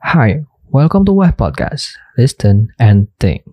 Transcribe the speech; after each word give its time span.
Hi, 0.00 0.48
welcome 0.72 1.04
to 1.04 1.12
Web 1.12 1.36
Podcast. 1.36 1.92
Listen 2.16 2.72
and 2.80 3.12
think. 3.20 3.44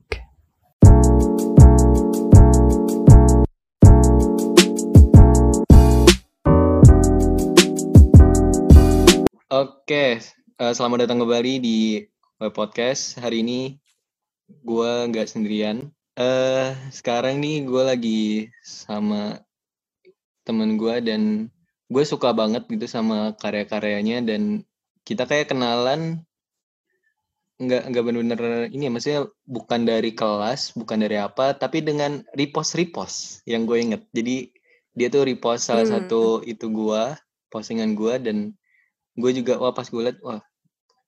Oke, 9.51 10.23
eh, 10.23 10.71
selamat 10.71 11.03
datang 11.03 11.19
kembali 11.19 11.59
di 11.59 11.99
Web 12.39 12.55
Podcast. 12.55 13.19
Hari 13.19 13.43
ini 13.43 13.75
gue 14.47 14.91
nggak 15.11 15.27
sendirian. 15.27 15.91
Eh, 16.15 16.71
sekarang 16.95 17.43
nih 17.43 17.67
gue 17.67 17.83
lagi 17.83 18.23
sama 18.63 19.43
temen 20.47 20.79
gue 20.79 20.95
dan 21.03 21.51
gue 21.91 22.03
suka 22.07 22.31
banget 22.31 22.63
gitu 22.71 22.87
sama 22.87 23.35
karya-karyanya 23.35 24.23
dan 24.23 24.63
kita 25.03 25.27
kayak 25.27 25.51
kenalan 25.51 26.23
nggak 27.57 27.89
nggak 27.89 28.03
bener-bener 28.05 28.69
ini 28.69 28.85
ya 28.85 28.91
maksudnya 28.93 29.21
bukan 29.49 29.81
dari 29.89 30.13
kelas 30.13 30.77
bukan 30.77 31.01
dari 31.01 31.17
apa 31.17 31.57
tapi 31.57 31.81
dengan 31.81 32.21
repost 32.37 32.77
repost 32.77 33.41
yang 33.49 33.65
gue 33.65 33.81
inget 33.81 34.05
jadi 34.13 34.53
dia 34.93 35.07
tuh 35.09 35.25
repost 35.25 35.65
salah 35.65 35.81
Hmm. 35.85 36.05
satu 36.05 36.45
itu 36.45 36.69
gue 36.69 37.03
postingan 37.49 37.97
gue 37.97 38.13
dan 38.21 38.37
gue 39.17 39.31
juga 39.33 39.57
wah 39.57 39.73
pas 39.73 39.89
gue 39.89 40.01
liat 40.05 40.21
wah 40.21 40.37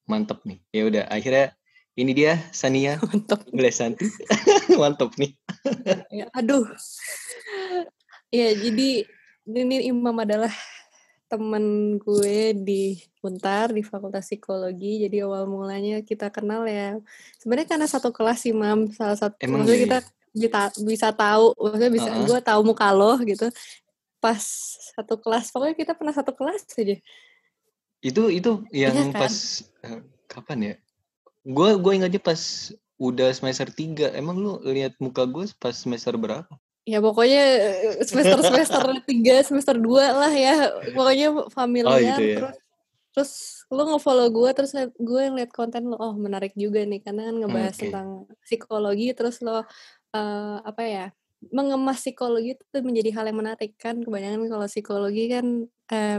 mantep 0.10 0.42
nih 0.42 0.58
ya 0.74 0.90
udah 0.90 1.04
akhirnya 1.14 1.54
ini 1.94 2.16
dia 2.16 2.40
Sania 2.50 2.98
Mantap. 3.06 3.46
Glesanti 3.54 4.10
mantep 4.82 5.14
nih 5.22 5.38
Ya, 6.10 6.26
aduh. 6.34 6.66
Ya, 8.30 8.54
jadi 8.54 9.06
ini 9.46 9.90
Imam 9.90 10.14
adalah 10.18 10.50
temen 11.30 11.96
gue 12.02 12.58
di 12.58 12.98
Untar 13.22 13.70
di 13.70 13.86
Fakultas 13.86 14.26
Psikologi. 14.28 15.06
Jadi 15.06 15.22
awal 15.22 15.46
mulanya 15.46 16.02
kita 16.02 16.34
kenal 16.34 16.66
ya. 16.66 16.98
Sebenarnya 17.38 17.70
karena 17.78 17.88
satu 17.88 18.10
kelas 18.10 18.44
sih, 18.44 18.52
Mam. 18.52 18.90
Salah 18.92 19.16
satu 19.16 19.38
Emang 19.40 19.62
maksudnya 19.64 19.78
iya 19.78 19.86
kita 19.86 20.00
bisa, 20.34 20.62
bisa 20.82 21.08
tahu, 21.14 21.54
maksudnya 21.56 21.92
bisa 21.94 22.10
Heeh. 22.10 22.26
gue 22.26 22.40
tahu 22.42 22.62
muka 22.66 22.90
lo 22.90 23.14
gitu. 23.22 23.48
Pas 24.18 24.42
satu 24.98 25.16
kelas, 25.22 25.54
pokoknya 25.54 25.76
kita 25.78 25.94
pernah 25.94 26.12
satu 26.18 26.34
kelas 26.34 26.66
aja. 26.76 26.98
itu 28.00 28.24
itu 28.32 28.52
yang 28.72 28.96
Iya 28.96 29.12
kan? 29.12 29.28
pas 29.28 29.36
eh, 29.84 30.00
kapan 30.32 30.60
ya 30.64 30.76
gue 31.44 31.70
gue 31.80 31.94
ingatnya 32.00 32.22
pas 32.22 32.72
udah 33.00 33.28
semester 33.32 33.68
3 33.72 34.16
emang 34.16 34.40
lu 34.40 34.60
lihat 34.64 34.96
muka 35.00 35.24
gue 35.24 35.48
pas 35.60 35.72
semester 35.76 36.16
berapa 36.20 36.48
Ya 36.88 37.00
pokoknya 37.04 37.44
eh, 37.44 38.04
semester-semester 38.06 38.82
tiga, 39.10 39.36
semester 39.44 39.76
dua 39.76 40.16
lah 40.16 40.34
ya. 40.34 40.72
Pokoknya 40.96 41.28
familiar. 41.52 42.00
gitu 42.20 42.24
ya. 42.24 42.38
Terus, 42.40 42.56
terus 43.14 43.32
lo 43.70 43.84
nge-follow 43.86 44.28
gue, 44.34 44.50
terus 44.56 44.72
gue 44.98 45.22
ngeliat 45.30 45.52
konten 45.54 45.86
lo, 45.92 45.98
oh 46.00 46.14
menarik 46.18 46.54
juga 46.58 46.82
nih. 46.86 47.04
Karena 47.04 47.30
kan 47.30 47.36
ngebahas 47.38 47.76
Oke. 47.78 47.82
tentang 47.88 48.08
psikologi, 48.42 49.08
terus 49.14 49.36
lo, 49.46 49.62
eh, 50.16 50.58
apa 50.66 50.84
ya, 50.86 51.06
mengemas 51.54 52.04
psikologi 52.04 52.60
itu 52.60 52.78
menjadi 52.84 53.10
hal 53.16 53.26
yang 53.32 53.40
menarik 53.40 53.72
kan. 53.80 53.96
Kebanyakan 54.04 54.50
kalau 54.52 54.68
psikologi 54.68 55.24
kan, 55.32 55.46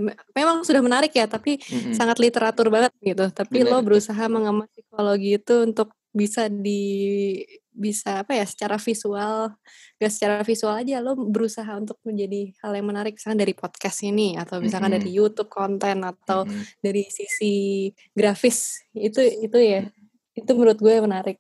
me- 0.00 0.16
memang 0.32 0.64
sudah 0.64 0.80
menarik 0.80 1.12
ya, 1.12 1.28
tapi 1.28 1.60
Mm-mm. 1.60 1.92
sangat 1.92 2.16
literatur 2.18 2.72
banget 2.72 2.92
gitu. 3.04 3.28
Tapi 3.28 3.66
lo 3.66 3.80
Bener. 3.80 3.86
berusaha 3.86 4.24
mengemas 4.32 4.70
psikologi 4.72 5.36
itu 5.36 5.54
untuk 5.66 5.92
bisa 6.10 6.50
di 6.50 7.38
bisa 7.70 8.26
apa 8.26 8.34
ya 8.34 8.42
secara 8.44 8.76
visual 8.76 9.54
gak 9.96 10.12
secara 10.12 10.42
visual 10.42 10.74
aja 10.74 10.98
lo 10.98 11.14
berusaha 11.14 11.70
untuk 11.78 12.02
menjadi 12.02 12.50
hal 12.60 12.74
yang 12.74 12.86
menarik 12.90 13.14
misalkan 13.14 13.38
dari 13.38 13.54
podcast 13.54 14.02
ini 14.02 14.34
atau 14.34 14.58
misalkan 14.58 14.90
dari 14.90 15.06
Mm-mm. 15.08 15.18
YouTube 15.22 15.48
konten 15.48 16.02
atau 16.02 16.44
Mm-mm. 16.44 16.62
dari 16.82 17.06
sisi 17.06 17.88
grafis 18.10 18.82
itu 18.90 19.22
itu 19.22 19.54
ya 19.56 19.86
itu 20.34 20.50
menurut 20.52 20.78
gue 20.78 20.94
menarik 20.98 21.38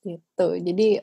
gitu 0.00 0.46
jadi 0.56 1.02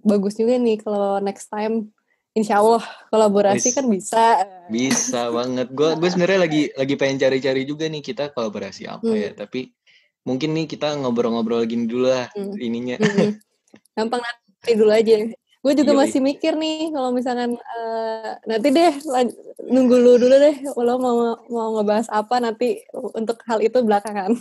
bagus 0.00 0.34
juga 0.34 0.56
nih 0.56 0.78
kalau 0.80 1.18
next 1.18 1.46
time 1.48 1.90
Insya 2.32 2.62
Allah 2.62 2.84
kolaborasi 3.10 3.68
Wis. 3.70 3.74
kan 3.74 3.86
bisa 3.90 4.22
bisa 4.70 5.20
banget 5.34 5.66
gue 5.70 5.98
gue 5.98 6.08
sebenarnya 6.14 6.40
lagi 6.40 6.62
lagi 6.72 6.94
pengen 6.94 7.18
cari-cari 7.18 7.66
juga 7.66 7.90
nih 7.90 8.00
kita 8.00 8.30
kolaborasi 8.30 8.86
apa 8.86 9.02
Hmm. 9.02 9.18
ya 9.18 9.30
tapi 9.34 9.74
mungkin 10.22 10.52
nih 10.52 10.68
kita 10.68 10.92
ngobrol-ngobrol 10.94 11.64
gini 11.64 11.88
dulu 11.88 12.06
lah 12.06 12.30
Hmm. 12.36 12.54
ininya 12.54 13.00
Mm-mm. 13.00 13.47
Gampang 13.96 14.22
nanti 14.22 14.72
dulu 14.74 14.92
aja 14.92 15.16
gue 15.58 15.72
juga 15.74 15.90
Yoi. 15.90 16.00
masih 16.06 16.20
mikir 16.22 16.54
nih 16.54 16.94
kalau 16.94 17.10
misalkan 17.10 17.58
eh, 17.58 18.30
nanti 18.46 18.68
deh 18.70 18.94
nunggu 19.66 19.96
lu 19.98 20.12
dulu 20.16 20.36
deh 20.38 20.56
lo 20.70 20.94
mau 21.02 21.34
mau 21.50 21.68
ngebahas 21.76 22.06
apa 22.14 22.38
nanti 22.38 22.78
untuk 22.94 23.42
hal 23.44 23.58
itu 23.58 23.82
belakangan 23.82 24.38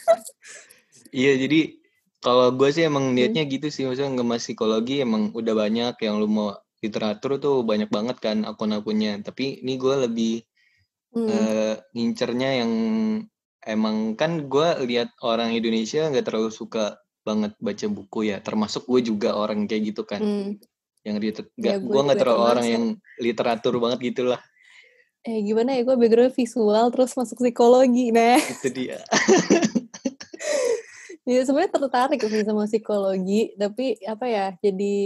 iya 1.10 1.34
jadi 1.40 1.80
kalau 2.20 2.52
gue 2.52 2.68
sih 2.68 2.84
emang 2.84 3.10
Hmm. 3.10 3.16
niatnya 3.16 3.48
gitu 3.48 3.72
sih 3.72 3.88
maksudnya 3.88 4.12
ngemas 4.12 4.44
psikologi 4.44 5.00
emang 5.00 5.32
udah 5.32 5.54
banyak 5.56 5.96
yang 6.04 6.20
lu 6.20 6.28
mau 6.28 6.52
literatur 6.84 7.40
tuh 7.40 7.64
banyak 7.64 7.88
banget 7.88 8.20
kan 8.20 8.44
akun-akunnya 8.44 9.24
tapi 9.24 9.64
ini 9.64 9.80
gue 9.80 9.96
lebih 10.08 10.34
Hmm. 11.10 11.26
eh, 11.26 11.74
ngincernya 11.90 12.62
yang 12.62 12.72
emang 13.66 14.14
kan 14.14 14.46
gue 14.46 14.68
lihat 14.86 15.10
orang 15.26 15.50
Indonesia 15.50 16.06
nggak 16.06 16.22
terlalu 16.22 16.54
suka 16.54 17.02
banget 17.30 17.52
baca 17.62 17.86
buku 17.86 18.20
ya 18.34 18.42
termasuk 18.42 18.82
gue 18.90 19.14
juga 19.14 19.38
orang 19.38 19.70
kayak 19.70 19.82
gitu 19.94 20.02
kan. 20.02 20.18
Hmm. 20.20 20.50
yang 21.00 21.16
dia 21.16 21.32
nggak 21.32 21.48
Ya, 21.56 21.76
gue 21.80 21.88
gue 21.88 22.02
nggak 22.04 22.18
terlalu 22.20 22.42
orang 22.44 22.66
yang 22.68 22.84
literatur 23.16 23.80
banget 23.80 24.12
gitulah. 24.12 24.40
Eh 25.24 25.40
gimana 25.40 25.72
ya 25.72 25.80
gue 25.88 25.96
background 25.96 26.36
visual 26.36 26.84
terus 26.92 27.16
masuk 27.16 27.40
psikologi 27.40 28.12
nah. 28.12 28.36
Itu 28.36 28.68
dia. 28.68 29.00
Ya 31.28 31.46
sebenarnya 31.46 31.78
tertarik 31.78 32.18
sih 32.26 32.42
sama 32.42 32.66
psikologi 32.66 33.54
tapi 33.54 33.94
apa 34.02 34.26
ya 34.26 34.46
jadi 34.58 34.96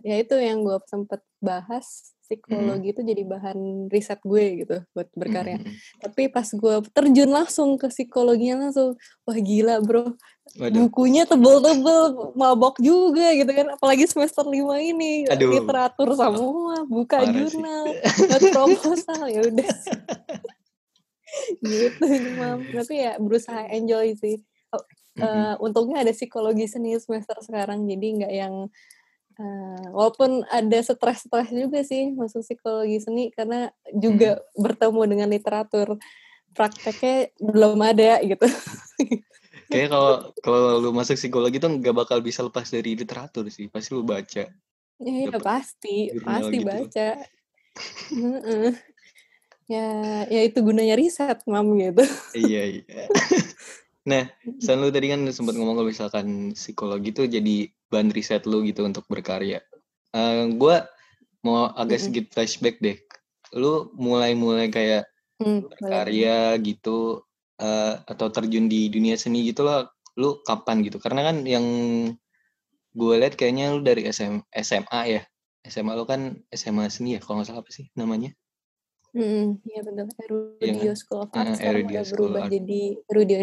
ya 0.00 0.16
itu 0.16 0.32
yang 0.40 0.64
gue 0.64 0.80
sempet 0.88 1.20
bahas 1.44 2.16
psikologi 2.28 2.92
itu 2.92 3.00
jadi 3.00 3.22
bahan 3.24 3.88
riset 3.88 4.20
gue 4.20 4.46
gitu 4.62 4.76
buat 4.92 5.08
berkarya. 5.16 5.56
Mm-mm. 5.56 5.72
tapi 6.04 6.28
pas 6.28 6.44
gue 6.44 6.74
terjun 6.92 7.30
langsung 7.32 7.80
ke 7.80 7.88
psikologinya 7.88 8.68
langsung 8.68 9.00
wah 9.24 9.38
gila 9.40 9.80
bro. 9.80 10.12
Waduh, 10.56 10.88
bukunya 10.88 11.28
tebel-tebel 11.28 12.32
mabok 12.32 12.80
juga 12.80 13.36
gitu 13.36 13.52
kan. 13.52 13.68
Apalagi 13.76 14.08
semester 14.08 14.48
lima 14.48 14.80
ini 14.80 15.28
Aduh. 15.28 15.60
literatur 15.60 16.16
semua 16.16 16.84
buka 16.88 17.20
Parah 17.20 17.28
sih. 17.28 17.36
jurnal 17.36 17.84
buat 17.96 18.42
proposal 18.52 19.22
ya 19.28 19.40
udah. 19.44 19.72
Gitu 21.60 22.04
mam. 22.40 22.64
Tapi 22.64 22.94
ya 22.96 23.20
berusaha 23.20 23.68
enjoy 23.68 24.16
sih. 24.16 24.40
Eh, 25.18 25.54
untungnya 25.58 26.06
ada 26.06 26.14
psikologi 26.14 26.70
seni 26.70 26.94
semester 26.94 27.34
sekarang 27.42 27.90
jadi 27.90 28.06
nggak 28.22 28.32
yang 28.32 28.54
eh, 29.38 29.84
walaupun 29.94 30.44
ada 30.50 30.78
stres-stres 30.82 31.48
juga 31.54 31.80
sih 31.86 32.12
masuk 32.12 32.42
psikologi 32.42 32.98
seni 33.00 33.24
karena 33.32 33.70
juga 33.94 34.42
bertemu 34.58 35.02
dengan 35.06 35.28
literatur 35.30 35.96
prakteknya 36.52 37.30
belum 37.38 37.78
ada 37.80 38.18
gitu 38.26 38.46
kayak 39.70 39.88
kalau 39.94 40.14
kalau 40.42 40.62
lu 40.82 40.90
masuk 40.90 41.14
psikologi 41.14 41.62
tuh 41.62 41.70
nggak 41.70 41.94
bakal 41.94 42.18
bisa 42.18 42.42
lepas 42.42 42.66
dari 42.66 42.98
literatur 42.98 43.46
sih 43.48 43.70
pasti 43.70 43.94
lu 43.94 44.02
baca 44.02 44.46
Ya, 44.98 45.30
ya 45.30 45.38
pasti, 45.38 46.10
pasti 46.18 46.56
gitu. 46.58 46.66
baca. 46.66 47.08
Ya, 49.68 49.86
ya 50.32 50.40
itu 50.48 50.58
gunanya 50.64 50.96
riset, 50.96 51.38
mam 51.46 51.76
gitu. 51.78 52.02
iya 52.32 52.64
iya 52.66 53.04
nah 54.08 54.24
San 54.64 54.80
lu 54.80 54.88
tadi 54.88 55.12
kan 55.12 55.20
sempat 55.28 55.52
ngomong 55.52 55.76
kalau 55.76 55.88
misalkan 55.92 56.56
psikologi 56.56 57.12
tuh 57.12 57.28
jadi 57.28 57.68
bahan 57.88 58.12
riset 58.12 58.44
lu 58.44 58.64
gitu 58.64 58.84
untuk 58.84 59.04
berkarya. 59.08 59.60
Eh 60.12 60.44
gue 60.52 60.76
mau 61.42 61.68
agak 61.72 61.98
sedikit 62.00 62.24
flashback 62.32 62.80
deh. 62.80 62.96
Lu 63.56 63.92
mulai-mulai 63.96 64.68
kayak 64.68 65.04
Hmm, 65.38 65.62
boleh. 65.62 65.70
berkarya 65.70 66.38
gitu 66.58 67.22
eh, 67.58 67.94
atau 68.02 68.26
terjun 68.28 68.66
di 68.66 68.90
dunia 68.90 69.14
seni 69.14 69.46
gitu 69.46 69.62
loh 69.62 69.86
lu 70.18 70.42
kapan 70.42 70.82
gitu? 70.82 70.98
Karena 70.98 71.30
kan 71.30 71.46
yang 71.46 71.62
gue 72.90 73.14
lihat 73.14 73.38
kayaknya 73.38 73.70
lu 73.70 73.86
dari 73.86 74.02
SM, 74.04 74.42
SMA 74.52 75.00
ya. 75.06 75.22
SMA 75.62 75.94
lu 75.94 76.02
kan 76.04 76.42
SMA 76.50 76.90
seni 76.90 77.14
ya 77.14 77.20
kalau 77.22 77.38
nggak 77.38 77.48
salah 77.50 77.62
apa 77.62 77.70
sih 77.70 77.86
namanya? 77.94 78.34
Mm, 79.14 79.62
Iya 79.64 79.80
betul. 79.86 80.06
Erudio 80.60 80.92
School 80.94 81.22
of 81.22 81.30
Art 81.32 81.46
Ah, 81.46 81.54
sekarang 81.54 81.86
Erudio 81.86 81.88
udah 81.88 82.02
School 82.04 82.14
berubah 82.18 82.42
Art. 82.44 82.52
jadi 82.52 82.80
Erudio 83.06 83.38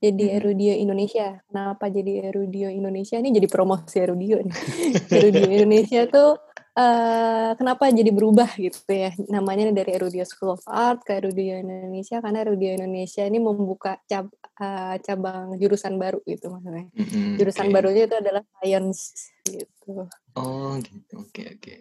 jadi. 0.00 0.24
Erudio 0.40 0.72
Indonesia. 0.72 1.38
Kenapa 1.46 1.86
jadi 1.86 2.32
Erudio 2.32 2.68
Indonesia? 2.72 3.20
Ini 3.20 3.30
jadi 3.30 3.46
promosi 3.46 4.00
Erudio 4.00 4.40
nih. 4.40 4.56
Erudio 5.20 5.46
Indonesia 5.46 6.00
tuh 6.08 6.40
eh, 6.72 7.50
kenapa 7.54 7.92
jadi 7.92 8.08
berubah 8.08 8.48
gitu 8.56 8.88
ya? 8.88 9.12
Namanya 9.28 9.68
dari 9.70 9.92
Erudio 9.92 10.24
School 10.24 10.56
of 10.56 10.64
Art 10.64 11.04
ke 11.04 11.20
Erudio 11.20 11.60
Indonesia 11.60 12.18
karena 12.18 12.42
Erudio 12.42 12.70
Indonesia 12.74 13.22
ini 13.22 13.38
membuka 13.38 14.00
cab- 14.08 14.32
eh, 14.56 14.96
cabang 15.04 15.54
jurusan 15.60 16.00
baru 16.00 16.24
gitu 16.24 16.48
maksudnya. 16.48 16.88
Mm-mm, 16.96 17.36
Jurusan 17.36 17.68
oke. 17.68 17.74
barunya 17.76 18.08
itu 18.08 18.16
adalah 18.16 18.42
science 18.58 19.00
gitu. 19.44 20.06
oh 20.38 20.78
gitu 20.78 21.14
oke 21.20 21.42
oke 21.58 21.74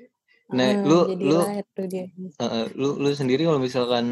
nah 0.50 0.74
Eh, 0.74 0.82
lu 0.82 1.06
lu 1.14 1.38
eh, 1.46 2.68
lu 2.74 2.98
lu 2.98 3.10
sendiri 3.14 3.46
kalau 3.46 3.62
misalkan 3.62 4.06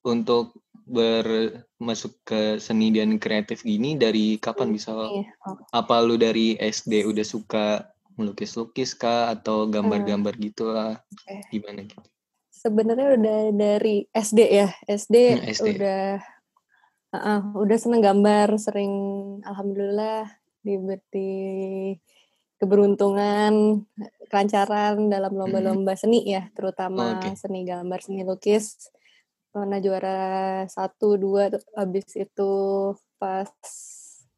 untuk 0.00 0.56
bermasuk 0.84 2.20
ke 2.28 2.60
seni 2.60 2.92
dan 2.92 3.16
kreatif 3.16 3.64
gini 3.64 3.96
dari 3.96 4.36
kapan 4.36 4.76
Iya, 4.76 5.24
oh. 5.48 5.56
apa 5.72 5.94
lu 6.04 6.20
dari 6.20 6.60
SD 6.60 7.08
udah 7.08 7.24
suka 7.24 7.88
melukis-lukis 8.14 8.94
kah 8.94 9.32
atau 9.34 9.66
gambar-gambar 9.66 10.36
gitu 10.38 10.70
lah 10.70 11.00
Oke. 11.10 11.50
gimana 11.50 11.82
gitu 11.88 12.04
Sebenarnya 12.54 13.20
udah 13.20 13.40
dari 13.52 14.08
SD 14.08 14.40
ya, 14.48 14.72
SD, 14.88 15.16
Hmm, 15.36 15.44
SD. 15.52 15.68
udah 15.76 16.04
uh, 17.12 17.42
udah 17.60 17.76
seneng 17.76 18.00
gambar, 18.00 18.56
sering 18.56 18.92
alhamdulillah 19.44 20.32
diberi 20.64 22.00
keberuntungan, 22.56 23.84
kelancaran 24.32 25.12
dalam 25.12 25.36
lomba-lomba 25.36 25.92
seni 25.92 26.24
ya, 26.24 26.48
terutama 26.56 27.20
Oke. 27.20 27.36
seni 27.36 27.68
gambar, 27.68 28.00
seni 28.00 28.24
lukis. 28.24 28.93
Pernah 29.54 29.78
juara 29.78 30.18
satu, 30.66 31.14
dua, 31.14 31.46
tuh. 31.46 31.62
habis 31.78 32.10
itu 32.18 32.52
pas 33.16 33.46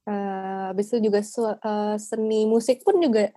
eh, 0.07 0.63
habis 0.69 0.87
itu 0.93 1.09
juga 1.09 1.25
su- 1.25 1.57
eh, 1.59 1.97
seni 1.97 2.45
musik 2.45 2.85
pun 2.85 3.01
juga 3.01 3.33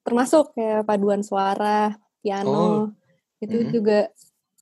termasuk 0.00 0.54
kayak 0.54 0.86
paduan 0.86 1.20
suara, 1.20 1.90
piano, 2.22 2.94
itu 3.42 3.58
Mhm. 3.60 3.70
juga 3.74 3.98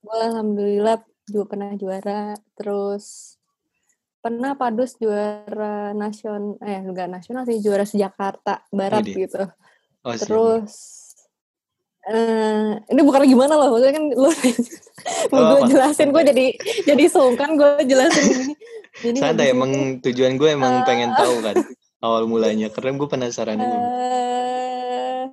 gue 0.01 0.17
alhamdulillah 0.19 0.97
juga 1.29 1.45
pernah 1.55 1.71
juara. 1.77 2.33
Terus 2.57 3.37
pernah 4.17 4.57
padus 4.57 4.97
juara 4.97 5.93
nasional, 5.93 6.57
eh 6.63 6.79
enggak 6.81 7.07
nasional 7.07 7.43
sih, 7.45 7.61
juara 7.61 7.85
se-Jakarta 7.85 8.65
Barat 8.73 9.05
Widih. 9.05 9.29
gitu. 9.29 9.43
oh. 10.03 10.15
Terus 10.17 10.73
eh 12.03 12.75
ini 12.91 13.01
bukan 13.05 13.23
gimana 13.23 13.55
loh, 13.55 13.77
maksudnya 13.77 13.93
kan 13.95 14.05
lu 14.11 14.29
mau 15.29 15.39
Oh, 15.39 15.47
gue 15.57 15.69
jelasin, 15.69 16.09
gue 16.09 16.23
jadi 16.25 16.45
jadi 16.85 17.03
sungkan 17.07 17.53
gue 17.53 17.83
jelasin 17.83 18.25
ini. 18.25 18.53
Jadi 18.95 19.17
santai 19.17 19.49
emang 19.49 19.71
tujuan 19.99 20.35
gue 20.35 20.49
emang 20.49 20.79
Eh. 20.79 20.85
pengen 20.85 21.11
tahu 21.11 21.41
kan 21.41 21.55
awal 21.99 22.23
mulanya 22.25 22.69
karena 22.69 22.93
gue 22.93 23.07
penasaran 23.07 23.57
eh 23.57 25.23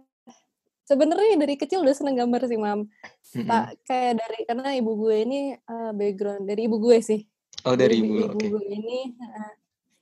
sebenarnya 0.84 1.36
dari 1.36 1.54
kecil 1.54 1.80
udah 1.80 1.92
seneng 1.92 2.16
gambar 2.16 2.44
sih 2.44 2.56
mam. 2.56 2.90
Pak 3.22 3.84
kayak 3.84 4.18
dari 4.18 4.38
karena 4.42 4.74
ibu 4.74 4.96
gue 4.96 5.16
ini 5.20 5.40
eh, 5.54 5.90
background 5.92 6.44
dari 6.44 6.66
ibu 6.66 6.76
gue 6.78 6.98
sih. 7.00 7.20
oh 7.62 7.76
dari 7.76 7.94
Jadi 7.94 8.02
ibu 8.02 8.12
ibu 8.16 8.26
oke 8.32 8.46
gue 8.48 8.64
ini 8.66 8.98
eh, 9.12 9.52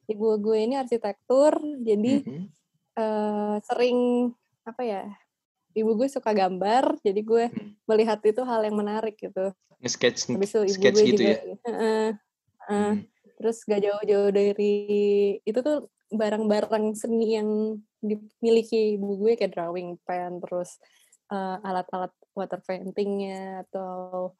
ibu 0.08 0.26
gue 0.38 0.58
ini 0.58 0.74
arsitektur, 0.74 1.52
jadi 1.82 2.14
Mhm. 2.22 2.44
eh, 2.94 3.56
sering 3.60 3.98
apa 4.62 4.82
ya? 4.82 5.02
Ibu 5.78 5.90
gue 5.94 6.08
suka 6.10 6.30
gambar, 6.34 6.98
jadi 7.06 7.20
gue 7.22 7.44
Hmm. 7.54 7.78
melihat 7.86 8.18
itu 8.26 8.42
hal 8.42 8.60
yang 8.66 8.76
menarik 8.76 9.14
gitu. 9.16 9.54
nge-sketch 9.78 10.34
Habis 10.34 10.50
itu 10.50 10.60
ibu 10.66 10.74
sketch 10.74 10.96
gue 10.98 11.04
gitu 11.06 11.22
juga, 11.22 11.30
ya 11.30 11.38
eh, 11.38 11.50
eh, 11.70 12.10
Hmm. 12.68 12.96
terus 13.38 13.62
gak 13.62 13.80
jauh-jauh 13.86 14.30
dari 14.34 14.74
itu 15.46 15.58
tuh 15.62 15.86
barang-barang 16.10 16.98
seni 16.98 17.38
yang 17.38 17.78
dimiliki 18.02 18.98
ibu 18.98 19.14
gue 19.22 19.38
kayak 19.38 19.54
drawing 19.54 19.94
pen, 20.02 20.42
terus 20.42 20.82
eh, 21.30 21.56
alat-alat 21.62 22.10
water 22.34 22.58
paintingnya 22.66 23.62
atau 23.68 24.32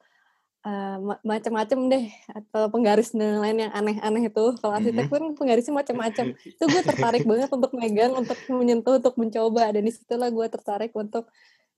eh, 0.58 0.96
ma- 0.98 1.22
macam-macam 1.22 1.78
deh 1.86 2.04
atau 2.28 2.62
penggaris 2.68 3.14
dan 3.14 3.38
lain 3.38 3.68
yang 3.68 3.72
aneh-aneh 3.72 4.28
itu. 4.28 4.44
Kalau 4.58 4.74
arsitektur 4.74 5.18
kan 5.22 5.32
penggarisnya 5.38 5.74
macam-macam. 5.74 6.34
Itu 6.34 6.64
gue 6.66 6.82
tertarik 6.82 7.22
banget 7.30 7.50
untuk 7.50 7.72
megang, 7.74 8.12
untuk 8.14 8.38
menyentuh, 8.50 8.98
untuk 8.98 9.14
mencoba. 9.14 9.70
Dan 9.70 9.86
di 9.86 9.92
situlah 9.94 10.28
gue 10.28 10.46
tertarik 10.50 10.90
untuk 10.94 11.30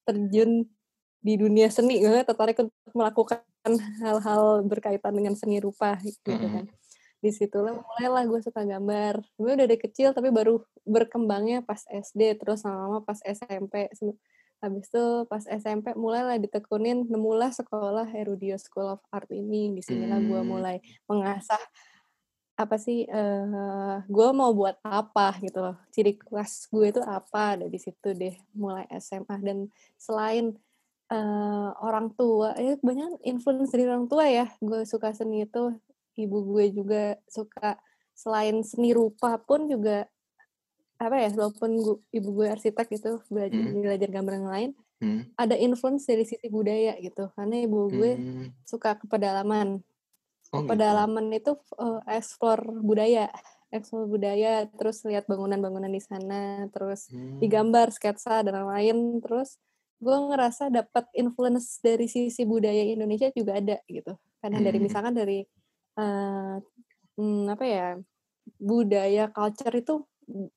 terjun 0.05 0.65
di 1.21 1.35
dunia 1.37 1.69
seni. 1.69 2.01
Gue 2.01 2.25
tertarik 2.25 2.57
untuk 2.57 2.73
melakukan 2.97 3.45
hal-hal 4.01 4.65
berkaitan 4.65 5.13
dengan 5.13 5.37
seni 5.37 5.61
rupa 5.61 6.01
gitu 6.01 6.33
Mhm. 6.33 6.49
kan. 6.49 6.67
Di 7.21 7.29
situlah 7.37 7.77
mulailah 7.77 8.25
gue 8.25 8.41
suka 8.41 8.65
gambar. 8.65 9.21
Gue 9.37 9.53
udah 9.53 9.69
dari 9.69 9.77
kecil 9.77 10.17
tapi 10.17 10.33
baru 10.33 10.65
berkembangnya 10.89 11.61
pas 11.61 11.85
SD 11.85 12.41
terus 12.41 12.65
lama-lama 12.65 13.05
pas 13.05 13.21
SMP. 13.21 13.93
Habis 14.61 14.93
itu 14.93 15.05
pas 15.25 15.41
SMP 15.49 15.97
mulailah 15.97 16.37
ditekunin 16.37 17.09
nemulah 17.09 17.49
sekolah 17.49 18.13
Erudio 18.13 18.61
School 18.61 18.93
of 18.93 19.01
Art 19.09 19.29
ini. 19.33 19.73
Di 19.73 19.81
sinilah 19.81 20.21
gue 20.21 20.41
Hmm. 20.41 20.49
mulai 20.49 20.77
mengasah 21.09 21.61
apa 22.61 22.77
sih 22.77 23.09
eh 23.09 23.97
gue 24.05 24.29
mau 24.37 24.53
buat 24.53 24.77
apa 24.85 25.41
gitu 25.41 25.65
loh. 25.65 25.77
Ciri 25.89 26.21
khas 26.21 26.69
gue 26.69 26.93
itu 26.93 27.01
apa? 27.01 27.57
Dari 27.57 27.79
situ 27.81 28.13
deh 28.13 28.37
mulai 28.53 28.85
SMA 29.01 29.37
dan 29.41 29.73
selain 29.97 30.53
eh, 31.11 31.71
orang 31.81 32.13
tua 32.15 32.55
ya 32.61 32.77
banyak 32.85 33.25
influence 33.25 33.73
dari 33.73 33.89
orang 33.89 34.07
tua 34.13 34.29
ya. 34.29 34.47
Gue 34.61 34.85
suka 34.85 35.11
seni 35.17 35.49
itu 35.49 35.73
ibu 36.21 36.39
gue 36.53 36.69
juga 36.69 37.17
suka. 37.33 37.81
Selain 38.13 38.61
seni 38.61 38.93
rupa 38.93 39.41
pun 39.41 39.65
juga 39.65 40.05
apa 41.01 41.17
ya 41.17 41.29
walaupun 41.33 41.71
gu- 41.81 42.03
ibu 42.13 42.29
gue 42.37 42.47
arsitek 42.53 42.87
gitu 42.93 43.25
belajar 43.33 43.65
Hmm. 43.65 43.81
belajar 43.81 44.09
gambar 44.13 44.35
yang 44.37 44.51
lain 44.53 44.71
Hmm. 45.01 45.21
ada 45.41 45.57
influence 45.57 46.05
dari 46.05 46.29
sisi 46.29 46.45
budaya 46.53 46.93
gitu 47.01 47.33
karena 47.33 47.57
ibu 47.65 47.89
gue 47.89 48.11
Hmm. 48.21 48.53
suka 48.69 49.01
ke 49.01 49.09
pedalaman 49.09 49.81
Oh, 50.51 50.67
gitu. 50.67 50.75
pedalaman 50.75 51.31
itu 51.31 51.55
uh, 51.79 52.03
explore 52.11 52.83
budaya, 52.83 53.31
explore 53.71 54.11
budaya, 54.11 54.67
terus 54.67 54.99
lihat 55.07 55.31
bangunan-bangunan 55.31 55.87
di 55.87 56.03
sana, 56.03 56.67
terus 56.75 57.07
Hmm. 57.07 57.39
digambar, 57.39 57.95
sketsa 57.95 58.43
dan 58.43 58.59
lain-lain, 58.59 59.23
terus 59.23 59.63
gue 60.03 60.11
ngerasa 60.11 60.75
dapat 60.75 61.07
influence 61.15 61.79
dari 61.79 62.11
sisi 62.11 62.43
budaya 62.43 62.83
Indonesia 62.83 63.31
juga 63.31 63.63
ada 63.63 63.79
gitu, 63.87 64.19
karena 64.43 64.59
dari 64.59 64.83
Hmm. 64.83 64.87
misalkan 64.91 65.15
dari 65.15 65.39
uh, 66.03 66.59
hmm, 67.15 67.45
apa 67.55 67.65
ya 67.71 67.87
budaya 68.59 69.31
culture 69.31 69.75
itu 69.79 70.03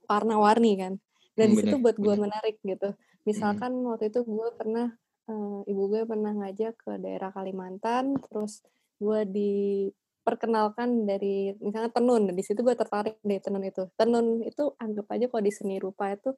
warna-warni 0.08 0.72
kan, 0.80 0.94
dan 1.34 1.50
Hmm, 1.50 1.58
di 1.58 1.58
situ 1.66 1.76
benar, 1.78 1.84
buat 1.84 1.98
gue 1.98 2.16
menarik 2.16 2.56
gitu. 2.62 2.90
Misalkan 3.24 3.72
waktu 3.88 4.12
itu 4.12 4.22
gue 4.28 4.50
pernah 4.54 4.92
uh, 5.32 5.64
ibu 5.66 5.84
gue 5.90 6.04
pernah 6.04 6.32
ngajak 6.36 6.74
ke 6.76 6.92
daerah 7.00 7.32
Kalimantan, 7.32 8.20
terus 8.20 8.62
gue 9.00 9.20
diperkenalkan 9.28 11.08
dari 11.08 11.56
misalnya 11.60 11.92
tenun. 11.92 12.30
Di 12.32 12.44
situ 12.44 12.62
gue 12.62 12.76
tertarik 12.76 13.18
deh 13.24 13.40
tenun 13.42 13.64
itu. 13.64 13.88
Tenun 13.96 14.44
itu 14.44 14.76
anggap 14.80 15.08
aja 15.12 15.26
kalau 15.32 15.44
di 15.44 15.54
seni 15.56 15.76
rupa 15.82 16.14
itu 16.14 16.36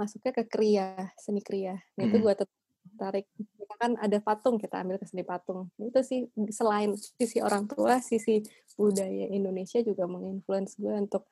masuknya 0.00 0.32
ke 0.32 0.44
kriya 0.48 1.12
seni 1.20 1.44
kriya. 1.44 1.76
Nah, 1.98 2.08
itu 2.08 2.16
Mm. 2.16 2.24
gue 2.24 2.34
tertarik. 2.40 3.26
Misalkan 3.60 3.92
ada 4.00 4.18
patung 4.24 4.56
kita 4.56 4.80
ambil 4.80 4.96
ke 4.96 5.06
seni 5.06 5.22
patung. 5.26 5.68
Itu 5.76 6.00
sih 6.00 6.26
selain 6.48 6.96
sisi 6.96 7.38
orang 7.44 7.68
tua 7.68 8.00
sisi 8.00 8.40
budaya 8.80 9.28
Indonesia 9.28 9.84
juga 9.84 10.08
menginfluence 10.08 10.80
gue 10.80 10.94
untuk 10.94 11.28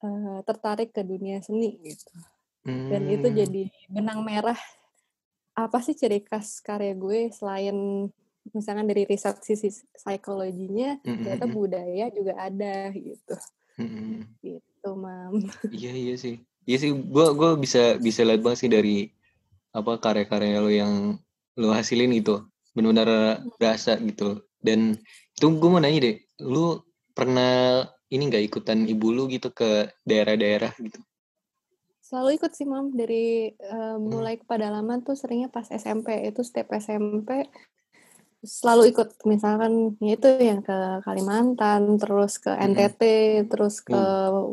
eh, 0.00 0.38
tertarik 0.44 0.90
ke 0.92 1.02
dunia 1.04 1.40
seni 1.44 1.76
gitu 1.80 2.12
dan 2.64 3.02
itu 3.08 3.26
Hmm. 3.28 3.36
jadi 3.40 3.62
benang 3.88 4.20
merah 4.20 4.58
apa 5.56 5.78
sih 5.80 5.96
ciri 5.96 6.20
khas 6.24 6.60
karya 6.60 6.92
gue 6.96 7.28
selain 7.32 8.08
misalkan 8.52 8.88
dari 8.88 9.04
riset 9.04 9.36
sisi 9.44 9.68
psikologinya 9.92 10.96
Mm, 11.04 11.20
ternyata 11.20 11.44
mm, 11.44 11.52
mm. 11.52 11.56
budaya 11.60 12.06
juga 12.08 12.32
ada 12.40 12.88
gitu 12.96 13.36
Mm-mm. 13.76 14.24
gitu 14.40 14.90
mam 14.96 15.44
Iya 15.68 15.92
iya 15.92 16.14
sih. 16.16 16.40
Iya 16.68 16.76
sih. 16.80 16.90
Gue 16.92 17.32
gua 17.36 17.56
bisa 17.56 17.96
bisa 17.96 18.20
lihat 18.24 18.40
banget 18.44 18.58
sih 18.64 18.70
dari 18.72 19.08
apa 19.72 19.96
karya-karya 19.96 20.60
lo 20.60 20.68
yang 20.72 21.16
lo 21.56 21.72
hasilin 21.72 22.12
gitu. 22.16 22.44
Benar-benar 22.76 23.40
berasa 23.56 23.96
gitu. 24.00 24.44
Dan 24.60 24.96
itu 25.36 25.46
gue 25.48 25.68
mau 25.68 25.80
nanya 25.80 26.00
deh. 26.12 26.16
Lu 26.44 26.80
pernah 27.12 27.84
ini 28.10 28.22
nggak 28.26 28.44
ikutan 28.50 28.84
ibu 28.84 29.08
lu 29.14 29.30
gitu 29.30 29.54
ke 29.54 29.88
daerah-daerah 30.02 30.74
gitu? 30.82 31.00
selalu 32.00 32.42
ikut 32.42 32.50
sih 32.58 32.66
mam. 32.66 32.90
Dari 32.90 33.54
eh, 33.54 33.96
mulai 34.02 34.34
ke 34.34 34.42
pedalaman 34.42 35.06
tuh 35.06 35.14
seringnya 35.14 35.46
pas 35.46 35.62
SMP 35.70 36.26
itu 36.26 36.42
setiap 36.42 36.74
SMP 36.74 37.46
selalu 38.42 38.90
ikut. 38.90 39.14
Misalkan 39.30 39.94
ya 40.02 40.18
itu 40.18 40.26
yang 40.42 40.58
ke 40.58 41.06
Kalimantan 41.06 42.02
terus 42.02 42.42
ke. 42.42 42.50
NTT 42.50 43.02
terus 43.46 43.78
ke 43.78 43.94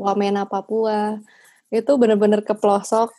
Wamena 0.06 0.46
Papua. 0.46 1.18
Itu 1.74 1.98
bener-bener 1.98 2.46
ke 2.46 2.54
pelosok. 2.54 3.10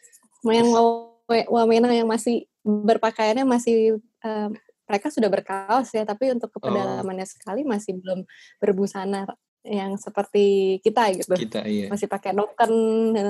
Yang 0.47 0.71
Wa- 0.71 1.49
Wamena 1.51 1.91
yang 1.91 2.07
masih 2.07 2.47
berpakaiannya 2.63 3.43
masih 3.43 3.99
eh, 4.23 4.49
mereka 4.89 5.11
sudah 5.13 5.29
berkaos 5.29 5.93
ya 5.93 6.07
tapi 6.07 6.31
untuk 6.33 6.49
ke 6.55 6.59
Oh. 6.63 6.71
pedalamannya 6.71 7.27
sekali 7.29 7.61
masih 7.67 7.99
belum 8.01 8.23
berbusana 8.63 9.29
yang 9.69 10.01
seperti 10.01 10.79
kita 10.81 11.13
gitu 11.13 11.37
Kita 11.37 11.63
iya. 11.69 11.93
masih 11.93 12.09
pakai 12.09 12.33
noken 12.33 12.73
dan 13.13 13.27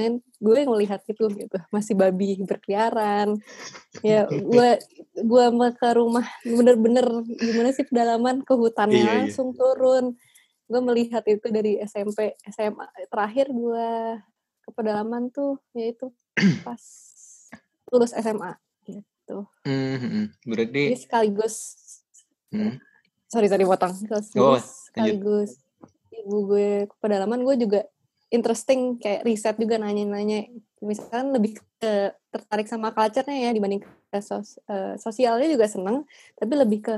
lain 0.00 0.24
gue 0.40 0.60
ngelihat 0.64 1.04
itu 1.04 1.28
gitu 1.28 1.58
masih 1.68 1.92
babi 1.92 2.40
berkeliaran 2.42 3.36
ya 4.06 4.24
gue 4.26 4.70
gue 5.20 5.44
mau 5.52 5.68
ke 5.68 5.88
rumah 5.92 6.24
bener-bener 6.42 7.04
gimana 7.36 7.70
sih 7.76 7.84
pedalaman 7.84 8.40
ke 8.40 8.52
hutannya 8.56 8.96
Iya, 8.96 9.04
iya. 9.04 9.14
langsung 9.28 9.52
turun 9.52 10.16
gue 10.66 10.80
melihat 10.80 11.20
itu 11.28 11.44
dari 11.52 11.76
SMP 11.84 12.32
SMA 12.48 12.88
terakhir 13.12 13.52
gue 13.52 13.88
ke 14.64 14.70
pedalaman 14.72 15.28
tuh 15.28 15.60
yaitu 15.76 16.08
pas 16.66 16.80
lulus 17.92 18.16
SMA 18.16 18.56
gitu 18.88 19.44
Hmm, 19.62 19.96
hmm, 19.96 20.10
hmm. 20.10 20.26
jadi 20.42 20.48
Berarti 20.50 20.82
sekaligus 20.98 21.56
hmm. 22.50 22.74
sorry 23.30 23.46
sorry 23.46 23.64
potong 23.68 23.94
sekaligus 23.94 24.34
Oh, 24.34 24.58
sekaligus 24.58 25.61
ibu 26.22 26.38
gue 26.48 26.68
ke 26.86 26.94
pedalaman 27.02 27.42
gue 27.42 27.56
juga 27.58 27.80
interesting 28.32 28.96
kayak 28.96 29.22
riset 29.28 29.56
juga 29.60 29.76
nanya-nanya. 29.76 30.48
Misalkan 30.80 31.36
lebih 31.36 31.60
ke 31.78 32.16
tertarik 32.32 32.66
sama 32.66 32.90
culture-nya 32.96 33.46
ya 33.46 33.50
dibanding 33.52 33.84
ke 33.84 34.18
sos, 34.24 34.56
uh, 34.66 34.96
sosialnya 34.96 35.46
juga 35.52 35.68
seneng 35.68 36.08
tapi 36.40 36.52
lebih 36.56 36.80
ke 36.80 36.94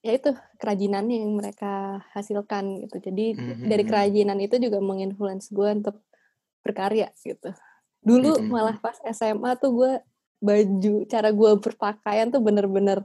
ya 0.00 0.16
itu 0.16 0.32
kerajinan 0.60 1.08
yang 1.08 1.32
mereka 1.32 2.04
hasilkan 2.12 2.84
gitu. 2.86 2.96
Jadi 3.00 3.36
mm-hmm. 3.36 3.66
dari 3.68 3.84
kerajinan 3.88 4.38
itu 4.38 4.60
juga 4.60 4.78
menginfluence 4.84 5.48
gue 5.48 5.68
untuk 5.80 5.96
berkarya 6.60 7.08
gitu. 7.24 7.56
Dulu 8.04 8.36
mm-hmm. 8.36 8.52
malah 8.52 8.76
pas 8.80 8.96
SMA 9.12 9.56
tuh 9.56 9.72
gue 9.72 9.92
baju 10.40 10.94
cara 11.04 11.28
gue 11.32 11.50
berpakaian 11.60 12.32
tuh 12.32 12.40
bener-bener 12.40 13.04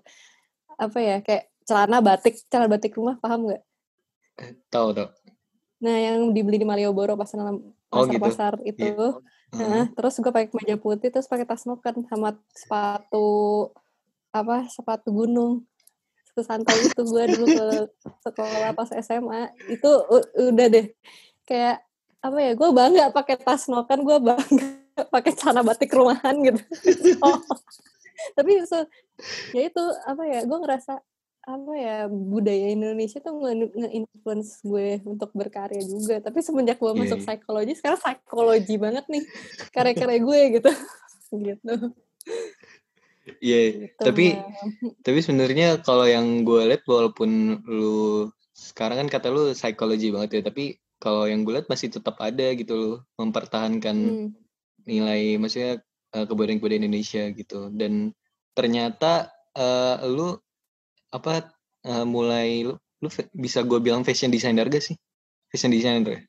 apa 0.75 0.99
ya 0.99 1.17
kayak 1.23 1.51
celana 1.67 1.99
batik 1.99 2.35
celana 2.47 2.67
batik 2.67 2.95
rumah 2.95 3.15
paham 3.19 3.47
nggak? 3.51 3.63
Tahu 4.71 4.91
tahu 4.91 5.07
nah 5.85 5.97
yang 6.01 6.33
dibeli 6.33 6.57
di 6.57 6.65
Malioboro 6.65 7.13
pas 7.13 7.29
pasar-pasar 7.29 8.57
oh, 8.57 8.65
gitu, 8.65 8.81
itu. 8.81 9.07
Yeah. 9.53 9.69
Nah, 9.69 9.83
terus 9.93 10.17
gue 10.17 10.33
pakai 10.33 10.49
kemeja 10.49 10.75
putih 10.81 11.13
terus 11.13 11.29
pakai 11.29 11.45
tas 11.45 11.63
noken 11.69 12.09
sama 12.09 12.33
sepatu 12.49 13.69
apa 14.33 14.65
sepatu 14.65 15.13
gunung. 15.13 15.61
Sesantai 16.33 16.89
itu 16.89 17.01
gue 17.05 17.23
dulu 17.31 17.45
ke 17.47 17.67
sekolah 18.25 18.73
pas 18.73 18.89
SMA 18.99 19.53
itu 19.69 19.89
udah 20.49 20.67
deh. 20.73 20.89
Kayak 21.45 21.85
apa 22.25 22.37
ya 22.41 22.51
gue 22.57 22.69
bangga 22.73 23.05
pakai 23.13 23.37
tas 23.37 23.69
noken 23.69 24.01
gue 24.01 24.17
bangga 24.17 24.67
pakai 25.13 25.31
celana 25.37 25.61
batik 25.61 25.93
rumahan 25.93 26.35
gitu. 26.41 26.59
Oh. 27.21 27.37
tapi 28.37 28.63
so, 28.65 28.83
ya 29.51 29.67
itu 29.67 29.83
apa 30.07 30.23
ya 30.27 30.39
gue 30.43 30.57
ngerasa 30.59 30.99
apa 31.45 31.71
ya 31.77 31.97
budaya 32.09 32.73
Indonesia 32.73 33.21
tuh 33.21 33.37
nge-influence 33.37 34.65
gue 34.65 34.97
untuk 35.05 35.29
berkarya 35.37 35.81
juga 35.85 36.17
tapi 36.17 36.41
semenjak 36.41 36.81
gue 36.81 36.89
yeah. 36.89 36.99
masuk 37.05 37.19
iya. 37.21 37.25
psikologi 37.29 37.73
sekarang 37.77 37.99
psikologi 38.01 38.75
banget 38.81 39.05
nih 39.05 39.23
karya-karya 39.69 40.19
gue 40.19 40.41
gitu 40.59 40.71
gitu 41.53 41.73
Iya, 43.41 43.57
yeah, 43.57 43.67
gitu, 43.89 44.01
tapi 44.05 44.25
tapi 45.01 45.19
sebenarnya 45.21 45.81
kalau 45.81 46.05
yang 46.05 46.45
gue 46.45 46.61
lihat 46.61 46.85
walaupun 46.85 47.61
lu 47.65 48.29
sekarang 48.53 49.05
kan 49.05 49.09
kata 49.17 49.33
lu 49.33 49.49
psikologi 49.57 50.13
banget 50.13 50.29
ya, 50.37 50.41
tapi 50.45 50.77
kalau 51.01 51.25
yang 51.25 51.41
gue 51.41 51.57
lihat 51.57 51.69
masih 51.69 51.89
tetap 51.89 52.17
ada 52.21 52.53
gitu 52.53 52.73
loh 52.73 52.95
mempertahankan 53.17 53.97
hmm. 53.97 54.29
nilai 54.85 55.41
maksudnya 55.41 55.81
uh, 56.15 56.25
kebudayaan-kebudayaan 56.25 56.85
Indonesia 56.85 57.23
gitu 57.33 57.69
dan 57.73 58.15
ternyata 58.55 59.29
uh, 59.57 60.05
lu 60.07 60.39
apa 61.15 61.55
uh, 61.87 62.03
mulai 62.03 62.67
lu, 62.67 62.75
lu 62.99 63.07
bisa 63.31 63.63
gue 63.63 63.79
bilang 63.79 64.03
fashion 64.03 64.27
designer 64.27 64.67
gak 64.67 64.83
sih? 64.83 64.99
Fashion 65.47 65.71
designer 65.71 66.19
ya? 66.19 66.21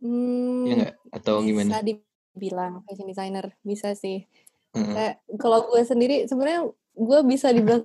Hmm, 0.00 0.64
ya 0.64 0.74
gak? 0.88 0.94
Atau 1.20 1.44
bisa 1.44 1.48
gimana? 1.52 1.68
Bisa 1.68 1.82
dibilang 1.84 2.72
fashion 2.88 3.08
designer, 3.12 3.46
bisa 3.60 3.92
sih. 3.92 4.24
Mm-hmm. 4.72 4.94
Kayak 4.96 5.14
kalau 5.36 5.68
gue 5.68 5.82
sendiri 5.84 6.16
sebenarnya 6.24 6.72
gue 6.96 7.20
bisa 7.28 7.52
dibilang 7.52 7.84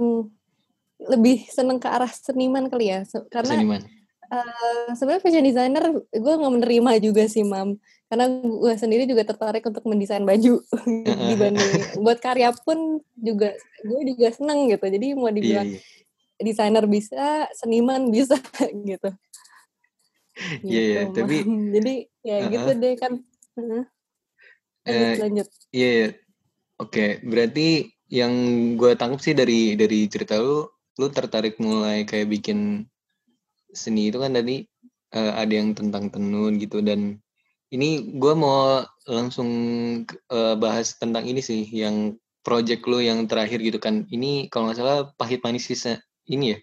lebih 1.11 1.43
seneng 1.51 1.83
ke 1.83 1.91
arah 1.91 2.07
seniman 2.07 2.71
kali 2.71 2.95
ya, 2.95 3.03
karena 3.27 3.59
seniman. 3.59 3.83
Uh, 4.25 4.89
sebenarnya 4.97 5.21
fashion 5.21 5.45
designer 5.45 5.85
gue 5.99 6.33
nggak 6.39 6.53
menerima 6.55 6.91
juga 7.03 7.29
sih 7.29 7.45
mam, 7.45 7.77
karena 8.09 8.25
gue 8.41 8.73
sendiri 8.73 9.03
juga 9.05 9.21
tertarik 9.21 9.61
untuk 9.67 9.85
mendesain 9.85 10.25
baju 10.25 10.65
dibanding 11.29 12.01
buat 12.01 12.17
karya 12.23 12.49
pun 12.63 13.03
juga 13.13 13.53
gue 13.85 14.01
juga 14.15 14.33
seneng 14.33 14.71
gitu, 14.71 14.81
jadi 14.81 15.07
mau 15.13 15.29
iya, 15.29 15.35
dibilang 15.35 15.67
yeah, 15.67 15.77
yeah. 15.77 16.04
Desainer 16.39 16.85
bisa, 16.89 17.47
seniman 17.55 18.11
bisa 18.11 18.35
gitu. 18.89 19.09
Iya, 20.61 20.67
yeah, 20.67 20.85
yeah, 20.85 21.03
gitu, 21.07 21.17
tapi 21.23 21.37
jadi 21.79 21.93
ya 22.25 22.35
uh-uh. 22.35 22.51
gitu 22.51 22.71
deh 22.79 22.93
kan. 22.99 23.13
Uh, 23.55 23.83
lanjut, 24.83 25.15
uh, 25.15 25.23
lanjut. 25.23 25.47
Iya, 25.71 25.87
yeah, 25.87 26.09
Oke, 26.75 27.23
berarti 27.23 27.87
yang 28.11 28.33
gue 28.75 28.99
tangkap 28.99 29.23
sih 29.23 29.31
dari 29.31 29.79
dari 29.79 30.11
cerita 30.11 30.35
lu, 30.35 30.67
lu 30.99 31.07
tertarik 31.07 31.55
mulai 31.55 32.03
kayak 32.03 32.27
bikin 32.27 32.83
seni 33.71 34.11
itu 34.11 34.19
kan 34.19 34.35
tadi 34.35 34.67
uh, 35.15 35.39
ada 35.39 35.53
yang 35.55 35.71
tentang 35.71 36.11
tenun 36.11 36.59
gitu 36.59 36.83
dan 36.83 37.15
ini 37.71 38.19
gue 38.19 38.33
mau 38.35 38.83
langsung 39.07 39.49
uh, 40.31 40.55
bahas 40.59 40.99
tentang 40.99 41.23
ini 41.23 41.39
sih 41.39 41.63
yang 41.71 42.19
project 42.43 42.83
lu 42.91 42.99
yang 42.99 43.23
terakhir 43.23 43.63
gitu 43.63 43.79
kan. 43.79 44.03
Ini 44.11 44.51
kalau 44.51 44.67
nggak 44.67 44.77
salah 44.77 44.99
pahit 45.15 45.39
manis 45.47 45.71
sisa 45.71 46.03
ini 46.29 46.55
ya 46.55 46.59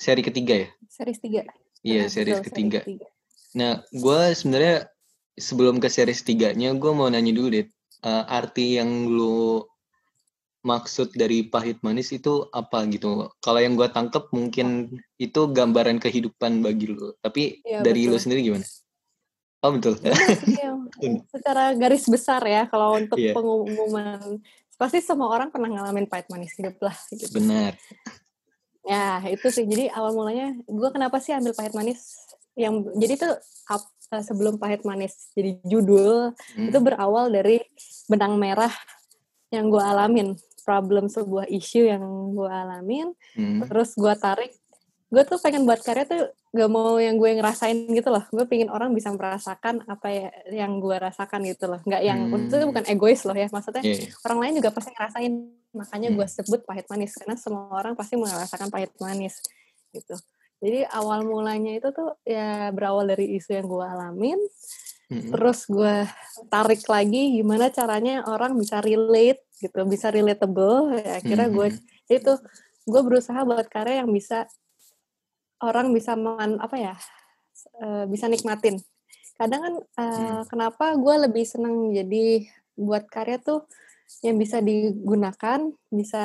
seri 0.00 0.24
ketiga 0.24 0.54
ya? 0.64 0.68
Seri 0.88 1.12
ketiga. 1.12 1.42
Iya, 1.84 2.08
seri 2.08 2.32
ketiga. 2.40 2.80
ketiga. 2.80 3.06
Nah, 3.52 3.84
gue 3.92 4.20
sebenarnya 4.32 4.88
sebelum 5.36 5.76
ke 5.76 5.92
seri 5.92 6.16
ketiganya, 6.16 6.72
gue 6.72 6.92
mau 6.96 7.12
nanya 7.12 7.36
dulu 7.36 7.48
deh 7.52 7.66
uh, 8.04 8.24
arti 8.24 8.80
yang 8.80 8.88
lu 9.08 9.64
maksud 10.60 11.16
dari 11.16 11.48
pahit 11.48 11.80
manis 11.84 12.12
itu 12.16 12.48
apa 12.52 12.84
gitu? 12.88 13.28
Kalau 13.44 13.60
yang 13.60 13.76
gue 13.76 13.88
tangkep 13.88 14.32
mungkin 14.32 14.96
itu 15.20 15.40
gambaran 15.52 16.00
kehidupan 16.00 16.64
bagi 16.64 16.92
lu. 16.92 17.12
Tapi 17.20 17.60
ya, 17.64 17.84
dari 17.84 18.08
betul. 18.08 18.16
lu 18.16 18.22
sendiri 18.24 18.40
gimana? 18.44 18.66
Oh 19.60 19.76
betul. 19.76 20.00
Ya, 20.00 20.72
secara 21.36 21.76
garis 21.76 22.08
besar 22.08 22.40
ya, 22.48 22.64
kalau 22.72 22.96
untuk 22.96 23.20
yeah. 23.20 23.36
pengumuman 23.36 24.40
pasti 24.80 25.04
semua 25.04 25.28
orang 25.28 25.52
pernah 25.52 25.68
ngalamin 25.68 26.08
pahit 26.08 26.28
manis 26.32 26.56
hidup 26.56 26.80
lah. 26.80 26.96
Gitu. 27.12 27.28
Benar. 27.36 27.76
Ya 28.86 29.20
itu 29.28 29.46
sih. 29.52 29.68
Jadi 29.68 29.92
awal 29.92 30.16
mulanya 30.16 30.56
gue 30.64 30.90
kenapa 30.92 31.20
sih 31.20 31.36
ambil 31.36 31.52
pahit 31.52 31.76
manis? 31.76 32.16
Yang 32.56 32.74
jadi 32.96 33.14
tuh 33.20 33.34
uh, 34.10 34.24
sebelum 34.24 34.58
pahit 34.58 34.82
manis 34.82 35.30
jadi 35.32 35.56
judul 35.62 36.34
hmm. 36.34 36.68
itu 36.74 36.78
berawal 36.82 37.30
dari 37.30 37.62
benang 38.10 38.36
merah 38.36 38.72
yang 39.54 39.70
gue 39.70 39.82
alamin 39.82 40.34
problem 40.66 41.06
sebuah 41.06 41.46
isu 41.46 41.86
yang 41.86 42.02
gue 42.34 42.50
alamin 42.50 43.14
hmm. 43.38 43.70
terus 43.70 43.94
gue 43.94 44.14
tarik 44.18 44.52
gue 45.10 45.22
tuh 45.26 45.38
pengen 45.42 45.66
buat 45.66 45.82
karya 45.82 46.06
tuh 46.06 46.30
gak 46.54 46.70
mau 46.70 46.98
yang 47.02 47.18
gue 47.18 47.30
ngerasain 47.34 47.90
gitu 47.90 48.08
loh 48.10 48.22
gue 48.30 48.44
pengen 48.46 48.70
orang 48.70 48.94
bisa 48.94 49.10
merasakan 49.10 49.82
apa 49.90 50.06
ya 50.10 50.28
yang 50.50 50.78
gue 50.78 50.94
rasakan 50.94 51.42
gitu 51.50 51.66
loh 51.66 51.82
nggak 51.82 52.02
yang 52.02 52.30
hmm. 52.30 52.46
itu 52.46 52.56
bukan 52.66 52.84
egois 52.86 53.22
loh 53.26 53.34
ya 53.34 53.50
maksudnya 53.50 53.82
yeah. 53.82 54.06
Iya. 54.06 54.14
orang 54.26 54.38
lain 54.38 54.54
juga 54.62 54.70
pasti 54.70 54.90
ngerasain 54.94 55.32
makanya 55.74 56.08
hmm. 56.10 56.16
gue 56.18 56.26
sebut 56.30 56.60
pahit 56.62 56.86
manis 56.90 57.12
karena 57.18 57.34
semua 57.34 57.70
orang 57.74 57.98
pasti 57.98 58.14
merasakan 58.14 58.70
pahit 58.70 58.94
manis 59.02 59.38
gitu 59.90 60.14
jadi 60.60 60.84
awal 60.92 61.24
mulanya 61.24 61.80
itu 61.80 61.88
tuh 61.88 62.20
ya 62.28 62.68
berawal 62.70 63.08
dari 63.08 63.40
isu 63.40 63.56
yang 63.56 63.66
gue 63.66 63.80
alamin. 63.80 64.40
Mm-hmm. 65.10 65.32
Terus 65.32 65.60
gue 65.66 65.96
tarik 66.52 66.84
lagi 66.84 67.40
gimana 67.40 67.72
caranya 67.72 68.22
orang 68.28 68.54
bisa 68.60 68.84
relate 68.84 69.40
gitu, 69.56 69.80
bisa 69.88 70.12
relatable. 70.12 71.00
Ya, 71.00 71.18
akhirnya 71.18 71.48
gue 71.48 71.68
mm-hmm. 71.72 72.16
itu 72.20 72.32
gue 72.86 73.00
berusaha 73.00 73.40
buat 73.42 73.66
karya 73.72 74.04
yang 74.04 74.12
bisa 74.12 74.44
orang 75.60 75.92
bisa 75.92 76.16
man, 76.16 76.56
apa 76.58 76.76
ya 76.76 76.94
uh, 77.80 78.04
bisa 78.08 78.26
nikmatin. 78.26 78.80
Kadang 79.36 79.60
kan 79.60 79.74
uh, 79.80 80.04
mm. 80.04 80.42
kenapa 80.52 80.96
gue 80.96 81.14
lebih 81.28 81.44
senang 81.48 81.92
jadi 81.92 82.44
buat 82.76 83.08
karya 83.08 83.40
tuh 83.40 83.64
yang 84.20 84.36
bisa 84.36 84.60
digunakan, 84.60 85.70
bisa 85.88 86.24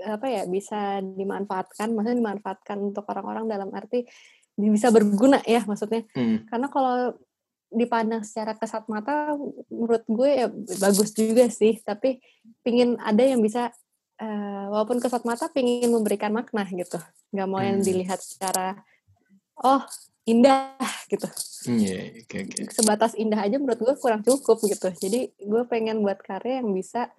apa 0.00 0.26
ya 0.32 0.42
bisa 0.48 1.04
dimanfaatkan 1.04 1.92
maksudnya 1.92 2.18
dimanfaatkan 2.24 2.78
untuk 2.80 3.04
orang-orang 3.12 3.44
dalam 3.48 3.68
arti 3.76 4.08
bisa 4.56 4.92
berguna 4.92 5.40
ya 5.44 5.64
maksudnya 5.64 6.04
hmm. 6.12 6.48
karena 6.48 6.68
kalau 6.68 7.16
dipandang 7.70 8.26
secara 8.26 8.58
kesat 8.58 8.84
mata 8.90 9.38
menurut 9.70 10.02
gue 10.10 10.30
ya 10.42 10.46
bagus 10.82 11.14
juga 11.14 11.46
sih 11.48 11.78
tapi 11.80 12.18
pingin 12.66 12.98
ada 12.98 13.22
yang 13.22 13.38
bisa 13.38 13.70
uh, 14.20 14.64
walaupun 14.70 15.00
kesat 15.00 15.24
mata 15.24 15.48
pingin 15.50 15.90
memberikan 15.90 16.30
makna 16.30 16.68
gitu 16.70 17.00
nggak 17.34 17.48
mau 17.48 17.60
hmm. 17.60 17.68
yang 17.68 17.78
dilihat 17.80 18.20
secara 18.20 18.78
oh 19.60 19.82
indah 20.28 20.76
gitu 21.10 21.26
yeah, 21.66 22.12
okay, 22.22 22.46
okay. 22.46 22.68
sebatas 22.70 23.16
indah 23.16 23.40
aja 23.40 23.56
menurut 23.58 23.80
gue 23.80 23.94
kurang 23.98 24.22
cukup 24.22 24.60
gitu 24.62 24.88
jadi 25.00 25.32
gue 25.32 25.62
pengen 25.66 26.04
buat 26.04 26.20
karya 26.22 26.62
yang 26.62 26.70
bisa 26.76 27.10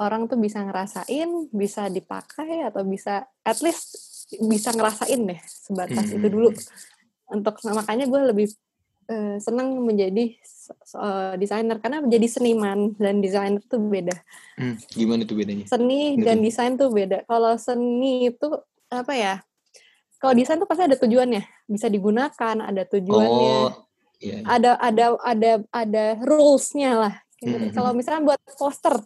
orang 0.00 0.24
tuh 0.26 0.40
bisa 0.40 0.64
ngerasain, 0.64 1.28
bisa 1.52 1.92
dipakai 1.92 2.64
atau 2.64 2.82
bisa 2.88 3.28
at 3.44 3.60
least 3.60 3.92
bisa 4.40 4.72
ngerasain 4.72 5.20
deh 5.20 5.40
sebatas 5.44 6.08
hmm. 6.08 6.16
itu 6.16 6.26
dulu. 6.32 6.48
Untuk 7.30 7.60
makanya 7.68 8.08
gue 8.08 8.20
lebih 8.32 8.46
uh, 9.10 9.36
senang 9.42 9.74
menjadi 9.82 10.38
uh, 10.94 11.34
desainer 11.34 11.76
karena 11.82 11.98
menjadi 12.00 12.26
seniman 12.30 12.94
dan 12.96 13.18
desainer 13.18 13.58
tuh 13.66 13.82
beda. 13.82 14.14
Hmm. 14.54 14.78
Gimana 14.94 15.26
tuh 15.26 15.34
bedanya? 15.34 15.66
Seni 15.66 16.14
Betul. 16.14 16.24
dan 16.24 16.36
desain 16.38 16.72
tuh 16.78 16.88
beda. 16.94 17.26
Kalau 17.26 17.52
seni 17.58 18.30
itu 18.30 18.48
apa 18.88 19.12
ya? 19.18 19.34
Kalau 20.20 20.36
desain 20.36 20.60
tuh 20.60 20.68
pasti 20.68 20.84
ada 20.84 21.00
tujuannya, 21.00 21.42
bisa 21.64 21.88
digunakan, 21.88 22.56
ada 22.60 22.82
tujuannya. 22.84 23.54
Oh, 23.66 23.72
yeah. 24.20 24.44
Ada 24.44 24.76
ada 24.76 25.04
ada 25.24 25.52
ada 25.72 26.04
rulesnya 26.20 26.92
lah. 26.94 27.14
Gitu. 27.40 27.56
Hmm. 27.56 27.72
Kalau 27.72 27.90
misalnya 27.96 28.22
buat 28.28 28.40
poster, 28.60 29.00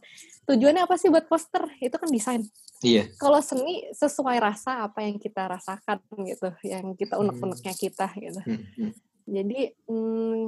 tujuannya 0.51 0.83
apa 0.85 0.99
sih 0.99 1.09
buat 1.09 1.31
poster? 1.31 1.71
Itu 1.79 1.97
kan 1.97 2.11
desain. 2.11 2.43
Iya. 2.85 3.09
kalau 3.17 3.41
seni 3.41 3.89
sesuai 3.97 4.37
rasa 4.45 4.85
apa 4.85 5.01
yang 5.01 5.17
kita 5.17 5.49
rasakan 5.49 6.05
gitu, 6.29 6.53
yang 6.69 6.93
kita 6.93 7.17
Hmm. 7.17 7.33
unek-uneknya 7.33 7.73
kita 7.73 8.13
gitu. 8.13 8.41
Hmm, 8.45 8.61
hmm. 8.77 8.93
Jadi 9.25 9.73
mm, 9.89 10.43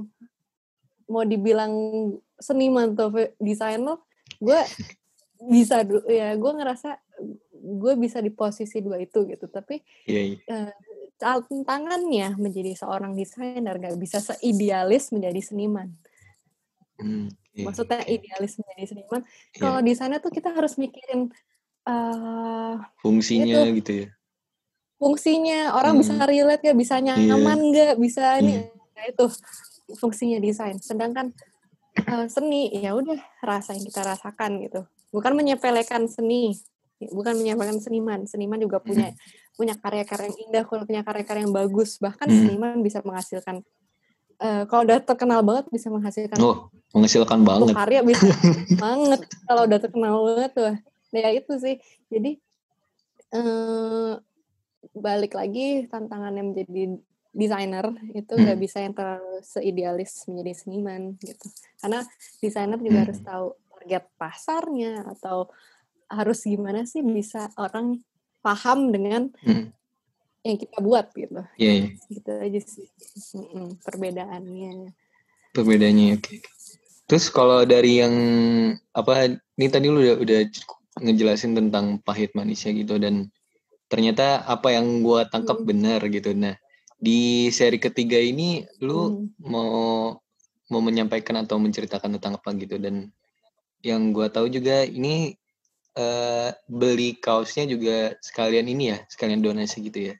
mau 1.08 1.24
dibilang 1.24 1.72
seniman 2.36 2.92
atau 2.92 3.08
desainer, 3.40 3.96
gue 4.36 4.60
bisa 5.48 5.84
ya 6.08 6.32
gue 6.36 6.52
ngerasa 6.56 7.00
gue 7.56 7.92
bisa 7.96 8.20
di 8.20 8.28
posisi 8.32 8.80
dua 8.84 9.00
itu 9.00 9.24
gitu. 9.24 9.48
Tapi 9.48 9.80
Iya, 10.04 10.22
iya. 10.36 10.72
tantangannya 11.16 12.36
menjadi 12.36 12.76
seorang 12.76 13.16
desainer 13.16 13.72
gak 13.80 13.96
bisa 13.96 14.20
seidealis 14.20 15.08
menjadi 15.16 15.40
seniman. 15.40 15.88
Hmm, 17.00 17.28
oke, 17.32 17.60
Maksudnya 17.64 18.04
oke. 18.04 18.12
idealis 18.12 18.52
menjadi 18.60 18.84
seniman. 18.92 19.22
Iya. 19.24 19.60
Kalau 19.60 19.80
desainer 19.80 20.18
tuh 20.20 20.32
kita 20.32 20.52
harus 20.52 20.76
mikirin 20.76 21.32
eh 21.86 22.74
Fungsinya 23.00 23.64
itu. 23.64 23.80
gitu 23.80 23.92
ya. 24.04 24.08
Fungsinya 24.96 25.72
orang 25.72 25.96
bisa 25.96 26.14
Hmm. 26.14 26.24
relate 26.24 26.62
gak 26.64 26.78
bisa 26.78 26.96
nyaman 26.98 27.58
nggak? 27.68 27.94
Bisa 27.96 28.40
ini 28.40 28.52
Iya. 28.56 28.62
Nah, 28.96 29.04
itu 29.06 29.24
fungsinya 29.94 30.38
desain. 30.38 30.76
Sedangkan 30.78 31.36
eh, 31.98 32.26
seni 32.26 32.68
ya 32.72 32.92
udah 32.92 33.16
rasa 33.40 33.72
yang 33.72 33.84
kita 33.84 34.00
rasakan 34.02 34.60
gitu. 34.60 34.84
Bukan 35.10 35.32
menyepelekan 35.32 36.04
seni 36.06 36.56
bukan 36.98 37.36
menyepelekan 37.36 37.76
seniman. 37.76 38.24
Seniman 38.24 38.56
juga 38.56 38.80
punya 38.80 39.12
punya 39.52 39.72
karya-karya 39.74 40.26
yang 40.26 40.38
indah 40.42 40.64
punya 40.64 41.00
karya-karya 41.02 41.44
yang 41.44 41.52
bagus. 41.52 41.96
Bahkan 41.96 42.26
Hmm. 42.26 42.36
seniman 42.38 42.80
bisa 42.80 43.00
menghasilkan 43.00 43.60
eh, 44.36 44.64
kalau 44.64 44.84
udah 44.84 45.00
terkenal 45.00 45.40
banget 45.40 45.64
bisa 45.70 45.88
menghasilkan 45.88 46.36
Oh, 46.38 46.68
menghasilkan 46.92 47.40
banget. 47.40 47.72
karya 47.74 48.00
bisa 48.02 48.20
banget 48.84 49.20
kalau 49.44 49.64
udah 49.64 49.78
terkenal 49.78 50.14
banget 50.22 50.50
tuh 50.52 50.72
ya 51.10 51.28
itu 51.32 51.52
sih. 51.56 51.76
Jadi 52.06 52.36
eh 53.30 54.12
balik 54.96 55.36
lagi 55.36 55.84
tantangannya 55.86 56.42
menjadi 56.42 56.96
desainer 57.36 57.86
itu 58.16 58.32
nggak 58.32 58.56
Hmm. 58.56 58.64
bisa 58.64 58.78
yang 58.80 58.96
terlalu 58.96 59.44
seidealis 59.44 60.24
menjadi 60.24 60.52
seniman 60.56 61.02
gitu 61.20 61.46
karena 61.78 62.00
desainer 62.40 62.80
juga 62.80 62.98
harus 63.04 63.20
Hmm. 63.20 63.28
tahu 63.28 63.46
target 63.76 64.04
pasarnya 64.16 64.92
atau 65.04 65.52
harus 66.08 66.40
gimana 66.42 66.88
sih 66.88 67.04
bisa 67.04 67.52
orang 67.60 68.00
paham 68.40 68.88
dengan 68.88 69.28
Hmm. 69.44 69.68
yang 70.42 70.56
kita 70.56 70.78
buat 70.80 71.12
gitu 71.12 71.44
Iya, 71.60 71.72
iya. 71.76 71.88
gitu 72.08 72.30
aja 72.32 72.60
sih 72.64 72.88
perbedaannya 73.82 74.94
Perbedaannya 75.52 76.20
oke. 76.20 76.32
oke. 76.36 76.48
Terus 77.06 77.32
kalau 77.32 77.64
dari 77.64 78.02
yang 78.02 78.14
apa 78.92 79.30
ini 79.56 79.66
tadi 79.72 79.88
lu 79.88 80.04
udah 80.04 80.16
udah 80.20 80.40
ngejelasin 81.00 81.56
tentang 81.56 81.96
pahit 82.04 82.36
manisnya 82.36 82.76
gitu 82.76 83.00
dan 83.00 83.32
ternyata 83.86 84.42
apa 84.46 84.74
yang 84.74 85.02
gua 85.02 85.26
tangkap 85.30 85.62
Hmm. 85.62 85.68
benar 85.68 86.00
gitu. 86.10 86.34
Nah, 86.34 86.54
di 86.98 87.48
seri 87.54 87.78
ketiga 87.78 88.18
ini 88.18 88.66
lu 88.82 89.10
Hmm. 89.10 89.30
mau 89.42 90.16
mau 90.66 90.82
menyampaikan 90.82 91.38
atau 91.46 91.62
menceritakan 91.62 92.18
tentang 92.18 92.42
apa 92.42 92.50
gitu 92.58 92.76
dan 92.82 93.14
yang 93.86 94.10
gua 94.10 94.26
tahu 94.32 94.50
juga 94.50 94.82
ini 94.82 95.38
eh, 95.96 96.50
beli 96.68 97.16
kaosnya 97.16 97.64
juga 97.64 98.12
sekalian 98.20 98.68
ini 98.68 98.84
ya, 98.92 98.98
sekalian 99.08 99.40
donasi 99.40 99.80
gitu 99.80 100.12
ya. 100.12 100.14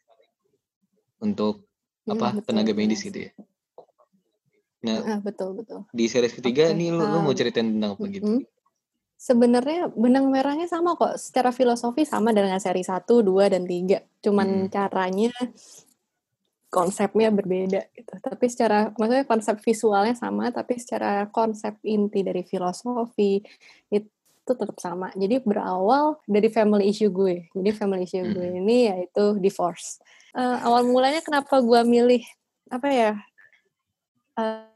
Untuk 1.21 1.69
Mm, 2.07 2.13
apa 2.17 2.27
betul, 2.39 2.45
tenaga 2.47 2.71
betul. 2.73 2.81
medis 2.81 3.01
gitu 3.03 3.19
ya. 3.27 3.31
Nah, 4.87 5.03
Ah, 5.03 5.19
betul 5.19 5.59
betul 5.59 5.83
di 5.91 6.07
series 6.07 6.33
ketiga 6.33 6.71
Oke, 6.71 6.77
ini 6.79 6.95
lu, 6.95 7.03
lu 7.03 7.19
mau 7.19 7.35
ceritain 7.35 7.67
tentang 7.67 7.99
apa 7.99 8.07
gitu? 8.09 8.25
Mm-mm. 8.25 8.56
Sebenarnya 9.17 9.89
benang 9.97 10.29
merahnya 10.29 10.69
sama 10.69 10.93
kok. 10.95 11.17
Secara 11.17 11.49
filosofi 11.49 12.05
sama 12.05 12.37
dengan 12.37 12.61
seri 12.61 12.85
1, 12.85 13.25
2, 13.25 13.49
dan 13.49 13.65
3. 13.65 14.05
Cuman 14.21 14.69
Hmm. 14.69 14.71
caranya 14.71 15.33
konsepnya 16.69 17.33
berbeda 17.33 17.89
gitu. 17.97 18.13
Tapi 18.21 18.45
secara 18.53 18.93
maksudnya 19.01 19.25
konsep 19.25 19.57
visualnya 19.65 20.13
sama, 20.13 20.53
tapi 20.53 20.77
secara 20.77 21.25
konsep 21.33 21.79
inti 21.87 22.21
dari 22.21 22.45
filosofi 22.45 23.41
itu 23.89 24.11
tetap 24.45 24.77
sama. 24.79 25.09
Jadi 25.17 25.41
berawal 25.41 26.21
dari 26.29 26.53
family 26.53 26.93
issue 26.93 27.09
gue. 27.09 27.49
Jadi 27.57 27.71
family 27.73 28.05
issue 28.05 28.27
gue 28.29 28.47
Hmm. 28.53 28.61
ini 28.61 28.79
yaitu 28.93 29.41
divorce. 29.41 29.99
Eh, 30.37 30.57
awal 30.61 30.85
mulanya 30.85 31.25
kenapa 31.25 31.59
gue 31.65 31.81
milih 31.83 32.21
apa 32.69 32.89
ya? 32.93 33.13
eh, 34.37 34.69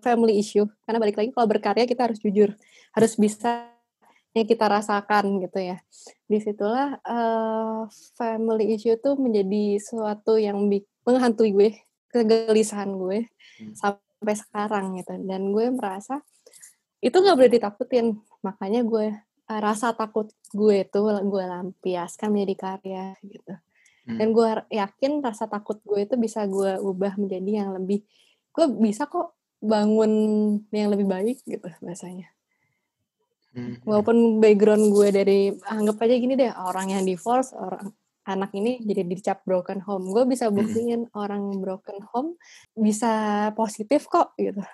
family 0.00 0.40
issue 0.40 0.64
karena 0.86 0.96
balik 0.96 1.20
lagi 1.20 1.30
kalau 1.34 1.44
berkarya 1.44 1.84
kita 1.84 2.08
harus 2.08 2.16
jujur 2.16 2.54
harus 2.96 3.12
bisa 3.18 3.68
yang 4.32 4.46
kita 4.48 4.64
rasakan 4.68 5.40
gitu 5.44 5.58
ya. 5.60 5.76
Di 6.28 6.38
situlah 6.40 6.96
eh, 7.04 7.80
family 8.16 8.76
issue 8.76 8.96
tuh 9.00 9.16
menjadi 9.20 9.78
suatu 9.80 10.40
yang 10.40 10.56
menghantui 11.04 11.52
gue 11.52 11.70
kegelisahan 12.12 12.92
gue 12.96 13.28
Hmm. 13.62 13.76
sampai 13.76 14.34
sekarang 14.34 14.96
gitu. 14.98 15.12
Dan 15.28 15.52
gue 15.52 15.68
merasa 15.70 16.24
itu 17.04 17.12
nggak 17.12 17.36
boleh 17.36 17.52
ditakutin. 17.52 18.06
Makanya 18.40 18.80
gue 18.82 19.12
eh, 19.22 19.60
rasa 19.60 19.92
takut 19.92 20.32
gue 20.56 20.88
tuh 20.88 21.12
gue 21.20 21.44
lampiaskan 21.44 22.28
menjadi 22.32 22.54
karya 22.56 23.04
gitu. 23.20 23.54
Hmm. 24.02 24.18
dan 24.18 24.34
gue 24.34 24.48
yakin 24.74 25.22
rasa 25.22 25.46
takut 25.46 25.78
gue 25.86 26.02
itu 26.02 26.18
bisa 26.18 26.42
gue 26.50 26.74
ubah 26.82 27.14
menjadi 27.22 27.62
yang 27.62 27.70
lebih 27.70 28.02
gue 28.50 28.66
bisa 28.82 29.06
kok 29.06 29.38
bangun 29.62 30.10
yang 30.74 30.90
lebih 30.90 31.06
baik 31.06 31.38
gitu 31.46 31.70
bahasanya 31.78 32.26
Hmm. 33.52 33.76
walaupun 33.84 34.40
background 34.40 34.88
gue 34.88 35.08
dari 35.12 35.40
anggap 35.68 36.00
aja 36.00 36.16
gini 36.16 36.40
deh 36.40 36.48
orang 36.56 36.88
yang 36.88 37.04
divorce 37.04 37.52
orang 37.52 37.92
anak 38.24 38.48
ini 38.56 38.80
jadi 38.80 39.04
dicap 39.04 39.44
broken 39.44 39.84
home 39.84 40.08
gue 40.08 40.24
bisa 40.24 40.48
Hmm. 40.48 40.56
buktiin 40.56 41.00
orang 41.12 41.60
broken 41.60 42.00
home 42.12 42.40
bisa 42.72 43.12
positif 43.52 44.08
kok 44.08 44.32
gitu 44.40 44.64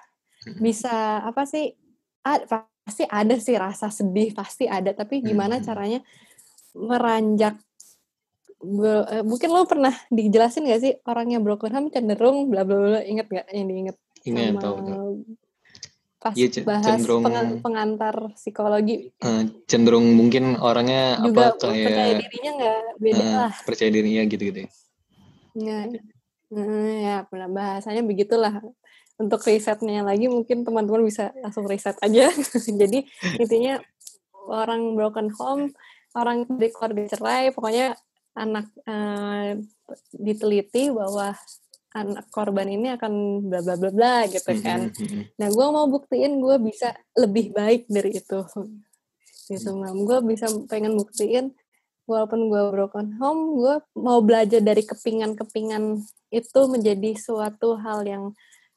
Hmm. 0.46 0.62
bisa 0.62 1.26
apa 1.26 1.42
sih 1.42 1.74
a- 2.22 2.46
pasti 2.86 3.02
ada 3.02 3.34
sih 3.36 3.58
rasa 3.58 3.90
sedih 3.90 4.30
pasti 4.30 4.70
ada 4.70 4.94
tapi 4.94 5.18
gimana 5.20 5.58
Hmm. 5.58 5.66
caranya 5.66 6.00
meranjak 6.78 7.58
eh, 8.58 9.22
mungkin 9.22 9.50
lo 9.50 9.66
pernah 9.66 9.94
dijelasin 10.08 10.66
gak 10.66 10.82
sih 10.82 10.94
orangnya 11.02 11.42
broken 11.42 11.74
home 11.74 11.90
cenderung 11.90 12.46
bla 12.46 12.62
bla 12.62 12.78
bla 12.78 13.00
inget 13.02 13.26
gak 13.26 13.50
yang 13.50 13.66
diinget 13.66 13.96
sama 14.22 14.60
tahu. 14.62 14.76
Pas 16.18 16.34
Iya, 16.34 16.48
c- 16.50 16.66
bahas 16.66 16.84
cenderung- 16.84 17.22
pengan- 17.22 17.58
pengantar 17.62 18.14
psikologi. 18.34 19.14
Eh, 19.16 19.42
cenderung 19.64 20.02
mungkin 20.12 20.58
orangnya 20.58 21.22
juga 21.22 21.54
apa 21.54 21.70
percaya 21.70 21.86
kayak 21.86 22.16
dirinya 22.20 22.50
nggak? 22.58 22.78
Beda 22.98 23.22
eh, 23.22 23.34
lah. 23.38 23.52
percaya 23.62 23.90
dirinya 23.90 24.22
gitu-gitu. 24.26 24.58
Ya. 25.54 25.78
ya, 25.86 26.00
Hmm, 26.48 26.92
ya 26.98 27.16
pernah 27.28 27.48
bahasanya 27.48 28.00
begitulah. 28.02 28.64
Untuk 29.14 29.42
risetnya 29.44 30.00
lagi 30.00 30.26
mungkin 30.26 30.62
teman-teman 30.62 31.04
bisa 31.04 31.30
langsung 31.38 31.66
riset 31.66 31.98
aja. 32.00 32.30
Jadi 32.80 33.04
intinya 33.36 33.78
orang 34.48 34.94
broken 34.94 35.28
home 35.30 35.70
orang 36.16 36.48
dari 36.48 36.72
keluarga 36.72 37.04
cerai 37.06 37.52
pokoknya 37.52 37.94
anak 38.32 38.64
eh, 38.82 39.60
diteliti 40.10 40.88
bahwa 40.88 41.36
anak 41.96 42.28
korban 42.28 42.68
ini 42.68 42.92
akan 42.94 43.12
bla 43.48 43.64
bla 43.64 43.74
bla 43.80 43.90
bla 43.90 44.16
gitu 44.28 44.52
kan. 44.60 44.92
Nah, 45.40 45.48
gue 45.48 45.66
mau 45.72 45.88
buktiin 45.88 46.36
gue 46.36 46.56
bisa 46.60 46.92
lebih 47.16 47.56
baik 47.56 47.88
dari 47.88 48.20
itu. 48.20 48.44
Gitu, 49.48 49.70
Mam. 49.72 50.04
Gue 50.04 50.20
bisa 50.28 50.52
pengen 50.68 51.00
buktiin, 51.00 51.56
walaupun 52.04 52.52
gue 52.52 52.62
broken 52.68 53.16
home, 53.16 53.56
gue 53.56 53.74
mau 53.96 54.20
belajar 54.20 54.60
dari 54.60 54.84
kepingan-kepingan 54.84 56.04
itu 56.28 56.60
menjadi 56.68 57.16
suatu 57.16 57.80
hal 57.80 58.04
yang 58.04 58.24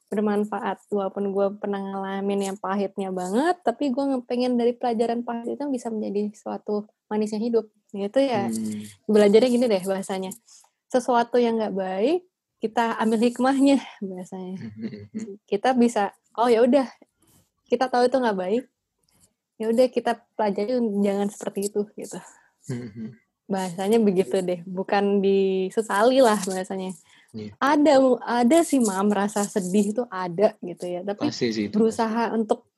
bermanfaat. 0.08 0.80
Walaupun 0.88 1.32
gue 1.36 1.46
pernah 1.60 1.80
ngalamin 1.80 2.52
yang 2.52 2.56
pahitnya 2.56 3.12
banget, 3.12 3.60
tapi 3.60 3.92
gue 3.92 4.04
pengen 4.24 4.56
dari 4.56 4.72
pelajaran 4.72 5.20
pahit 5.20 5.56
itu 5.60 5.64
bisa 5.68 5.92
menjadi 5.92 6.32
suatu 6.32 6.88
manisnya 7.12 7.40
hidup. 7.40 7.68
Gitu 7.92 8.24
ya, 8.24 8.48
Hmm. 8.48 8.88
belajarnya 9.04 9.48
gini 9.52 9.64
deh 9.68 9.84
bahasanya. 9.84 10.32
Sesuatu 10.88 11.36
yang 11.36 11.60
nggak 11.60 11.76
baik, 11.76 12.20
kita 12.62 12.94
ambil 12.96 13.18
hikmahnya 13.20 13.82
bahasanya 14.00 14.54
Hmm, 14.56 14.70
hmm, 14.78 15.04
hmm. 15.10 15.34
kita 15.44 15.74
bisa 15.74 16.02
oh 16.32 16.46
ya 16.46 16.62
udah 16.62 16.86
kita 17.66 17.90
tahu 17.90 18.06
itu 18.06 18.16
nggak 18.16 18.38
baik 18.38 18.64
ya 19.56 19.66
udah 19.66 19.86
kita 19.88 20.12
pelajari 20.32 20.72
jangan 21.00 21.26
seperti 21.26 21.60
itu 21.66 21.82
gitu 21.92 22.18
Hmm, 22.62 22.86
hmm. 22.86 23.08
bahasanya 23.44 23.98
begitu 23.98 24.38
deh 24.38 24.62
bukan 24.62 25.18
disesali 25.18 26.22
lah 26.22 26.38
bahasanya 26.40 26.94
Iya. 27.32 27.48
ada 27.56 27.94
ada 28.22 28.58
sih 28.60 28.76
mam 28.76 29.08
rasa 29.08 29.42
sedih 29.42 29.90
itu 29.90 30.04
ada 30.06 30.52
gitu 30.60 30.84
ya 30.84 31.00
tapi 31.00 31.32
Pasti 31.32 31.48
sih 31.48 31.64
itu. 31.66 31.74
berusaha 31.74 32.28
untuk 32.30 32.68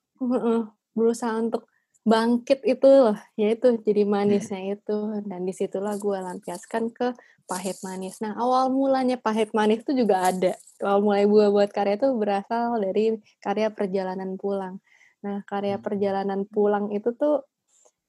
berusaha 0.95 1.35
untuk 1.35 1.67
bangkit 2.05 2.61
itu 2.63 2.85
loh 2.85 3.17
yaitu 3.35 3.81
jadi 3.81 4.05
manisnya 4.05 4.77
itu. 4.77 5.25
Dan 5.25 5.43
di 5.43 5.51
situlah 5.51 5.97
gue 5.97 6.17
lampiaskan 6.21 6.93
ke 6.93 7.17
pahit 7.49 7.77
manis. 7.81 8.21
Nah 8.21 8.37
awal 8.37 8.69
mulanya 8.69 9.17
pahit 9.17 9.51
manis 9.57 9.81
itu 9.81 10.05
juga 10.05 10.29
ada. 10.29 10.53
Awal 10.81 10.99
mulai 11.01 11.23
gue 11.25 11.45
buat 11.49 11.69
karya 11.73 11.97
itu 11.97 12.09
berasal 12.13 12.77
dari 12.77 13.17
karya 13.41 13.73
perjalanan 13.73 14.37
pulang. 14.37 14.77
Nah 15.25 15.41
karya 15.49 15.81
Hmm. 15.81 15.85
perjalanan 15.85 16.41
pulang 16.45 16.93
itu 16.93 17.11
tuh 17.17 17.41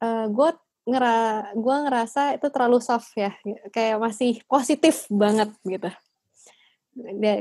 gue 0.04 0.50
ngera 0.86 1.50
gue 1.56 1.76
ngerasa 1.88 2.36
itu 2.36 2.46
terlalu 2.52 2.78
soft 2.84 3.10
ya. 3.16 3.32
Kayak 3.72 3.96
masih 3.98 4.44
positif 4.44 5.08
banget 5.08 5.50
gitu 5.64 5.90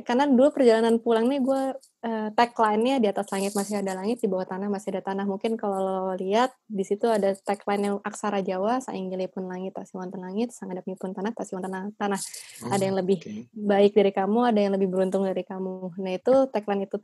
karena 0.03 0.27
dulu 0.27 0.51
perjalanan 0.51 0.99
pulang 0.99 1.31
nih 1.31 1.39
gue 1.39 1.61
uh, 1.79 2.29
tagline-nya 2.35 2.99
di 2.99 3.07
atas 3.07 3.31
langit 3.31 3.55
masih 3.55 3.79
ada 3.79 3.95
langit 3.95 4.19
di 4.19 4.27
bawah 4.27 4.43
tanah 4.43 4.67
masih 4.67 4.91
ada 4.91 5.11
tanah. 5.11 5.23
Mungkin 5.23 5.55
kalau 5.55 5.79
lo 5.79 6.11
lihat 6.19 6.51
di 6.67 6.83
situ 6.83 7.07
ada 7.07 7.31
tagline 7.39 7.87
yang 7.87 7.95
aksara 8.03 8.43
Jawa 8.43 8.83
sainggili 8.83 9.31
pun 9.31 9.47
langit 9.47 9.71
tak 9.71 9.87
wonten 9.95 10.19
langit 10.19 10.51
sang 10.51 10.75
adapnya 10.75 10.99
pun 10.99 11.15
tanah 11.15 11.31
tak 11.31 11.47
tanah 11.47 11.87
tanah. 11.95 12.19
Oh, 12.67 12.71
ada 12.75 12.83
yang 12.83 12.99
lebih 12.99 13.23
okay. 13.23 13.47
baik 13.55 13.95
dari 13.95 14.11
kamu 14.11 14.39
ada 14.43 14.59
yang 14.59 14.73
lebih 14.75 14.91
beruntung 14.91 15.23
dari 15.23 15.43
kamu. 15.47 15.95
Nah 16.03 16.11
itu 16.11 16.33
tagline 16.51 16.83
itu 16.83 16.97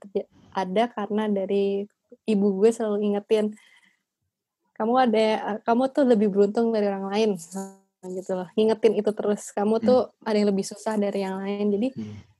ada 0.51 0.83
karena 0.91 1.23
dari 1.31 1.87
ibu 2.27 2.47
gue 2.59 2.69
selalu 2.75 2.99
ingetin 2.99 3.55
kamu 4.75 4.93
ada 5.07 5.25
kamu 5.63 5.83
tuh 5.95 6.03
lebih 6.03 6.27
beruntung 6.27 6.75
dari 6.75 6.91
orang 6.91 7.07
lain. 7.07 7.31
Gitu 8.01 8.33
loh. 8.33 8.49
Ingetin 8.57 8.97
itu 8.97 9.13
terus. 9.13 9.53
Kamu 9.53 9.77
tuh 9.77 10.09
hmm. 10.09 10.25
ada 10.25 10.35
yang 10.41 10.49
lebih 10.49 10.65
susah 10.65 10.97
dari 10.97 11.21
yang 11.21 11.37
lain. 11.37 11.69
Jadi 11.69 11.87
hmm 11.93 12.30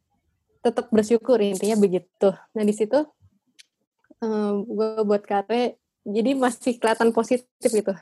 tetap 0.62 0.88
bersyukur 0.93 1.41
intinya 1.41 1.78
begitu. 1.78 2.30
Nah 2.54 2.63
di 2.63 2.74
situ 2.74 3.02
um, 4.21 4.63
gue 4.65 5.02
buat 5.06 5.26
KT 5.26 5.78
jadi 6.02 6.34
masih 6.34 6.82
kelihatan 6.82 7.13
positif 7.13 7.69
gitu, 7.69 7.93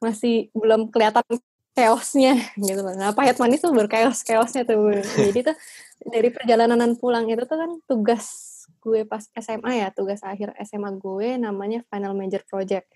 masih 0.00 0.52
belum 0.52 0.92
kelihatan 0.92 1.24
chaosnya 1.72 2.36
gitu 2.58 2.82
Nah 2.84 3.16
pahit 3.16 3.40
manis 3.40 3.64
tuh 3.64 3.72
berchaos 3.72 4.20
chaosnya 4.26 4.68
tuh. 4.68 4.98
Jadi 5.16 5.52
tuh 5.52 5.56
dari 6.04 6.28
perjalanan 6.28 6.96
pulang 6.98 7.28
itu 7.28 7.44
tuh 7.48 7.58
kan 7.60 7.70
tugas 7.88 8.26
gue 8.78 9.04
pas 9.04 9.24
SMA 9.36 9.84
ya, 9.84 9.88
tugas 9.92 10.20
akhir 10.24 10.52
SMA 10.64 10.90
gue 11.00 11.36
namanya 11.40 11.84
final 11.88 12.12
major 12.12 12.44
project. 12.48 12.88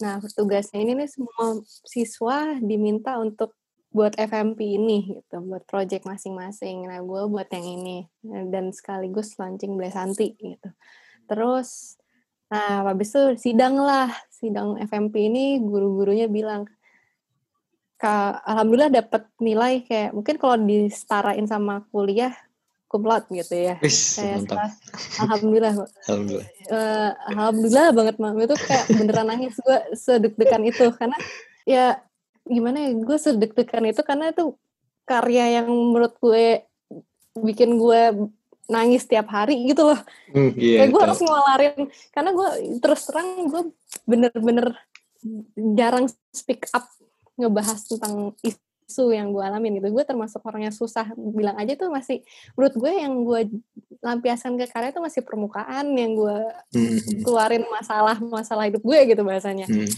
Nah, 0.00 0.16
tugasnya 0.32 0.80
ini 0.80 1.04
nih 1.04 1.08
semua 1.08 1.60
siswa 1.84 2.56
diminta 2.64 3.20
untuk 3.20 3.52
buat 3.90 4.14
FMP 4.14 4.78
ini 4.78 5.18
gitu, 5.18 5.42
buat 5.42 5.66
project 5.66 6.06
masing-masing. 6.06 6.86
Nah, 6.86 7.02
gue 7.02 7.22
buat 7.26 7.50
yang 7.50 7.66
ini 7.66 8.06
dan 8.22 8.70
sekaligus 8.70 9.34
launching 9.34 9.74
Blesanti 9.74 10.38
gitu. 10.38 10.70
Terus, 11.26 11.98
nah 12.46 12.86
habis 12.86 13.10
itu 13.10 13.50
sidang 13.50 13.78
lah, 13.82 14.10
sidang 14.30 14.78
FMP 14.78 15.26
ini 15.26 15.58
guru-gurunya 15.58 16.30
bilang, 16.30 16.70
alhamdulillah 18.46 19.02
dapat 19.02 19.26
nilai 19.42 19.84
kayak 19.84 20.16
mungkin 20.16 20.36
kalau 20.40 20.56
disetarain 20.64 21.44
sama 21.44 21.84
kuliah 21.90 22.32
kumlot 22.90 23.26
gitu 23.30 23.54
ya. 23.54 23.74
Wish, 23.78 24.18
kayak 24.18 24.46
setelah, 24.46 24.70
alhamdulillah. 25.22 25.72
Alhamdulillah. 26.10 26.48
Uh, 26.66 27.10
alhamdulillah 27.30 27.86
banget 27.94 28.16
mam 28.18 28.38
itu 28.38 28.56
kayak 28.66 28.86
beneran 28.90 29.26
nangis 29.30 29.54
gue 29.62 29.78
sedek-dekan 29.94 30.62
itu 30.66 30.90
karena 30.98 31.14
ya 31.62 32.02
gimana 32.50 32.78
ya 32.82 32.90
gue 32.98 33.18
sedek-dekan 33.18 33.86
itu 33.86 34.02
karena 34.02 34.34
itu 34.34 34.58
karya 35.06 35.62
yang 35.62 35.70
menurut 35.70 36.18
gue 36.18 36.66
bikin 37.38 37.78
gue 37.78 38.30
nangis 38.70 39.06
tiap 39.06 39.26
hari 39.30 39.66
gitu 39.66 39.82
loh. 39.90 40.00
Mm, 40.30 40.50
yeah, 40.54 40.78
kayak 40.82 40.90
gue 40.94 41.02
harus 41.02 41.20
ngeluarin 41.22 41.78
karena 42.14 42.30
gue 42.34 42.48
terus 42.78 43.00
terang 43.06 43.30
gue 43.50 43.62
bener-bener 44.06 44.66
jarang 45.74 46.06
speak 46.30 46.70
up 46.70 46.86
ngebahas 47.34 47.82
tentang 47.82 48.34
isu 48.46 49.10
yang 49.10 49.34
gue 49.34 49.42
alamin 49.42 49.82
gitu. 49.82 49.90
Gue 49.90 50.06
termasuk 50.06 50.38
orang 50.46 50.70
yang 50.70 50.74
susah 50.74 51.10
bilang 51.18 51.58
aja 51.58 51.74
tuh 51.74 51.90
masih 51.90 52.22
menurut 52.54 52.74
gue 52.78 52.92
yang 52.94 53.12
gue 53.26 53.40
lampiaskan 54.00 54.54
ke 54.54 54.70
karya 54.70 54.94
itu 54.94 55.02
masih 55.02 55.22
permukaan 55.26 55.90
yang 55.98 56.14
gue 56.14 56.38
mm. 56.74 57.26
keluarin 57.26 57.66
masalah 57.66 58.18
masalah 58.22 58.70
hidup 58.70 58.82
gue 58.82 58.98
gitu 59.10 59.22
bahasanya. 59.26 59.66
Mm 59.66 59.90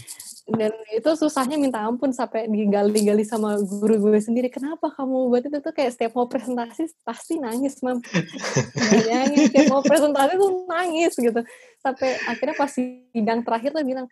dan 0.43 0.75
itu 0.91 1.07
susahnya 1.15 1.55
minta 1.55 1.79
ampun 1.79 2.11
sampai 2.11 2.51
digali-gali 2.51 3.23
sama 3.23 3.55
guru 3.63 3.95
gue 3.95 4.19
sendiri. 4.19 4.51
Kenapa 4.51 4.91
kamu 4.91 5.31
buat 5.31 5.43
itu? 5.47 5.55
Tuh 5.63 5.71
kayak 5.71 5.95
setiap 5.95 6.19
mau 6.19 6.27
presentasi 6.27 6.91
pasti 7.07 7.39
nangis 7.39 7.79
mam. 7.79 8.03
Bayangin 8.91 9.47
setiap 9.47 9.71
mau 9.71 9.79
presentasi 9.79 10.35
tuh 10.35 10.67
nangis 10.67 11.15
gitu. 11.15 11.41
Sampai 11.79 12.19
akhirnya 12.27 12.55
pas 12.59 12.71
sidang 12.75 13.39
terakhir 13.39 13.71
tuh 13.71 13.87
bilang 13.87 14.07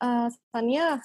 e, 0.00 0.08
Tania 0.48 1.04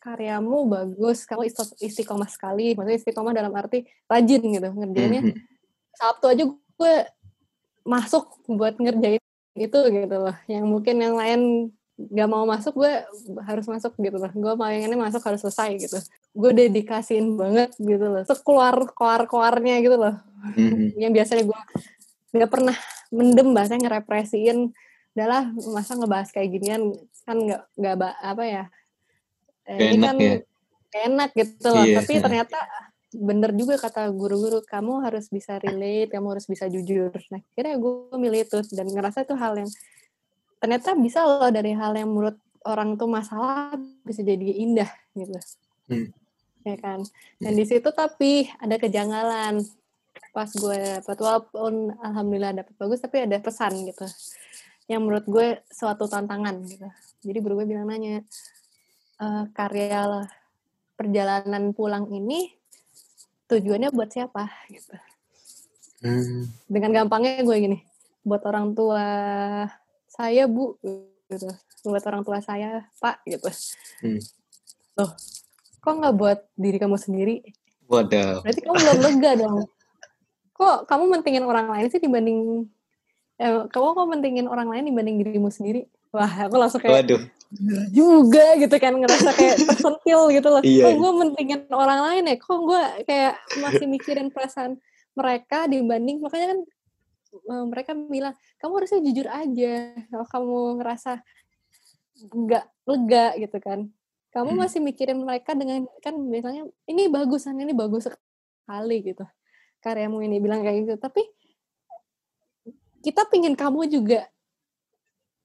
karyamu 0.00 0.64
bagus. 0.64 1.28
Kamu 1.28 1.44
istiqomah 1.84 2.32
sekali. 2.32 2.72
Maksudnya 2.72 2.96
istiqomah 2.96 3.36
dalam 3.36 3.52
arti 3.52 3.84
rajin 4.08 4.40
gitu 4.40 4.68
ngerjainnya. 4.72 5.20
Mm 5.20 5.28
-hmm. 5.36 5.44
Sabtu 5.92 6.32
aja 6.32 6.44
gue 6.48 6.94
masuk 7.84 8.40
buat 8.48 8.80
ngerjain 8.80 9.20
itu 9.52 9.78
gitu 9.92 10.16
loh. 10.16 10.36
Yang 10.48 10.64
mungkin 10.64 10.96
yang 10.96 11.12
lain 11.20 11.40
gak 11.94 12.26
mau 12.26 12.42
masuk 12.42 12.74
gue 12.74 12.92
harus 13.46 13.66
masuk 13.70 13.94
gitu 13.98 14.18
loh. 14.18 14.32
Gue 14.34 14.52
pengennya 14.58 14.98
masuk 14.98 15.22
harus 15.22 15.40
selesai 15.46 15.70
gitu. 15.78 15.98
Gue 16.34 16.50
dedikasiin 16.50 17.38
banget 17.38 17.70
gitu 17.78 18.06
loh. 18.10 18.24
Sekeluar 18.26 18.74
keluar 18.94 19.20
keluarnya 19.30 19.78
gitu 19.82 19.96
loh. 19.98 20.14
Mm-hmm. 20.54 20.88
yang 21.02 21.12
biasanya 21.14 21.44
gue 21.46 21.60
gak 22.34 22.50
pernah 22.50 22.76
mendem 23.14 23.54
bahasanya 23.54 23.86
ngerepresiin 23.86 24.74
adalah 25.14 25.46
masa 25.70 25.94
ngebahas 25.94 26.34
kayak 26.34 26.58
ginian 26.58 26.90
kan 27.22 27.38
nggak 27.38 27.62
nggak 27.78 27.94
apa 28.18 28.44
ya 28.44 28.64
eh, 29.70 29.94
ini 29.94 30.02
enak 30.02 30.10
kan 30.10 30.16
ya. 30.18 30.36
enak 31.06 31.30
gitu 31.38 31.68
loh. 31.70 31.84
Iya, 31.86 31.96
tapi 32.02 32.12
ternyata 32.18 32.58
bener 33.14 33.54
juga 33.54 33.78
kata 33.78 34.10
guru-guru 34.10 34.58
kamu 34.66 35.06
harus 35.06 35.30
bisa 35.30 35.62
relate 35.62 36.10
kamu 36.10 36.34
harus 36.34 36.46
bisa 36.50 36.66
jujur. 36.66 37.14
Nah 37.30 37.40
kira 37.54 37.78
gue 37.78 38.18
milih 38.18 38.42
itu 38.42 38.58
dan 38.74 38.90
ngerasa 38.90 39.22
itu 39.22 39.38
hal 39.38 39.54
yang 39.54 39.70
ternyata 40.64 40.96
bisa 40.96 41.20
loh 41.28 41.52
dari 41.52 41.76
hal 41.76 41.92
yang 41.92 42.08
menurut 42.08 42.40
orang 42.64 42.96
tuh 42.96 43.04
masalah 43.04 43.76
bisa 44.00 44.24
jadi 44.24 44.64
indah 44.64 44.88
gitu. 45.12 45.36
Hmm. 45.92 46.08
ya 46.64 46.80
kan? 46.80 47.04
Dan 47.36 47.52
di 47.52 47.68
situ 47.68 47.84
tapi 47.92 48.48
ada 48.56 48.80
kejanggalan. 48.80 49.60
Pas 50.32 50.48
gue 50.48 51.04
dapat 51.04 51.18
walaupun 51.20 51.92
alhamdulillah 52.00 52.64
dapat 52.64 52.72
bagus 52.80 53.04
tapi 53.04 53.28
ada 53.28 53.36
pesan 53.44 53.76
gitu. 53.84 54.08
Yang 54.88 55.00
menurut 55.04 55.26
gue 55.28 55.48
suatu 55.68 56.08
tantangan 56.08 56.56
gitu. 56.64 56.88
Jadi 57.28 57.38
guru 57.44 57.60
gue 57.60 57.68
bilang 57.68 57.92
nanya 57.92 58.24
e, 59.20 59.26
karya 59.52 60.24
perjalanan 60.96 61.76
pulang 61.76 62.08
ini 62.08 62.56
tujuannya 63.52 63.92
buat 63.92 64.08
siapa? 64.08 64.48
Gitu. 64.72 64.96
Hmm. 66.04 66.52
dengan 66.68 66.92
gampangnya 66.92 67.40
gue 67.48 67.56
gini 67.56 67.78
buat 68.28 68.44
orang 68.44 68.76
tua 68.76 69.04
saya 70.14 70.46
bu 70.46 70.78
gitu 71.28 71.50
buat 71.84 72.04
orang 72.06 72.22
tua 72.22 72.38
saya 72.38 72.86
pak 73.02 73.20
gitu 73.26 73.50
hmm. 74.06 74.20
loh 74.96 75.10
kok 75.82 75.94
nggak 76.00 76.14
buat 76.16 76.38
diri 76.56 76.78
kamu 76.78 76.96
sendiri 76.96 77.42
Waduh. 77.90 78.40
berarti 78.40 78.60
kamu 78.64 78.76
belum 78.78 78.98
lega 79.02 79.30
dong 79.36 79.56
kok 80.54 80.78
kamu 80.88 81.04
mentingin 81.18 81.44
orang 81.44 81.66
lain 81.68 81.86
sih 81.90 82.00
dibanding 82.00 82.70
eh, 83.42 83.66
kamu 83.68 83.86
kok 83.92 84.08
mentingin 84.08 84.46
orang 84.46 84.70
lain 84.70 84.88
dibanding 84.88 85.20
dirimu 85.20 85.50
sendiri 85.50 85.84
wah 86.14 86.30
aku 86.46 86.56
langsung 86.56 86.80
kayak 86.80 87.04
Waduh. 87.04 87.20
juga 87.90 88.54
gitu 88.56 88.76
kan 88.78 88.94
ngerasa 88.94 89.30
kayak 89.34 89.56
tersentil 89.66 90.30
gitu 90.30 90.48
loh 90.48 90.62
iya. 90.62 90.88
kok 90.88 90.94
gue 90.96 91.12
mentingin 91.26 91.60
orang 91.74 92.00
lain 92.06 92.22
ya 92.30 92.36
kok 92.38 92.58
gue 92.62 92.82
kayak 93.04 93.34
masih 93.60 93.86
mikirin 93.90 94.30
perasaan 94.30 94.78
mereka 95.14 95.66
dibanding 95.66 96.22
makanya 96.22 96.54
kan 96.54 96.60
mereka 97.68 97.92
bilang 97.94 98.34
kamu 98.62 98.72
harusnya 98.78 99.00
jujur 99.02 99.26
aja 99.26 99.74
kalau 100.10 100.26
kamu 100.30 100.58
ngerasa 100.82 101.12
nggak 102.30 102.64
lega 102.86 103.26
gitu 103.42 103.58
kan 103.58 103.80
kamu 104.30 104.50
hmm. 104.54 104.60
masih 104.66 104.80
mikirin 104.82 105.18
mereka 105.22 105.54
dengan 105.54 105.86
kan 106.02 106.14
misalnya 106.14 106.66
ini 106.86 107.10
bagusan 107.10 107.58
ini 107.58 107.74
bagus 107.74 108.06
sekali 108.10 108.98
gitu 109.02 109.26
karyamu 109.82 110.22
ini 110.22 110.38
bilang 110.38 110.62
kayak 110.62 110.86
gitu 110.86 110.94
tapi 110.98 111.22
kita 113.04 113.28
pingin 113.28 113.52
kamu 113.52 113.84
juga 113.92 114.24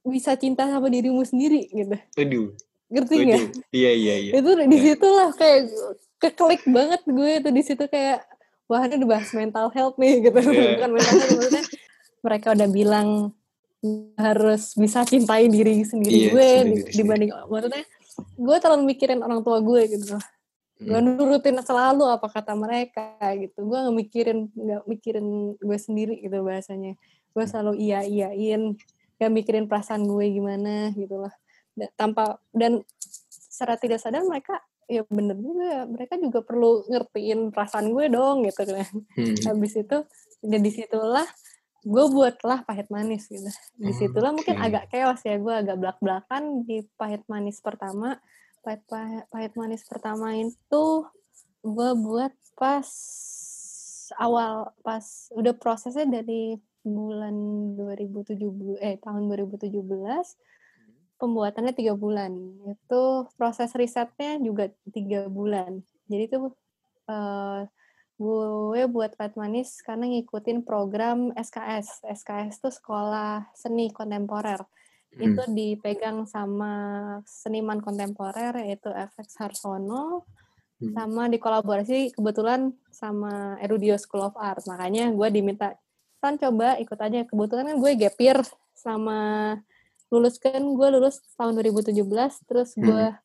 bisa 0.00 0.32
cinta 0.40 0.64
sama 0.64 0.88
dirimu 0.88 1.20
sendiri 1.28 1.68
gitu. 1.68 1.96
Aduh. 2.16 2.56
Ngerti 2.90 3.14
nggak? 3.20 3.44
Iya 3.70 3.90
iya 3.94 4.14
iya. 4.16 4.32
Itu 4.40 4.50
di 4.56 4.76
iya. 4.80 4.84
situ 4.90 5.08
lah 5.12 5.30
kayak 5.36 5.60
keklik 6.18 6.62
banget 6.66 7.02
gue 7.04 7.30
itu 7.38 7.50
di 7.52 7.62
situ 7.62 7.84
kayak 7.86 8.24
wah 8.70 8.86
ini 8.86 9.02
udah 9.02 9.10
bahas 9.18 9.30
mental 9.34 9.66
health 9.74 9.98
nih 9.98 10.30
gitu. 10.30 10.38
Yeah. 10.38 10.78
Bukan 10.78 10.90
mental 10.94 11.14
health 11.18 11.34
maksudnya 11.34 11.64
mereka 12.22 12.46
udah 12.54 12.68
bilang 12.70 13.08
harus 14.20 14.76
bisa 14.76 15.08
cintai 15.08 15.48
diri 15.48 15.80
sendiri 15.88 16.28
iya, 16.28 16.30
gue 16.36 16.50
sendiri, 16.68 16.92
dibanding 16.92 17.30
sendiri. 17.32 17.48
maksudnya 17.48 17.84
gue 18.36 18.56
terlalu 18.60 18.82
mikirin 18.92 19.20
orang 19.24 19.40
tua 19.40 19.58
gue 19.64 19.80
gitu 19.88 20.20
hmm. 20.20 20.84
gue 20.84 21.00
nurutin 21.00 21.56
selalu 21.64 22.04
apa 22.04 22.28
kata 22.28 22.52
mereka 22.60 23.16
gitu 23.40 23.64
gue 23.64 23.78
nggak 23.80 23.96
mikirin 23.96 24.38
nggak 24.52 24.82
mikirin 24.84 25.26
gue 25.56 25.78
sendiri 25.80 26.20
gitu 26.20 26.44
bahasanya 26.44 26.92
gue 27.32 27.40
hmm. 27.40 27.50
selalu 27.50 27.72
iya 27.80 28.04
iyain 28.04 28.76
gak 29.20 29.32
mikirin 29.32 29.68
perasaan 29.68 30.08
gue 30.08 30.32
gimana 30.32 30.92
gitu 30.96 31.20
loh 31.20 31.32
tanpa 31.96 32.40
dan 32.56 32.84
secara 33.28 33.76
tidak 33.76 34.00
sadar 34.00 34.24
mereka 34.24 34.60
ya 34.90 35.06
bener 35.06 35.38
juga 35.38 35.86
mereka 35.86 36.18
juga 36.18 36.42
perlu 36.42 36.82
ngertiin 36.90 37.54
perasaan 37.54 37.94
gue 37.94 38.10
dong 38.10 38.42
gitu 38.42 38.66
kan 38.66 38.90
hmm. 38.90 39.46
habis 39.46 39.78
itu 39.78 39.98
dan 40.42 40.60
di 40.60 40.72
situlah 40.74 41.28
gue 41.80 42.04
buatlah 42.12 42.60
pahit 42.68 42.92
manis 42.92 43.24
gitu. 43.28 43.48
Di 43.80 43.92
situlah 43.96 44.32
hmm, 44.32 44.36
mungkin 44.36 44.56
agak 44.60 44.92
chaos 44.92 45.24
ya, 45.24 45.40
gue 45.40 45.54
agak 45.64 45.80
belak-belakan 45.80 46.68
di 46.68 46.84
pahit 47.00 47.24
manis 47.24 47.60
pertama. 47.64 48.20
pahit, 48.60 48.84
pahit, 48.92 49.24
pahit 49.32 49.52
manis 49.56 49.88
pertama 49.88 50.36
itu 50.36 51.08
gue 51.64 51.90
buat 51.96 52.28
pas 52.60 52.84
awal 54.20 54.68
pas 54.84 55.32
udah 55.32 55.56
prosesnya 55.56 56.04
dari 56.04 56.60
bulan 56.84 57.32
2017 57.72 58.36
eh 58.84 59.00
tahun 59.00 59.32
2017 59.32 59.80
pembuatannya 61.20 61.76
tiga 61.76 61.92
bulan. 61.92 62.32
Itu 62.64 63.28
proses 63.36 63.76
risetnya 63.76 64.40
juga 64.40 64.72
tiga 64.88 65.28
bulan. 65.28 65.84
Jadi 66.08 66.22
itu 66.26 66.38
uh, 67.06 67.60
gue 68.20 68.82
buat 68.88 69.16
pahit 69.16 69.36
manis 69.36 69.80
karena 69.80 70.08
ngikutin 70.08 70.64
program 70.64 71.32
SKS 71.36 72.04
SKS 72.04 72.60
itu 72.60 72.70
sekolah 72.72 73.52
seni 73.52 73.92
kontemporer. 73.92 74.64
Hmm. 75.10 75.26
itu 75.26 75.42
dipegang 75.50 76.22
sama 76.22 76.70
seniman 77.26 77.82
kontemporer 77.82 78.54
yaitu 78.62 78.94
FX 78.94 79.42
Harsono 79.42 80.22
hmm. 80.78 80.94
sama 80.94 81.26
dikolaborasi 81.26 82.14
kebetulan 82.14 82.70
sama 82.94 83.58
Erudio 83.58 83.98
School 83.98 84.22
of 84.22 84.38
Art. 84.38 84.62
Makanya 84.70 85.10
gue 85.10 85.28
diminta 85.34 85.74
kan 86.22 86.38
coba 86.38 86.78
ikut 86.78 86.94
aja. 86.94 87.26
Kebetulan 87.26 87.74
kan 87.74 87.76
gue 87.82 87.92
gapir 87.98 88.38
sama 88.70 89.58
lulus 90.10 90.36
kan 90.42 90.62
gue 90.62 90.88
lulus 90.90 91.22
tahun 91.38 91.54
2017 91.58 91.94
terus 92.50 92.74
gue 92.74 93.04
hmm. 93.14 93.18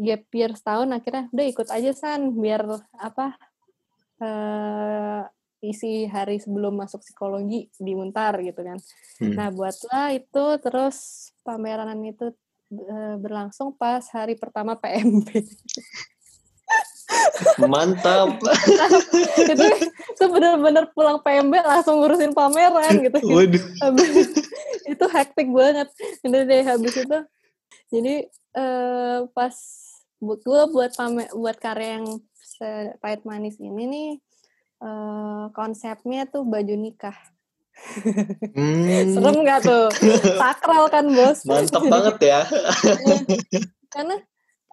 gap 0.00 0.22
year 0.32 0.52
setahun 0.52 0.88
akhirnya 0.92 1.24
udah 1.32 1.46
ikut 1.48 1.68
aja 1.72 1.90
san 1.96 2.36
biar 2.36 2.64
apa 3.00 3.36
uh, 4.20 5.24
isi 5.62 6.10
hari 6.10 6.42
sebelum 6.42 6.74
masuk 6.74 7.06
psikologi 7.06 7.70
di 7.78 7.94
Muntar 7.94 8.34
gitu 8.42 8.66
kan. 8.66 8.78
Hmm. 9.22 9.34
Nah 9.38 9.48
buatlah 9.54 10.10
itu 10.10 10.44
terus 10.58 11.30
pameran 11.46 12.02
itu 12.02 12.34
uh, 12.74 13.14
berlangsung 13.22 13.78
pas 13.78 14.02
hari 14.10 14.34
pertama 14.34 14.74
PMB. 14.74 15.30
Mantap. 17.62 18.38
itu 19.52 19.66
itu 19.88 20.24
benar-benar 20.28 20.90
pulang 20.92 21.18
PMB 21.20 21.54
langsung 21.62 22.00
ngurusin 22.00 22.32
pameran 22.36 23.02
gitu. 23.02 23.18
Waduh. 23.22 23.62
itu 24.92 25.04
hektik 25.08 25.48
banget. 25.50 25.88
Ini 26.24 26.38
deh 26.46 26.62
habis 26.64 26.94
itu. 26.96 27.18
Jadi 27.92 28.14
uh, 28.56 29.28
pas 29.36 29.54
gue 30.22 30.62
buat 30.70 30.90
pamer 30.94 31.28
buat 31.34 31.56
karya 31.58 31.98
yang 31.98 32.06
pahit 33.02 33.26
manis 33.26 33.58
ini 33.58 33.84
nih 33.90 34.10
uh, 34.82 35.50
konsepnya 35.50 36.30
tuh 36.30 36.46
baju 36.46 36.74
nikah. 36.78 37.16
Hmm. 38.52 39.16
Serem 39.16 39.36
gak 39.48 39.64
tuh? 39.64 39.88
Sakral 40.36 40.86
kan 40.92 41.08
bos. 41.08 41.42
Mantap 41.48 41.82
banget 41.88 42.16
ya. 42.22 42.40
Karena 43.92 44.16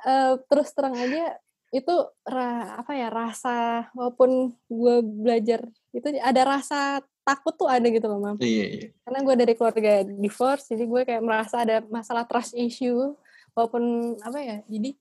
uh, 0.04 0.34
terus 0.52 0.70
terang 0.76 0.96
aja 1.00 1.40
itu 1.70 1.96
ra, 2.26 2.82
apa 2.82 2.98
ya 2.98 3.14
rasa 3.14 3.88
walaupun 3.94 4.58
gue 4.66 4.96
belajar 5.06 5.62
itu 5.94 6.18
ada 6.18 6.42
rasa 6.42 7.06
takut 7.22 7.54
tuh 7.54 7.70
ada 7.70 7.86
gitu 7.86 8.10
loh 8.10 8.18
mam. 8.18 8.38
Iya, 8.42 8.66
iya. 8.66 8.88
Karena 9.06 9.20
gue 9.22 9.36
dari 9.38 9.54
keluarga 9.54 9.94
divorce 10.02 10.74
jadi 10.74 10.84
gue 10.90 11.02
kayak 11.06 11.22
merasa 11.22 11.62
ada 11.62 11.86
masalah 11.86 12.26
trust 12.26 12.58
issue 12.58 13.14
walaupun 13.54 14.18
apa 14.26 14.40
ya 14.42 14.58
jadi 14.66 14.98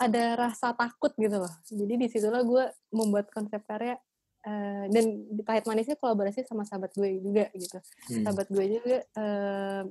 ada 0.00 0.24
rasa 0.48 0.72
takut 0.72 1.12
gitu 1.20 1.36
loh. 1.44 1.54
Jadi 1.68 1.94
di 2.00 2.06
situlah 2.08 2.40
gue 2.40 2.64
membuat 2.88 3.28
konsep 3.28 3.60
karya 3.68 4.00
uh, 4.48 4.84
dan 4.88 5.04
di 5.28 5.42
pahit 5.44 5.68
manisnya 5.68 6.00
kolaborasi 6.00 6.40
sama 6.48 6.64
sahabat 6.64 6.96
gue 6.96 7.20
juga 7.20 7.52
gitu. 7.52 7.76
Hmm. 8.08 8.24
Sahabat 8.24 8.48
gue 8.48 8.64
juga 8.80 8.98
uh, 9.20 9.82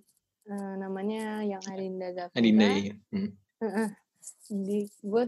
uh, 0.50 0.74
namanya 0.82 1.46
yang 1.46 1.62
Adinda 1.70 2.10
Zafina. 2.10 2.38
Adinda 2.42 2.68
iya. 2.74 2.94
Hmm. 3.14 3.30
Uh 3.62 3.66
-uh 3.70 3.90
di 4.48 4.88
gue 5.04 5.24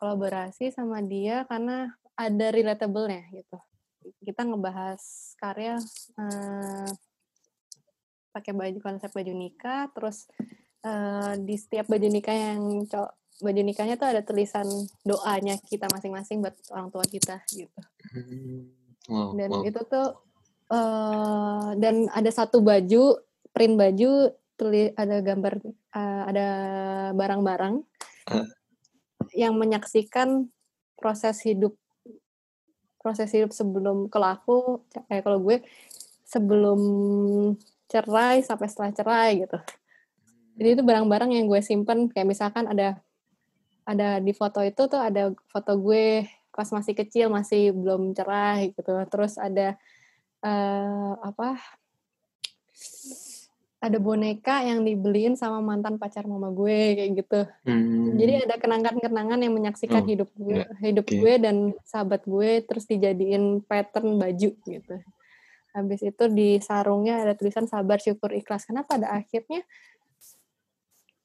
kolaborasi 0.00 0.72
sama 0.72 1.04
dia 1.04 1.44
karena 1.46 1.92
ada 2.16 2.46
relatable-nya 2.52 3.28
gitu. 3.32 3.58
Kita 4.22 4.42
ngebahas 4.46 5.02
karya 5.38 5.78
uh, 6.18 6.90
pakai 8.32 8.52
baju 8.56 8.78
konsep 8.80 9.12
baju 9.12 9.32
nikah, 9.36 9.92
terus 9.92 10.26
uh, 10.82 11.36
di 11.38 11.54
setiap 11.54 11.86
baju 11.86 12.08
nikah 12.08 12.34
yang 12.34 12.88
cowok 12.88 13.12
baju 13.42 13.60
nikahnya 13.64 13.98
tuh 13.98 14.06
ada 14.06 14.22
tulisan 14.22 14.64
doanya 15.02 15.58
kita 15.66 15.90
masing-masing 15.90 16.38
buat 16.44 16.54
orang 16.70 16.88
tua 16.94 17.02
kita 17.02 17.42
gitu. 17.50 17.80
Hmm. 18.14 18.70
Wow, 19.10 19.34
dan 19.34 19.50
wow. 19.50 19.66
itu 19.66 19.80
tuh 19.82 20.08
uh, 20.70 21.74
dan 21.74 22.06
ada 22.14 22.30
satu 22.30 22.62
baju 22.62 23.18
print 23.50 23.74
baju 23.74 24.30
tulis 24.54 24.94
ada 24.94 25.18
gambar 25.18 25.58
uh, 25.90 26.22
ada 26.30 26.46
barang-barang 27.18 27.82
yang 29.32 29.56
menyaksikan 29.56 30.50
proses 30.98 31.40
hidup 31.42 31.74
proses 33.02 33.34
hidup 33.34 33.50
sebelum 33.50 34.06
kalau 34.06 34.28
aku 34.30 34.56
kayak 35.10 35.26
kalau 35.26 35.42
gue 35.42 35.58
sebelum 36.22 36.80
cerai 37.90 38.40
sampai 38.40 38.66
setelah 38.70 38.92
cerai 38.94 39.30
gitu. 39.42 39.58
Jadi 40.56 40.68
itu 40.78 40.82
barang-barang 40.86 41.34
yang 41.34 41.50
gue 41.50 41.60
simpen 41.60 42.08
kayak 42.08 42.30
misalkan 42.30 42.70
ada 42.70 43.02
ada 43.82 44.22
di 44.22 44.30
foto 44.30 44.62
itu 44.62 44.86
tuh 44.86 45.02
ada 45.02 45.34
foto 45.50 45.74
gue 45.82 46.22
pas 46.54 46.68
masih 46.70 46.94
kecil 46.94 47.26
masih 47.28 47.74
belum 47.74 48.14
cerai 48.14 48.70
gitu. 48.70 48.94
Terus 49.10 49.34
ada 49.36 49.74
uh, 50.46 51.18
apa 51.18 51.58
ada 53.82 53.98
boneka 53.98 54.62
yang 54.62 54.86
dibeliin 54.86 55.34
sama 55.34 55.58
mantan 55.58 55.98
pacar 55.98 56.22
mama 56.22 56.54
gue 56.54 57.02
kayak 57.02 57.10
gitu. 57.18 57.40
Hmm. 57.66 58.14
Jadi 58.14 58.46
ada 58.46 58.54
kenangan-kenangan 58.54 59.42
yang 59.42 59.58
menyaksikan 59.58 60.06
oh, 60.06 60.08
hidup 60.08 60.30
gue, 60.38 60.62
yeah. 60.62 60.78
hidup 60.86 61.06
okay. 61.10 61.18
gue 61.18 61.32
dan 61.42 61.56
sahabat 61.82 62.22
gue 62.22 62.62
terus 62.62 62.86
dijadiin 62.86 63.58
pattern 63.66 64.22
baju 64.22 64.54
gitu. 64.54 64.94
Habis 65.74 66.00
itu 66.14 66.24
di 66.30 66.62
sarungnya 66.62 67.26
ada 67.26 67.34
tulisan 67.34 67.66
sabar 67.66 67.98
syukur 67.98 68.30
ikhlas. 68.30 68.70
Karena 68.70 68.86
pada 68.86 69.18
akhirnya 69.18 69.66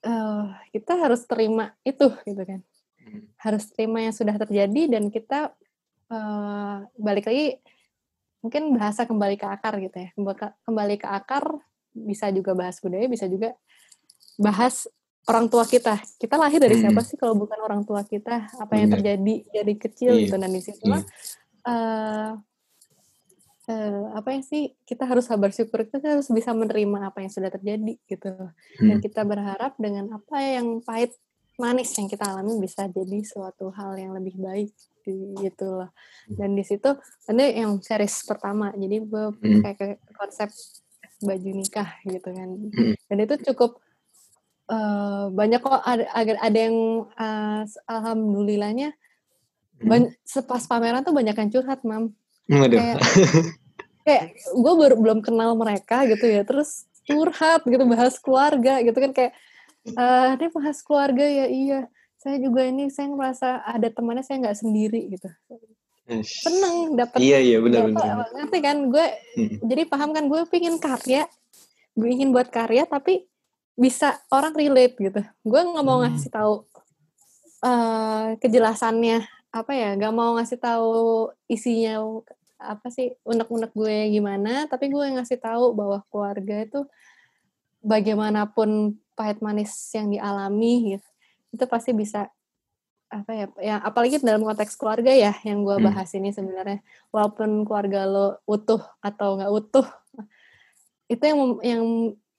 uh, 0.02 0.58
kita 0.74 0.98
harus 0.98 1.30
terima 1.30 1.78
itu 1.86 2.10
gitu 2.26 2.42
kan. 2.42 2.66
Hmm. 3.06 3.22
Harus 3.38 3.70
terima 3.70 4.02
yang 4.02 4.18
sudah 4.18 4.34
terjadi 4.34 4.98
dan 4.98 5.14
kita 5.14 5.54
uh, 6.10 6.90
balik 6.98 7.30
lagi 7.30 7.62
mungkin 8.42 8.74
bahasa 8.82 9.06
kembali 9.06 9.38
ke 9.38 9.46
akar 9.46 9.78
gitu 9.78 10.10
ya. 10.10 10.10
Kembali 10.66 10.98
ke 10.98 11.06
akar 11.06 11.62
bisa 12.06 12.30
juga 12.30 12.54
bahas 12.54 12.78
budaya, 12.78 13.10
bisa 13.10 13.26
juga 13.26 13.58
bahas 14.38 14.86
orang 15.28 15.50
tua 15.50 15.66
kita. 15.66 15.98
Kita 16.22 16.36
lahir 16.38 16.62
dari 16.62 16.78
hmm. 16.78 16.84
siapa 16.88 17.02
sih 17.02 17.18
kalau 17.18 17.34
bukan 17.34 17.60
orang 17.60 17.82
tua 17.84 18.06
kita? 18.06 18.48
Apa 18.62 18.78
yang 18.78 18.94
terjadi 18.94 19.36
dari 19.50 19.74
kecil 19.76 20.14
iya. 20.16 20.30
gitu 20.30 20.36
dan 20.38 20.52
di 20.54 20.62
situ 20.62 20.86
yeah. 20.86 21.04
uh, 21.68 22.32
uh, 23.68 24.04
apa 24.16 24.40
ya 24.40 24.42
sih 24.42 24.74
kita 24.88 25.04
harus 25.04 25.28
sabar 25.28 25.52
syukur 25.52 25.86
kita 25.86 26.18
harus 26.18 26.28
bisa 26.32 26.56
menerima 26.56 27.12
apa 27.12 27.24
yang 27.24 27.32
sudah 27.32 27.52
terjadi 27.52 27.94
gitu 28.08 28.32
hmm. 28.34 28.88
dan 28.88 28.98
kita 29.04 29.22
berharap 29.28 29.76
dengan 29.78 30.08
apa 30.16 30.38
yang 30.42 30.80
pahit 30.82 31.14
manis 31.58 31.92
yang 31.98 32.08
kita 32.08 32.24
alami 32.24 32.54
bisa 32.62 32.86
jadi 32.88 33.20
suatu 33.26 33.74
hal 33.74 33.98
yang 33.98 34.14
lebih 34.14 34.38
baik 34.38 34.72
gitu 35.40 35.68
loh 35.84 35.90
dan 36.28 36.52
di 36.52 36.64
situ 36.68 37.00
ini 37.32 37.64
yang 37.64 37.80
series 37.80 38.28
pertama 38.28 38.76
jadi 38.76 39.00
gue 39.02 39.26
hmm. 39.40 39.62
kayak 39.64 40.04
konsep 40.14 40.52
baju 41.24 41.50
nikah 41.50 41.90
gitu 42.06 42.30
kan 42.30 42.50
hmm. 42.70 42.94
dan 43.10 43.18
itu 43.18 43.36
cukup 43.52 43.82
uh, 44.70 45.34
banyak 45.34 45.62
kok 45.62 45.82
ada 45.82 46.06
ada 46.38 46.58
yang 46.58 47.10
uh, 47.18 47.62
alhamdulillahnya 47.90 48.94
hmm. 48.94 49.88
banyak, 49.90 50.12
pas 50.46 50.64
pameran 50.70 51.02
tuh 51.02 51.16
banyak 51.16 51.34
yang 51.34 51.50
curhat 51.50 51.82
mam 51.82 52.14
Waduh. 52.48 52.80
kayak 52.80 52.98
kayak 54.08 54.24
gue 54.38 54.74
baru 54.78 54.96
belum 54.96 55.20
kenal 55.20 55.58
mereka 55.60 56.08
gitu 56.08 56.30
ya 56.30 56.46
terus 56.48 56.88
curhat 57.04 57.66
gitu 57.68 57.84
bahas 57.88 58.16
keluarga 58.22 58.80
gitu 58.84 58.96
kan 58.96 59.12
kayak 59.12 59.34
uh, 59.96 60.36
ini 60.38 60.48
bahas 60.54 60.78
keluarga 60.84 61.26
ya 61.26 61.46
iya 61.50 61.80
saya 62.18 62.38
juga 62.44 62.66
ini 62.68 62.92
saya 62.92 63.08
merasa 63.12 63.64
ada 63.64 63.88
temannya 63.88 64.24
saya 64.24 64.44
nggak 64.44 64.60
sendiri 64.60 65.12
gitu 65.12 65.30
seneng 66.24 66.96
dapat 66.96 67.20
iya 67.20 67.44
iya 67.44 67.60
benar 67.60 67.92
benar 67.92 68.32
ngerti 68.32 68.60
kan? 68.64 68.78
Gue 68.88 69.06
hmm. 69.36 69.68
jadi 69.68 69.84
paham 69.86 70.16
kan 70.16 70.26
gue 70.32 70.42
pingin 70.48 70.80
karya 70.80 71.28
gue 71.98 72.10
ingin 72.14 72.30
buat 72.30 72.48
karya 72.54 72.88
tapi 72.88 73.28
bisa 73.76 74.16
orang 74.32 74.56
relate 74.56 74.96
gitu. 74.98 75.22
Gue 75.44 75.62
nggak 75.62 75.86
mau 75.86 76.00
hmm. 76.00 76.04
ngasih 76.08 76.32
tahu 76.32 76.54
uh, 77.66 78.38
kejelasannya 78.40 79.28
apa 79.52 79.72
ya 79.74 79.90
nggak 80.00 80.14
mau 80.16 80.38
ngasih 80.40 80.60
tahu 80.60 81.32
isinya 81.50 82.00
apa 82.58 82.88
sih 82.90 83.14
unek-unek 83.22 83.72
gue 83.74 83.98
gimana 84.14 84.66
tapi 84.66 84.90
gue 84.90 85.06
ngasih 85.14 85.38
tahu 85.38 85.78
bahwa 85.78 86.02
keluarga 86.10 86.66
itu 86.66 86.82
bagaimanapun 87.86 88.98
pahit 89.14 89.42
manis 89.42 89.74
yang 89.92 90.08
dialami 90.14 90.98
gitu. 90.98 91.08
Itu 91.54 91.66
pasti 91.66 91.92
bisa 91.92 92.30
apa 93.08 93.32
ya 93.32 93.46
ya 93.64 93.76
apalagi 93.80 94.20
dalam 94.20 94.44
konteks 94.44 94.76
keluarga 94.76 95.16
ya 95.16 95.32
yang 95.48 95.64
gue 95.64 95.80
hmm. 95.80 95.86
bahas 95.88 96.12
hmm. 96.12 96.18
ini 96.20 96.30
sebenarnya 96.36 96.80
walaupun 97.08 97.64
keluarga 97.64 98.04
lo 98.04 98.28
utuh 98.44 98.84
atau 99.00 99.40
nggak 99.40 99.52
utuh 99.52 99.88
itu 101.08 101.24
yang 101.24 101.40
yang 101.64 101.84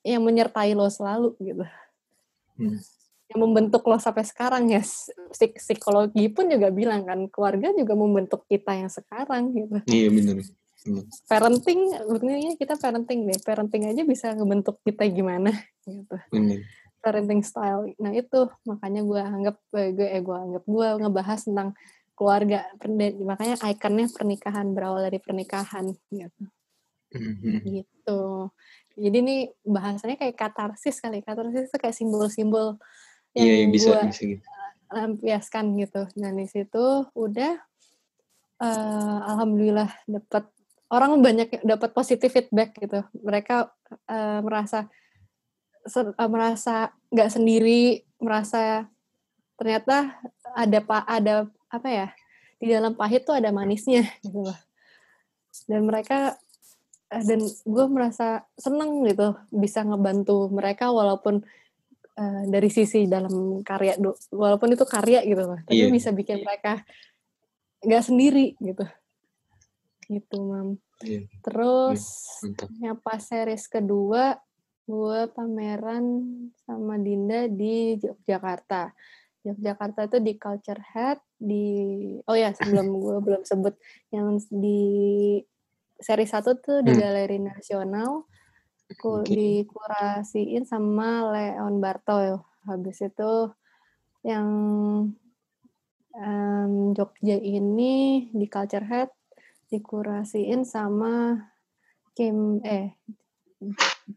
yang 0.04 0.22
menyertai 0.22 0.76
lo 0.76 0.92
selalu 0.92 1.32
gitu 1.40 1.64
hmm. 2.60 2.78
yang 3.32 3.40
membentuk 3.40 3.80
lo 3.88 3.96
sampai 3.96 4.28
sekarang 4.28 4.68
ya 4.68 4.84
Psik 5.32 5.56
psikologi 5.56 6.28
pun 6.28 6.52
juga 6.52 6.68
bilang 6.68 7.08
kan 7.08 7.24
keluarga 7.32 7.72
juga 7.72 7.96
membentuk 7.96 8.44
kita 8.44 8.76
yang 8.76 8.92
sekarang 8.92 9.56
gitu 9.56 9.76
iya 9.88 10.12
benar 10.12 10.44
parenting 11.28 11.80
sebenarnya 11.96 12.52
kita 12.60 12.76
parenting 12.76 13.24
deh 13.24 13.40
parenting 13.40 13.88
aja 13.88 14.02
bisa 14.04 14.32
ngebentuk 14.36 14.80
kita 14.84 15.08
gimana 15.08 15.52
gitu 15.88 16.16
benar 16.28 16.60
parenting 16.98 17.42
style. 17.46 17.94
Nah 18.02 18.12
itu 18.12 18.50
makanya 18.66 19.00
gue 19.06 19.20
anggap 19.22 19.56
eh, 19.74 19.90
gue 19.94 20.08
eh 20.08 20.22
gue 20.22 20.36
anggap 20.36 20.64
gue 20.66 20.88
ngebahas 21.02 21.40
tentang 21.46 21.68
keluarga 22.18 22.66
makanya 23.22 23.54
ikonnya 23.62 24.10
pernikahan 24.10 24.74
berawal 24.74 25.06
dari 25.06 25.22
pernikahan 25.22 25.94
gitu. 26.10 26.44
Mhm. 27.14 27.64
gitu. 27.64 28.50
Jadi 28.98 29.18
nih 29.22 29.40
bahasanya 29.62 30.18
kayak 30.18 30.36
katarsis 30.36 30.98
kali 30.98 31.22
katarsis 31.22 31.70
itu 31.70 31.78
kayak 31.78 31.94
simbol-simbol 31.96 32.76
iya 33.38 33.46
iya, 33.46 33.54
yang 33.62 33.70
bisa 33.70 33.94
gue 33.94 34.10
bisa 34.10 34.24
gitu. 34.26 34.46
lampiaskan 34.90 35.64
gitu. 35.78 36.02
Dan 36.18 36.34
di 36.36 36.46
situ 36.50 37.06
udah 37.14 37.52
eh, 38.58 39.18
alhamdulillah 39.30 39.88
dapat 40.10 40.50
orang 40.90 41.22
banyak 41.22 41.48
yang 41.54 41.64
dapat 41.78 41.94
positif 41.94 42.34
feedback 42.34 42.74
gitu. 42.76 43.06
Mereka 43.22 43.70
eh, 44.10 44.40
merasa 44.42 44.90
ser- 45.88 46.14
eh, 46.14 46.30
merasa 46.30 46.92
nggak 47.08 47.30
sendiri 47.32 47.82
merasa 48.20 48.86
ternyata 49.58 50.16
ada 50.54 50.78
pak 50.78 51.02
ada 51.04 51.34
apa 51.68 51.88
ya 51.88 52.08
di 52.58 52.66
dalam 52.68 52.94
pahit 52.94 53.22
tuh 53.22 53.34
ada 53.34 53.50
manisnya 53.50 54.06
gitu 54.24 54.44
loh. 54.44 54.58
Dan 55.66 55.84
mereka 55.84 56.38
eh, 57.10 57.22
dan 57.24 57.40
gue 57.42 57.86
merasa 57.88 58.46
seneng 58.54 59.02
gitu 59.04 59.32
bisa 59.50 59.82
ngebantu 59.82 60.46
mereka 60.48 60.90
walaupun 60.90 61.42
eh, 62.14 62.42
dari 62.46 62.68
sisi 62.68 63.06
dalam 63.06 63.60
karya 63.62 63.96
walaupun 64.30 64.74
itu 64.74 64.84
karya 64.84 65.24
gitu 65.24 65.42
loh 65.42 65.60
tapi 65.64 65.86
Iya. 65.86 65.90
bisa 65.90 66.10
bikin 66.12 66.42
mereka 66.42 66.82
nggak 67.78 68.04
sendiri 68.04 68.58
gitu. 68.58 68.84
Gitu 70.08 70.36
mam. 70.40 70.80
Iya, 70.98 71.30
terus 71.46 72.02
yang 72.82 72.98
pas 72.98 73.22
series 73.22 73.70
kedua 73.70 74.34
gue 74.88 75.20
pameran 75.36 76.04
sama 76.64 76.96
Dinda 76.96 77.44
di 77.44 78.00
Yogyakarta 78.00 78.88
Yogyakarta 79.44 80.08
itu 80.08 80.18
di 80.24 80.32
Culture 80.40 80.80
Head 80.80 81.20
di 81.36 81.66
oh 82.24 82.32
ya 82.32 82.56
sebelum 82.56 82.96
gue 82.96 83.16
belum 83.28 83.42
sebut 83.44 83.76
yang 84.08 84.40
di 84.48 85.38
seri 86.00 86.24
satu 86.24 86.56
tuh 86.56 86.80
di 86.80 86.96
Hmm. 86.96 87.00
Galeri 87.04 87.36
Nasional 87.36 88.24
ku, 88.96 89.20
Oke. 89.20 89.28
dikurasiin 89.28 90.64
sama 90.64 91.28
Leon 91.36 91.76
Barto 91.84 92.16
habis 92.64 93.04
itu 93.04 93.52
yang 94.24 94.48
em, 96.16 96.72
Jogja 96.96 97.36
ini 97.36 98.26
di 98.32 98.46
Culture 98.48 98.88
Head 98.88 99.10
dikurasiin 99.68 100.64
sama 100.64 101.36
Kim 102.16 102.64
eh 102.64 102.96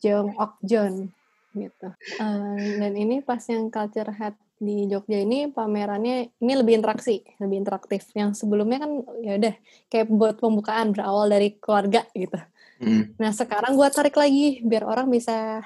Jong 0.01 0.37
Ok 0.37 0.53
John 0.63 1.09
gitu. 1.51 1.87
Eh, 2.21 2.65
dan 2.79 2.93
ini 2.95 3.19
pas 3.19 3.41
yang 3.43 3.67
Culture 3.67 4.13
Head 4.15 4.35
di 4.61 4.85
Jogja 4.87 5.19
ini 5.19 5.49
pamerannya 5.49 6.37
ini 6.37 6.53
lebih 6.53 6.79
interaksi, 6.79 7.25
lebih 7.41 7.65
interaktif. 7.65 8.07
Yang 8.13 8.39
sebelumnya 8.45 8.79
kan 8.87 8.91
ya 9.25 9.35
udah 9.35 9.53
kayak 9.89 10.07
buat 10.13 10.35
pembukaan 10.39 10.93
berawal 10.95 11.27
dari 11.27 11.57
keluarga 11.59 12.05
gitu. 12.13 12.37
Mhm. 12.79 13.19
Nah 13.19 13.31
sekarang 13.35 13.73
gua 13.75 13.89
tarik 13.91 14.15
lagi 14.15 14.61
biar 14.63 14.85
orang 14.87 15.09
bisa 15.11 15.65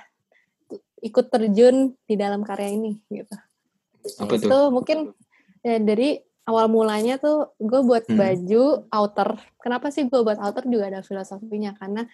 ikut 1.05 1.29
terjun 1.29 1.93
di 2.09 2.15
dalam 2.17 2.41
karya 2.41 2.73
ini 2.73 2.97
gitu. 3.13 3.35
apa 4.21 4.37
tuh 4.37 4.49
Itu 4.49 4.59
mungkin 4.73 4.97
ya, 5.61 5.77
dari 5.81 6.17
awal 6.45 6.69
mulanya 6.69 7.17
tuh 7.17 7.57
gue 7.57 7.81
buat 7.81 8.05
Hmm. 8.05 8.17
baju 8.17 8.63
outer. 8.89 9.29
Kenapa 9.57 9.89
sih 9.89 10.05
gue 10.05 10.21
buat 10.21 10.37
outer 10.37 10.65
juga 10.69 10.93
ada 10.93 11.01
filosofinya 11.01 11.73
karena 11.77 12.05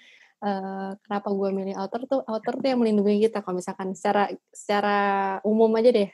eh, 0.42 0.92
kenapa 1.06 1.28
gue 1.30 1.50
milih 1.54 1.76
outer 1.78 2.02
tuh 2.10 2.22
outer 2.26 2.54
tuh 2.58 2.68
yang 2.68 2.80
melindungi 2.82 3.30
kita. 3.30 3.46
Kalau 3.46 3.58
misalkan 3.62 3.94
secara 3.94 4.30
secara 4.52 4.98
umum 5.46 5.70
aja 5.78 5.90
deh, 5.94 6.10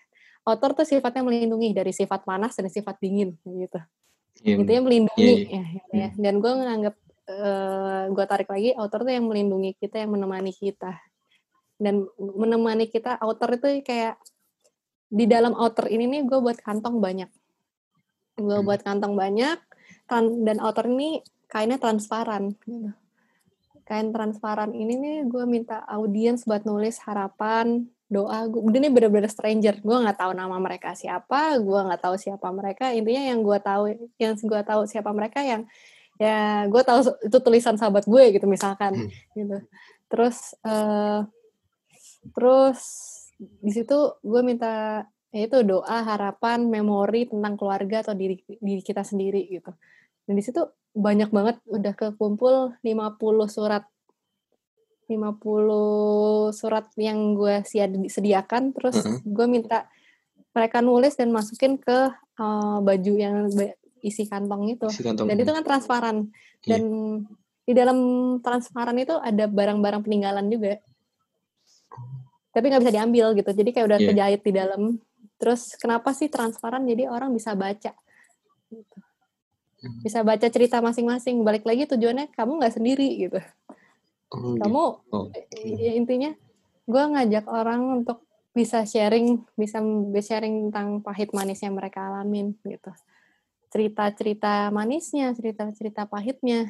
outer 0.48 0.72
tuh 0.76 0.86
sifatnya 0.88 1.24
melindungi 1.24 1.72
dari 1.76 1.92
sifat 1.96 2.24
panas 2.28 2.56
dan 2.56 2.68
sifat 2.68 3.00
dingin 3.00 3.36
gitu. 3.44 3.80
Iya, 4.44 4.56
Gitu 4.62 4.70
ya 4.70 4.82
melindungi 4.84 5.34
Iya, 5.50 5.58
ya, 5.58 5.63
gitu 5.76 5.92
ya. 5.96 6.10
Dan 6.16 6.34
gue 6.44 6.52
nganggap 6.54 6.96
eh, 7.28 8.04
gue 8.13 8.26
tarik 8.30 8.48
lagi 8.48 8.70
outer 8.80 9.00
tuh 9.04 9.13
yang 9.16 9.26
melindungi 9.28 9.76
kita, 9.76 10.00
yang 10.04 10.12
menemani 10.16 10.52
kita. 10.56 10.96
Dan 11.78 12.08
menemani 12.18 12.88
kita 12.90 13.20
outer 13.22 13.60
itu 13.60 13.84
kayak 13.84 14.16
di 15.08 15.24
dalam 15.24 15.56
outer 15.56 15.88
ini 15.88 16.04
nih 16.08 16.22
gue 16.28 16.40
buat 16.40 16.60
kantong 16.60 17.00
banyak. 17.00 17.32
Gue 18.38 18.60
Hmm. 18.60 18.68
buat 18.68 18.84
kantong 18.84 19.16
banyak 19.16 19.58
dan 20.44 20.58
outer 20.63 20.88
ini 20.88 21.20
kainnya 21.48 21.80
transparan. 21.80 22.56
gitu. 22.63 22.92
Kain 23.88 24.12
transparan 24.12 24.76
ini 24.76 25.00
nih 25.00 25.17
gue 25.32 25.47
minta 25.47 25.80
audiens 25.88 26.43
buat 26.43 26.67
nulis 26.67 27.00
harapan, 27.08 27.88
doa. 28.12 28.43
Gue 28.52 28.67
ini 28.76 28.91
bener-bener 28.91 29.32
stranger. 29.32 29.80
Gue 29.80 29.95
nggak 29.95 30.19
tahu 30.19 30.36
nama 30.36 30.60
mereka 30.60 30.91
siapa, 30.91 31.56
gue 31.56 31.80
nggak 31.88 32.04
tahu 32.04 32.19
siapa 32.19 32.52
mereka. 32.52 32.91
Intinya 32.91 33.23
yang 33.32 33.39
gue 33.47 33.58
tahu, 33.63 33.84
yang 34.19 34.36
gue 34.36 34.62
tahu 34.67 34.82
siapa 34.91 35.15
mereka 35.15 35.39
yang 35.39 35.63
ya 36.19 36.67
gue 36.67 36.82
tahu 36.84 37.00
itu 37.30 37.38
tulisan 37.39 37.80
sahabat 37.80 38.04
gue 38.10 38.23
gitu 38.36 38.43
misalkan 38.43 39.08
Hmm. 39.08 39.10
gitu. 39.39 39.58
Terus 40.12 40.38
eh 40.67 41.19
terus 42.36 42.80
di 43.39 43.71
situ 43.71 44.19
gue 44.19 44.41
minta 44.43 45.06
ya 45.32 45.45
itu 45.45 45.62
doa 45.63 46.04
harapan 46.04 46.67
memori 46.67 47.30
tentang 47.30 47.56
keluarga 47.56 48.02
atau 48.04 48.17
diri 48.17 48.41
diri 48.58 48.82
kita 48.82 49.06
sendiri 49.06 49.45
gitu 49.47 49.71
dan 50.28 50.36
di 50.36 50.44
situ 50.44 50.60
banyak 50.92 51.32
banget 51.32 51.56
udah 51.66 51.94
kekumpul 51.94 52.76
50 52.82 53.18
surat 53.48 53.88
50 55.08 56.52
surat 56.52 56.86
yang 57.00 57.34
gue 57.34 57.63
sediakan 58.06 58.76
terus 58.76 59.00
Mhm. 59.00 59.18
gue 59.26 59.46
minta 59.48 59.88
mereka 60.52 60.82
nulis 60.82 61.16
dan 61.16 61.32
masukin 61.32 61.80
ke 61.80 62.12
eh, 62.38 62.78
baju 62.80 63.13
yang 63.16 63.48
isi 64.00 64.28
kantong 64.28 64.70
itu 64.70 64.86
isi 64.88 65.02
kantong 65.02 65.26
dan 65.26 65.38
itu 65.38 65.50
kan 65.50 65.63
transparan 65.63 66.18
Iya. 66.62 66.70
dan 66.70 66.82
di 67.63 67.74
dalam 67.74 67.98
transparan 68.40 68.94
itu 68.96 69.16
ada 69.16 69.48
barang-barang 69.48 70.04
peninggalan 70.04 70.46
juga 70.48 70.78
tapi 72.52 72.66
nggak 72.68 72.82
bisa 72.84 72.94
diambil 72.94 73.26
gitu 73.34 73.50
jadi 73.54 73.70
kayak 73.72 73.88
udah 73.88 74.00
Iya. 74.02 74.08
kejahit 74.12 74.42
di 74.44 74.52
dalam 74.52 74.82
terus 75.38 75.74
kenapa 75.78 76.12
sih 76.12 76.28
transparan 76.28 76.82
jadi 76.84 77.08
orang 77.08 77.30
bisa 77.32 77.54
baca. 77.54 77.94
Hmm. 77.94 78.06
Bisa 79.78 80.26
baca 80.26 80.48
cerita 80.50 80.82
masing-masing 80.82 81.46
balik 81.46 81.62
lagi 81.62 81.86
tujuannya 81.86 82.34
kamu 82.34 82.58
nggak 82.58 82.76
sendiri 82.76 83.10
gitu. 83.30 83.40
Oh, 84.34 84.58
gitu. 84.58 84.62
kamu 84.66 84.84
Oh. 85.13 85.26
ya, 85.63 85.94
intinya 85.96 86.32
gue 86.88 87.04
ngajak 87.13 87.46
orang 87.48 88.02
untuk 88.02 88.26
bisa 88.58 88.82
sharing 88.90 89.46
bisa 89.54 89.78
sharing 90.18 90.74
tentang 90.74 91.06
pahit 91.06 91.30
manis 91.32 91.62
yang 91.62 91.78
mereka 91.78 92.10
alamin 92.10 92.58
gitu. 92.66 92.90
Cerita-cerita 93.70 94.74
manisnya 94.74 95.30
cerita-cerita 95.38 96.10
pahitnya 96.10 96.66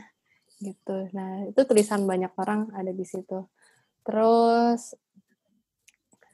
gitu. 0.60 1.08
Nah 1.16 1.48
itu 1.48 1.62
tulisan 1.64 2.04
banyak 2.04 2.34
orang 2.36 2.68
ada 2.76 2.92
di 2.92 3.06
situ. 3.08 3.48
Terus 4.04 5.00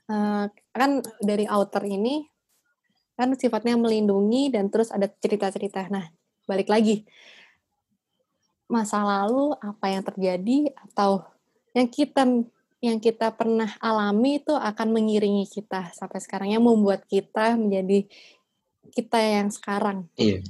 eh, 0.09 0.45
kan 0.73 0.91
dari 1.21 1.45
outer 1.45 1.85
ini 1.85 2.25
kan 3.13 3.29
sifatnya 3.37 3.77
melindungi 3.77 4.49
dan 4.49 4.73
terus 4.73 4.89
ada 4.89 5.05
cerita-cerita. 5.05 5.85
Nah 5.93 6.09
balik 6.43 6.69
lagi. 6.71 7.07
Masa 8.67 9.03
lalu 9.03 9.53
apa 9.59 9.85
yang 9.91 10.03
terjadi 10.03 10.71
atau 10.89 11.23
yang 11.73 11.89
kita 11.89 12.23
yang 12.83 12.99
kita 12.99 13.31
pernah 13.31 13.71
alami 13.79 14.43
itu 14.43 14.51
akan 14.51 14.91
mengiringi 14.91 15.47
kita 15.47 15.95
sampai 15.95 16.19
sekarang 16.19 16.51
yang 16.51 16.63
membuat 16.63 17.07
kita 17.07 17.55
menjadi 17.55 18.05
kita 18.91 19.19
yang 19.19 19.49
sekarang. 19.49 20.07
Iya. 20.19 20.43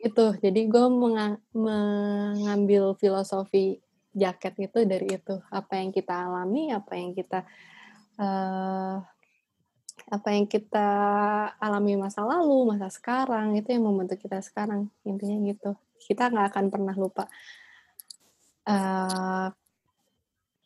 itu 0.00 0.32
jadi 0.40 0.64
gue 0.64 0.86
menga- 0.88 1.44
mengambil 1.52 2.96
filosofi 2.96 3.84
jaket 4.16 4.72
itu 4.72 4.88
dari 4.88 5.20
itu. 5.20 5.36
Apa 5.52 5.76
yang 5.76 5.92
kita 5.92 6.24
alami 6.24 6.72
apa 6.72 6.96
yang 6.96 7.12
kita 7.12 7.44
eh, 8.16 8.96
apa 10.10 10.34
yang 10.34 10.50
kita 10.50 10.88
alami 11.62 11.94
masa 11.94 12.26
lalu 12.26 12.74
masa 12.74 12.90
sekarang 12.90 13.54
itu 13.54 13.70
yang 13.70 13.86
membentuk 13.86 14.18
kita 14.18 14.42
sekarang 14.42 14.90
intinya 15.06 15.38
gitu. 15.46 15.70
Kita 16.02 16.28
nggak 16.28 16.46
akan 16.50 16.64
pernah 16.68 16.94
lupa 16.98 17.24
eh, 18.66 19.48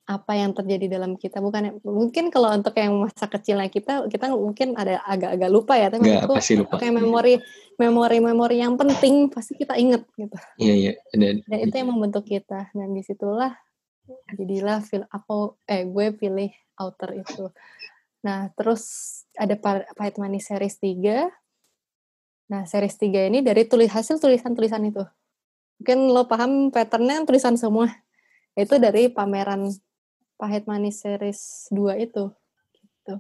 apa 0.04 0.32
yang 0.36 0.52
terjadi 0.52 1.00
dalam 1.00 1.16
kita. 1.16 1.40
Bukan 1.40 1.80
mungkin 1.84 2.28
kalau 2.28 2.52
untuk 2.52 2.76
yang 2.76 2.92
masa 3.04 3.24
kecilnya 3.24 3.68
kita 3.72 4.04
kita 4.08 4.32
mungkin 4.32 4.76
ada 4.76 5.00
agak-agak 5.04 5.50
lupa 5.52 5.74
ya 5.80 5.88
tapi 5.88 6.04
Nggak, 6.04 6.28
menurutku 6.28 6.36
pasti 6.40 6.54
lupa. 6.60 6.74
kayak 6.76 6.94
memori 7.00 7.34
memori 7.80 8.18
memori 8.20 8.56
yang 8.60 8.76
penting 8.76 9.28
pasti 9.32 9.56
kita 9.56 9.76
inget 9.80 10.04
gitu. 10.16 10.36
Iya, 10.60 10.74
iya. 10.76 10.92
Dan 11.12 11.40
dan 11.48 11.58
itu 11.64 11.74
yang 11.76 11.88
membentuk 11.92 12.24
kita. 12.28 12.68
Dan 12.76 12.92
di 12.92 13.00
situlah 13.04 13.52
jadilah 14.36 14.84
feel 14.84 15.08
aku 15.08 15.56
eh 15.64 15.88
gue 15.88 16.12
pilih 16.12 16.52
outer 16.76 17.24
itu 17.24 17.48
Nah, 18.24 18.48
terus 18.56 18.82
ada 19.36 19.52
Pa- 19.60 19.84
Pahit 19.92 20.16
Manis 20.16 20.48
series 20.48 20.80
3. 20.80 21.28
Nah, 22.48 22.64
series 22.64 22.96
3 22.96 23.28
ini 23.28 23.44
dari 23.44 23.68
tulis 23.68 23.92
hasil 23.92 24.16
tulisan-tulisan 24.16 24.80
itu. 24.88 25.04
Mungkin 25.80 25.98
lo 26.08 26.24
paham 26.24 26.72
patternnya 26.72 27.20
tulisan 27.28 27.60
semua. 27.60 27.92
Itu 28.56 28.80
dari 28.80 29.12
pameran 29.12 29.68
Pahit 30.40 30.64
Manis 30.64 31.04
series 31.04 31.68
2 31.68 32.00
itu. 32.00 32.32
Gitu. 32.72 33.14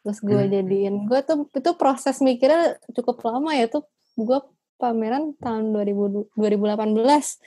Terus 0.00 0.18
gue 0.24 0.42
Hmm. 0.48 0.52
jadiin, 0.52 0.94
gue 1.04 1.20
tuh 1.20 1.44
itu 1.52 1.70
proses 1.76 2.24
mikirnya 2.24 2.80
cukup 2.96 3.20
lama 3.28 3.52
ya 3.52 3.68
tuh. 3.68 3.84
Gue 4.16 4.40
pameran 4.80 5.36
tahun 5.36 5.76
2000, 5.76 6.32
2018 6.32 7.40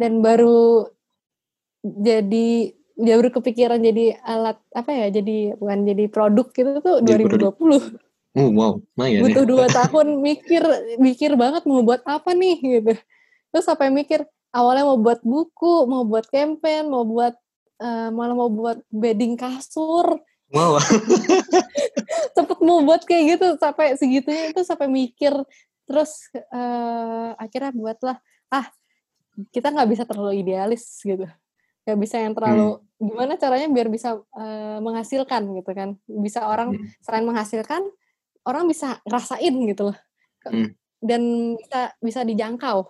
dan 0.00 0.24
baru 0.24 0.88
jadi 1.84 2.72
dia 2.94 3.14
baru 3.18 3.30
kepikiran 3.34 3.82
jadi 3.82 4.18
alat 4.22 4.58
apa 4.70 4.90
ya 4.94 5.06
jadi 5.10 5.58
bukan 5.58 5.78
jadi 5.82 6.04
produk 6.06 6.46
gitu 6.50 6.70
tuh 6.78 6.96
Jadi 7.02 7.22
produk. 7.26 7.52
2020 7.58 7.98
Oh 8.34 8.50
wow, 8.50 8.74
lumayan 8.98 9.14
ya. 9.14 9.20
butuh 9.22 9.44
dua 9.46 9.66
tahun 9.78 10.18
mikir 10.18 10.62
mikir 10.98 11.38
banget 11.38 11.62
mau 11.70 11.82
buat 11.86 12.02
apa 12.02 12.34
nih 12.34 12.56
gitu 12.58 12.92
terus 13.50 13.64
sampai 13.66 13.94
mikir 13.94 14.26
awalnya 14.50 14.86
mau 14.86 14.98
buat 14.98 15.22
buku 15.22 15.86
mau 15.86 16.02
buat 16.02 16.26
campaign 16.26 16.90
mau 16.90 17.06
buat 17.06 17.34
eh, 17.78 18.08
malah 18.10 18.34
mau 18.34 18.50
buat 18.50 18.78
bedding 18.90 19.38
kasur 19.38 20.18
Wow. 20.54 20.78
sempet 22.36 22.58
mau 22.62 22.78
buat 22.82 23.02
kayak 23.02 23.38
gitu 23.38 23.46
sampai 23.58 23.98
segitunya 23.98 24.54
itu 24.54 24.62
sampai 24.62 24.86
mikir 24.86 25.34
terus 25.86 26.30
eh, 26.34 27.30
akhirnya 27.38 27.74
buatlah 27.74 28.16
ah 28.50 28.66
kita 29.50 29.74
nggak 29.74 29.88
bisa 29.90 30.02
terlalu 30.06 30.42
idealis 30.46 31.02
gitu 31.02 31.26
nggak 31.84 31.98
bisa 32.00 32.16
yang 32.20 32.32
terlalu 32.36 32.80
gimana 32.98 33.36
caranya 33.36 33.68
biar 33.68 33.88
bisa 33.92 34.16
eh, 34.36 34.78
menghasilkan 34.80 35.42
gitu 35.56 35.70
kan 35.76 35.90
bisa 36.08 36.48
orang 36.48 36.72
Hmm. 36.76 36.88
selain 37.04 37.24
menghasilkan 37.28 37.82
orang 38.44 38.64
bisa 38.68 39.00
ngerasain 39.04 39.54
gitu 39.68 39.92
loh 39.92 39.98
Hmm. 40.44 40.72
dan 41.00 41.22
bisa 41.56 41.80
bisa 42.00 42.20
dijangkau 42.24 42.88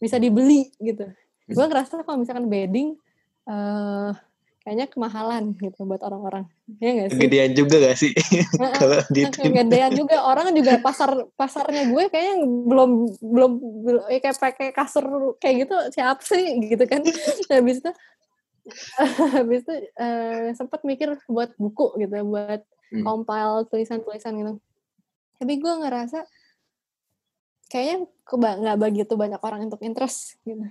bisa 0.00 0.16
dibeli 0.16 0.72
gitu 0.80 1.04
Hmm. 1.04 1.54
gue 1.56 1.64
ngerasa 1.66 2.06
kalau 2.06 2.22
misalkan 2.22 2.46
bedding 2.46 2.94
eh 3.48 4.10
kayaknya 4.60 4.86
kemahalan 4.92 5.56
gitu 5.56 5.88
buat 5.88 6.04
orang-orang. 6.04 6.44
Ya 6.78 6.90
nggak 6.92 7.08
sih? 7.08 7.16
Kegedean 7.16 7.50
juga 7.56 7.76
gak 7.80 7.96
sih? 7.96 8.12
Kalau 8.80 9.00
kegedean 9.08 9.92
juga. 9.96 10.16
Orang 10.20 10.52
juga 10.52 10.76
pasar 10.84 11.26
pasarnya 11.34 11.88
gue 11.88 12.04
kayaknya 12.12 12.44
belum 12.44 12.90
belum, 13.24 13.52
belum 13.58 14.02
eh, 14.12 14.20
kayak 14.20 14.36
pakai 14.36 14.68
kasur 14.76 15.36
kayak 15.40 15.66
gitu 15.66 15.76
siapa 15.96 16.20
sih 16.20 16.60
gitu 16.68 16.84
kan. 16.84 17.00
Habis 17.50 17.80
itu 17.80 17.92
habis 19.40 19.64
itu 19.64 19.72
eh, 19.96 20.52
sempat 20.52 20.84
mikir 20.84 21.16
buat 21.26 21.56
buku 21.56 21.96
gitu 22.00 22.14
buat 22.28 22.62
Hmm. 22.90 23.06
compile 23.06 23.70
tulisan-tulisan 23.70 24.34
gitu. 24.34 24.52
Tapi 25.38 25.62
gue 25.62 25.74
ngerasa 25.78 26.26
kayaknya 27.70 28.10
nggak 28.26 28.78
begitu 28.82 29.14
banyak 29.14 29.38
orang 29.38 29.70
untuk 29.70 29.78
interest 29.86 30.42
gitu 30.42 30.66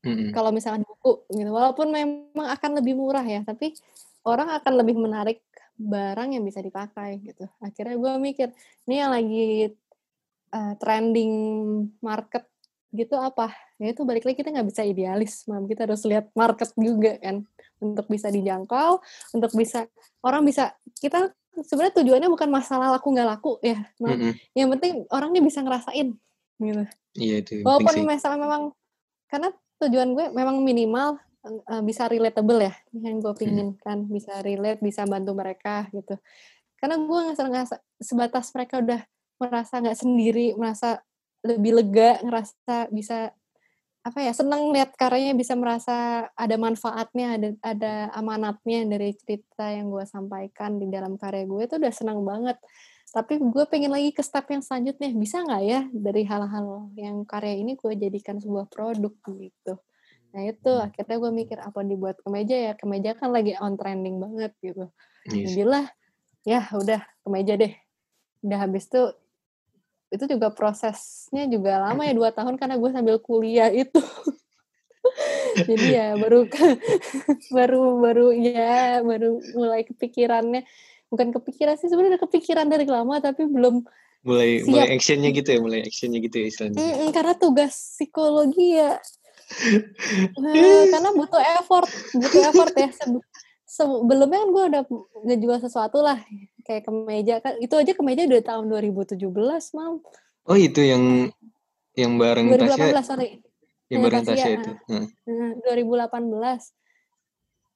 Mm-mm. 0.00 0.32
kalau 0.32 0.48
misalkan 0.48 0.80
buku 0.82 1.28
gitu 1.28 1.50
walaupun 1.52 1.92
memang 1.92 2.48
akan 2.56 2.70
lebih 2.80 2.96
murah 2.96 3.24
ya 3.24 3.44
tapi 3.44 3.76
orang 4.24 4.48
akan 4.56 4.72
lebih 4.80 4.96
menarik 4.96 5.44
barang 5.76 6.36
yang 6.36 6.44
bisa 6.44 6.60
dipakai 6.60 7.20
gitu 7.24 7.48
akhirnya 7.60 7.96
gue 7.96 8.12
mikir 8.20 8.48
ini 8.88 8.94
yang 9.00 9.12
lagi 9.12 9.72
uh, 10.52 10.72
trending 10.76 11.32
market 12.04 12.44
gitu 12.90 13.14
apa 13.16 13.54
ya 13.78 13.94
itu 13.94 14.02
balik 14.02 14.26
lagi 14.26 14.36
kita 14.40 14.50
nggak 14.50 14.68
bisa 14.68 14.82
idealis 14.82 15.46
mam 15.46 15.64
kita 15.64 15.86
harus 15.86 16.02
lihat 16.04 16.28
market 16.34 16.74
juga 16.74 17.16
kan 17.22 17.46
untuk 17.80 18.08
bisa 18.10 18.28
dijangkau 18.28 18.98
untuk 19.36 19.52
bisa 19.56 19.86
orang 20.20 20.42
bisa 20.42 20.74
kita 20.98 21.30
sebenarnya 21.64 21.94
tujuannya 22.02 22.28
bukan 22.28 22.50
masalah 22.50 22.90
laku 22.92 23.14
nggak 23.14 23.28
laku 23.30 23.52
ya 23.62 23.84
Mam. 24.02 24.10
Mm-mm. 24.16 24.32
yang 24.58 24.68
penting 24.74 25.04
orangnya 25.08 25.40
bisa 25.44 25.60
ngerasain 25.60 26.16
gitu 26.60 26.84
Iya 27.18 27.42
itu. 27.42 27.62
penting 27.62 27.66
Walaupun 27.66 27.94
misalnya 28.06 28.38
memang 28.38 28.62
karena 29.26 29.50
tujuan 29.80 30.12
gue 30.12 30.26
memang 30.30 30.60
minimal 30.60 31.16
eh, 31.48 31.82
bisa 31.82 32.06
relatable 32.06 32.60
ya 32.60 32.74
yang 32.92 33.18
gue 33.18 33.34
pingin 33.36 33.74
kan 33.80 34.04
bisa 34.06 34.44
relate 34.44 34.80
bisa 34.84 35.08
bantu 35.08 35.32
mereka 35.32 35.88
gitu. 35.90 36.20
Karena 36.76 36.96
gue 36.96 37.18
nggak 37.32 37.48
ngerasa 37.48 37.76
sebatas 38.00 38.52
mereka 38.56 38.80
udah 38.80 39.00
merasa 39.40 39.80
nggak 39.80 39.98
sendiri 39.98 40.46
merasa 40.56 41.00
lebih 41.40 41.72
lega 41.80 42.20
ngerasa 42.20 42.92
bisa 42.92 43.32
apa 44.00 44.24
ya 44.24 44.32
seneng 44.32 44.72
lihat 44.72 44.96
karyanya 44.96 45.36
bisa 45.36 45.52
merasa 45.52 46.24
ada 46.32 46.56
manfaatnya 46.56 47.36
ada 47.36 47.48
ada 47.60 47.92
amanatnya 48.16 48.88
dari 48.88 49.12
cerita 49.12 49.68
yang 49.68 49.92
gue 49.92 50.04
sampaikan 50.08 50.80
di 50.80 50.88
dalam 50.88 51.20
karya 51.20 51.44
gue 51.44 51.68
itu 51.68 51.76
udah 51.76 51.92
senang 51.92 52.24
banget 52.24 52.56
tapi 53.10 53.42
gue 53.42 53.64
pengen 53.66 53.90
lagi 53.90 54.14
ke 54.14 54.22
step 54.22 54.46
yang 54.54 54.62
selanjutnya. 54.62 55.10
Bisa 55.10 55.42
nggak 55.42 55.62
ya 55.66 55.80
dari 55.90 56.22
hal-hal 56.22 56.94
yang 56.94 57.26
karya 57.26 57.58
ini 57.58 57.74
gue 57.74 57.92
jadikan 57.98 58.38
sebuah 58.38 58.70
produk 58.70 59.10
gitu? 59.26 59.74
Nah 60.30 60.42
itu 60.46 60.70
akhirnya 60.78 61.16
gue 61.18 61.32
mikir 61.34 61.58
apa 61.58 61.82
dibuat 61.82 62.22
kemeja 62.22 62.56
ya? 62.70 62.72
Kemeja 62.78 63.18
kan 63.18 63.34
lagi 63.34 63.58
on 63.58 63.74
trending 63.74 64.22
banget 64.22 64.54
gitu. 64.62 64.94
Iya 65.26 65.30
sih. 65.30 65.42
jadilah 65.58 65.86
ya 66.46 66.60
udah 66.70 67.02
kemeja 67.26 67.58
deh. 67.58 67.74
Udah 68.46 68.58
habis 68.62 68.86
tuh 68.86 69.10
itu 70.10 70.26
juga 70.26 70.50
prosesnya 70.50 71.46
juga 71.46 71.82
lama 71.82 72.02
ya 72.02 72.14
dua 72.14 72.30
tahun 72.30 72.58
karena 72.58 72.78
gue 72.78 72.90
sambil 72.94 73.18
kuliah 73.18 73.74
itu. 73.74 73.98
Jadi 75.68 75.86
ya 75.98 76.14
baru 76.14 76.46
baru 77.56 77.82
baru 77.98 78.26
ya 78.38 79.02
baru 79.02 79.42
mulai 79.58 79.82
kepikirannya 79.82 80.62
bukan 81.10 81.34
kepikiran 81.34 81.74
sih 81.76 81.90
sebenarnya 81.90 82.16
udah 82.16 82.22
kepikiran 82.24 82.66
dari 82.70 82.86
lama 82.86 83.18
tapi 83.18 83.44
belum 83.44 83.82
Mulai 84.20 84.60
Siap. 84.60 84.68
mulai 84.68 84.88
actionnya 85.00 85.30
gitu 85.32 85.48
ya, 85.48 85.58
mulai 85.64 85.80
actionnya 85.80 86.20
gitu 86.20 86.36
ya 86.44 86.46
istilahnya. 86.52 86.76
Mm-mm, 86.76 87.08
karena 87.08 87.32
tugas 87.34 87.72
psikologi 87.96 88.76
ya 88.76 89.00
Eh, 90.40 90.82
karena 90.92 91.10
butuh 91.10 91.42
effort 91.58 91.88
butuh 92.14 92.40
effort 92.52 92.72
ya 92.76 92.88
Sebe- 92.92 93.26
sebelumnya 93.64 94.38
kan 94.44 94.48
gue 94.52 94.64
udah 94.76 94.82
ngejual 95.26 95.58
sesuatu 95.58 95.98
lah 96.04 96.20
kayak 96.62 96.86
kemeja 96.86 97.40
kan 97.42 97.58
itu 97.58 97.74
aja 97.74 97.92
kemeja 97.96 98.28
udah 98.28 98.42
tahun 98.44 98.64
2017 98.68 99.18
mam 99.74 99.98
Oh 100.46 100.58
itu 100.58 100.80
yang 100.84 101.32
yang 101.96 102.14
bareng 102.14 102.46
2018 102.52 102.94
Tasya, 102.94 103.02
sorry 103.02 103.28
yang 103.88 103.90
yang 103.90 104.00
bareng 104.06 104.22
Tasya, 104.22 104.34
Tasya 104.36 104.50
itu. 104.54 104.70
Heeh. 104.86 105.06
Nah, 105.26 105.50
2018 105.64 106.74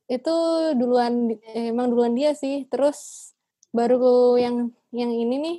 itu 0.05 0.37
duluan 0.77 1.33
eh, 1.55 1.73
emang 1.73 1.89
duluan 1.91 2.13
dia 2.13 2.37
sih. 2.37 2.69
Terus 2.69 3.31
baru 3.71 4.37
yang 4.37 4.57
yang 4.93 5.11
ini 5.11 5.37
nih. 5.41 5.59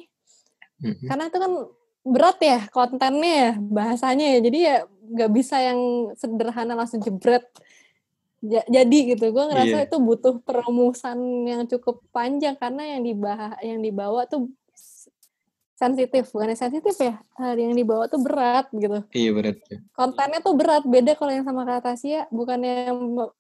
Karena 1.08 1.28
itu 1.28 1.38
kan 1.40 1.52
berat 2.06 2.38
ya 2.38 2.60
kontennya 2.70 3.34
ya 3.34 3.52
bahasanya 3.58 4.26
ya. 4.38 4.40
Jadi 4.46 4.60
ya 4.62 4.76
nggak 4.86 5.32
bisa 5.34 5.58
yang 5.62 5.80
sederhana 6.14 6.74
langsung 6.78 7.02
jebret. 7.02 7.46
Ja- 8.46 8.68
jadi 8.70 8.98
gitu. 9.18 9.34
Gue 9.34 9.46
ngerasa 9.50 9.78
Iya. 9.82 9.88
itu 9.90 9.98
butuh 9.98 10.38
perumusan 10.46 11.18
yang 11.50 11.66
cukup 11.66 12.06
panjang. 12.14 12.54
Karena 12.56 12.98
yang 12.98 13.02
dibahas 13.02 13.58
yang 13.66 13.82
dibawa 13.82 14.30
tuh 14.30 14.52
sensitif 15.76 16.32
bukan 16.32 16.56
sensitif 16.56 16.96
ya 16.96 17.20
hal 17.36 17.54
yang 17.54 17.72
dibawa 17.72 18.08
tuh 18.08 18.20
berat 18.20 18.72
gitu 18.72 19.04
Iya 19.12 19.30
berat. 19.30 19.58
ya. 19.66 19.78
kontennya 19.92 20.40
tuh 20.40 20.56
berat 20.56 20.84
beda 20.84 21.14
kalau 21.14 21.32
yang 21.32 21.44
sama 21.44 21.64
Kak 21.64 21.84
Tasya 21.86 22.32
bukan 22.32 22.60
yang 22.60 22.98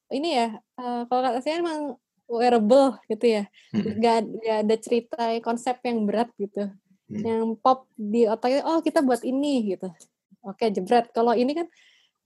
ini 0.09 0.29
ya 0.36 0.47
eh, 0.75 1.01
kalau 1.05 1.21
Kak 1.21 1.33
Tasya 1.39 1.63
emang 1.63 1.95
wearable 2.27 2.99
gitu 3.05 3.25
ya 3.31 3.43
Mm-mm. 3.71 3.97
gak, 3.97 4.17
gak 4.36 4.57
ada 4.61 4.75
cerita 4.75 5.21
konsep 5.39 5.79
yang 5.81 6.03
berat 6.03 6.29
gitu 6.36 6.67
Hmm. 7.05 7.21
yang 7.21 7.45
pop 7.53 7.86
di 7.93 8.25
otaknya 8.25 8.65
oh 8.65 8.81
kita 8.81 9.05
buat 9.05 9.21
ini 9.21 9.77
gitu 9.77 9.93
oke 10.41 10.65
jebret 10.73 11.13
kalau 11.13 11.38
ini 11.38 11.53
kan 11.53 11.69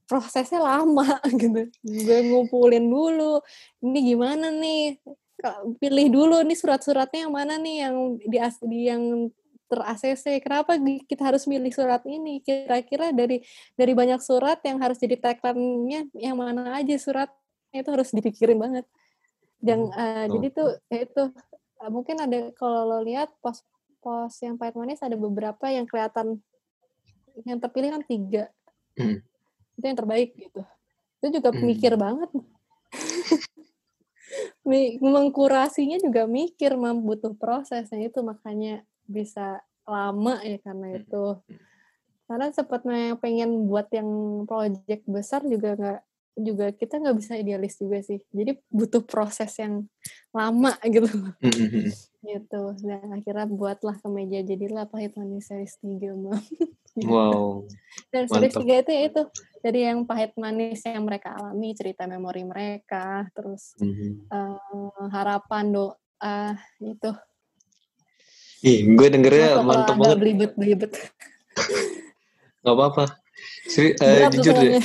prosesnya 0.07 0.63
lama 0.63 1.19
gitu 1.35 1.67
gue 1.83 2.17
ngumpulin 2.23 2.87
dulu 2.87 3.43
ini 3.83 3.99
gimana 4.07 4.47
nih 4.47 4.95
pilih 5.77 6.07
dulu 6.07 6.39
nih 6.43 6.55
surat-suratnya 6.55 7.27
yang 7.27 7.33
mana 7.35 7.59
nih 7.59 7.75
yang 7.83 7.95
di, 8.23 8.37
as- 8.39 8.63
di 8.63 8.87
yang 8.87 9.27
ter 9.69 9.79
ACC 9.85 10.41
kenapa 10.41 10.75
kita 11.05 11.21
harus 11.21 11.45
milih 11.45 11.69
surat 11.69 12.01
ini 12.09 12.41
kira-kira 12.41 13.13
dari 13.13 13.45
dari 13.77 13.93
banyak 13.93 14.19
surat 14.19 14.57
yang 14.65 14.81
harus 14.81 14.97
jadi 14.97 15.15
tagline-nya 15.21 16.09
yang 16.17 16.35
mana 16.35 16.81
aja 16.81 16.97
surat 16.97 17.29
itu 17.69 17.85
harus 17.85 18.09
dipikirin 18.09 18.57
banget 18.57 18.85
yang 19.61 19.93
eh, 19.93 20.25
oh. 20.25 20.33
jadi 20.33 20.47
tuh 20.49 20.69
ya 20.89 21.05
itu 21.05 21.23
eh, 21.85 21.89
mungkin 21.93 22.17
ada 22.17 22.49
kalau 22.57 22.89
lo 22.89 22.99
lihat 23.05 23.29
pos 23.39 23.61
pos 24.01 24.33
yang 24.41 24.57
pahit 24.57 24.73
manis 24.73 25.05
ada 25.05 25.13
beberapa 25.13 25.69
yang 25.69 25.85
kelihatan 25.85 26.41
yang 27.45 27.61
terpilih 27.61 27.95
kan 27.95 28.03
tiga 28.03 28.43
Hmm. 28.99 29.23
itu 29.79 29.85
yang 29.87 29.95
terbaik 29.95 30.35
gitu 30.35 30.59
itu 31.23 31.39
juga 31.39 31.55
Hmm. 31.55 31.63
mikir 31.63 31.95
banget 31.95 32.27
mengkurasinya 34.99 36.03
juga 36.03 36.27
mikir 36.27 36.75
mam 36.75 36.99
butuh 36.99 37.31
prosesnya 37.31 38.11
itu 38.11 38.19
makanya 38.19 38.83
bisa 39.09 39.65
lama 39.89 40.37
ya 40.45 40.61
karena 40.61 41.01
itu. 41.01 41.25
Karena 42.29 42.53
sepatnya 42.53 43.17
pengen 43.17 43.65
buat 43.65 43.89
yang 43.89 44.05
project 44.45 45.03
besar 45.09 45.41
juga 45.41 45.73
nggak 45.73 46.01
juga 46.39 46.71
kita 46.71 47.01
nggak 47.01 47.17
bisa 47.17 47.33
idealis 47.35 47.75
juga 47.81 47.99
sih. 48.05 48.21
Jadi 48.29 48.61
butuh 48.69 49.01
proses 49.03 49.49
yang 49.57 49.89
lama 50.31 50.77
gitu. 50.93 51.09
Gitu. 52.21 52.61
Dan 52.85 53.09
akhirnya 53.17 53.49
buatlah 53.49 53.97
kemeja 53.99 54.45
jadilah 54.45 54.85
pahit 54.85 55.17
manis 55.17 55.49
series 55.49 55.75
3 55.81 56.13
mam. 56.15 56.37
Wow. 57.01 57.65
dan 58.13 58.29
series 58.29 58.55
Mantap. 58.55 58.77
3 58.77 58.81
itu 58.85 58.91
ya 58.93 59.01
itu 59.09 59.21
dari 59.59 59.79
yang 59.89 59.99
pahit 60.07 60.31
manis 60.39 60.79
yang 60.85 61.03
mereka 61.03 61.35
alami 61.35 61.75
cerita 61.75 62.07
memori 62.07 62.43
mereka 62.47 63.27
terus 63.35 63.75
Hmm. 63.79 64.23
eh, 64.25 65.09
harapan 65.11 65.65
doa 65.75 66.37
itu 66.79 67.11
Ih, 68.59 68.83
gue 68.91 69.07
dengernya 69.07 69.55
agak 69.55 69.95
banget. 69.95 70.17
belibet 70.19 70.51
belibet 70.59 70.91
Gak 72.59 72.75
apa-apa. 72.75 73.05
Seri- 73.71 73.95
tuh 73.95 74.27
jujur 74.35 74.55
deh. 74.59 74.83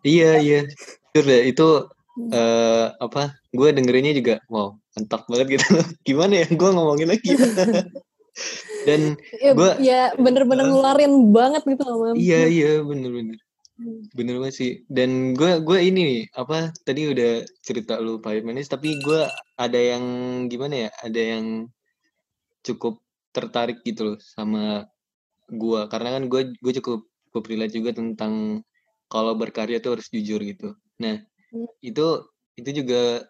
Iya, 0.00 0.40
iya. 0.40 0.60
Jujur 1.12 1.24
deh, 1.28 1.42
itu 1.52 1.68
eh 2.32 2.86
apa? 2.96 3.36
Gue 3.52 3.68
dengerinnya 3.76 4.16
juga, 4.16 4.40
wow, 4.48 4.76
mantap 4.96 5.28
banget 5.28 5.60
gitu. 5.60 5.66
Gimana 6.08 6.44
ya? 6.44 6.46
Gue 6.48 6.70
ngomongin 6.72 7.12
lagi. 7.12 7.36
Dan 8.88 9.14
ya, 9.38 9.52
Gua- 9.52 9.76
ya 9.76 10.16
bener-bener 10.16 10.64
ngeluarin 10.72 11.30
banget 11.30 11.62
gitu 11.68 11.84
loh 11.84 11.96
mam 12.00 12.16
iya, 12.16 12.48
iya, 12.48 12.80
bener-bener. 12.80 13.36
Hmm. 13.76 14.08
Bener 14.16 14.40
banget 14.40 14.56
sih. 14.56 14.70
Dan 14.88 15.36
gue 15.36 15.60
gue 15.60 15.78
ini 15.84 16.00
nih, 16.00 16.22
apa 16.32 16.72
tadi 16.82 17.12
udah 17.12 17.44
cerita 17.60 18.00
lu 18.00 18.24
pahit 18.24 18.40
manis, 18.42 18.72
tapi 18.72 18.96
gue 19.04 19.28
ada 19.60 19.76
yang 19.76 20.04
gimana 20.48 20.88
ya? 20.88 20.90
Ada 21.04 21.20
yang 21.36 21.44
cukup 22.66 23.02
tertarik 23.34 23.80
gitu 23.86 24.14
loh 24.14 24.18
sama 24.20 24.86
gua 25.50 25.88
karena 25.92 26.18
kan 26.20 26.24
gue 26.32 26.42
gue 26.58 26.72
cukup 26.80 27.00
cukup 27.30 27.44
relate 27.50 27.74
juga 27.74 27.90
tentang 27.96 28.64
kalau 29.12 29.36
berkarya 29.36 29.78
tuh 29.84 29.98
harus 29.98 30.08
jujur 30.12 30.40
gitu. 30.44 30.74
Nah 31.02 31.20
Hmm. 31.52 31.68
itu 31.84 32.24
itu 32.56 32.70
juga 32.80 33.28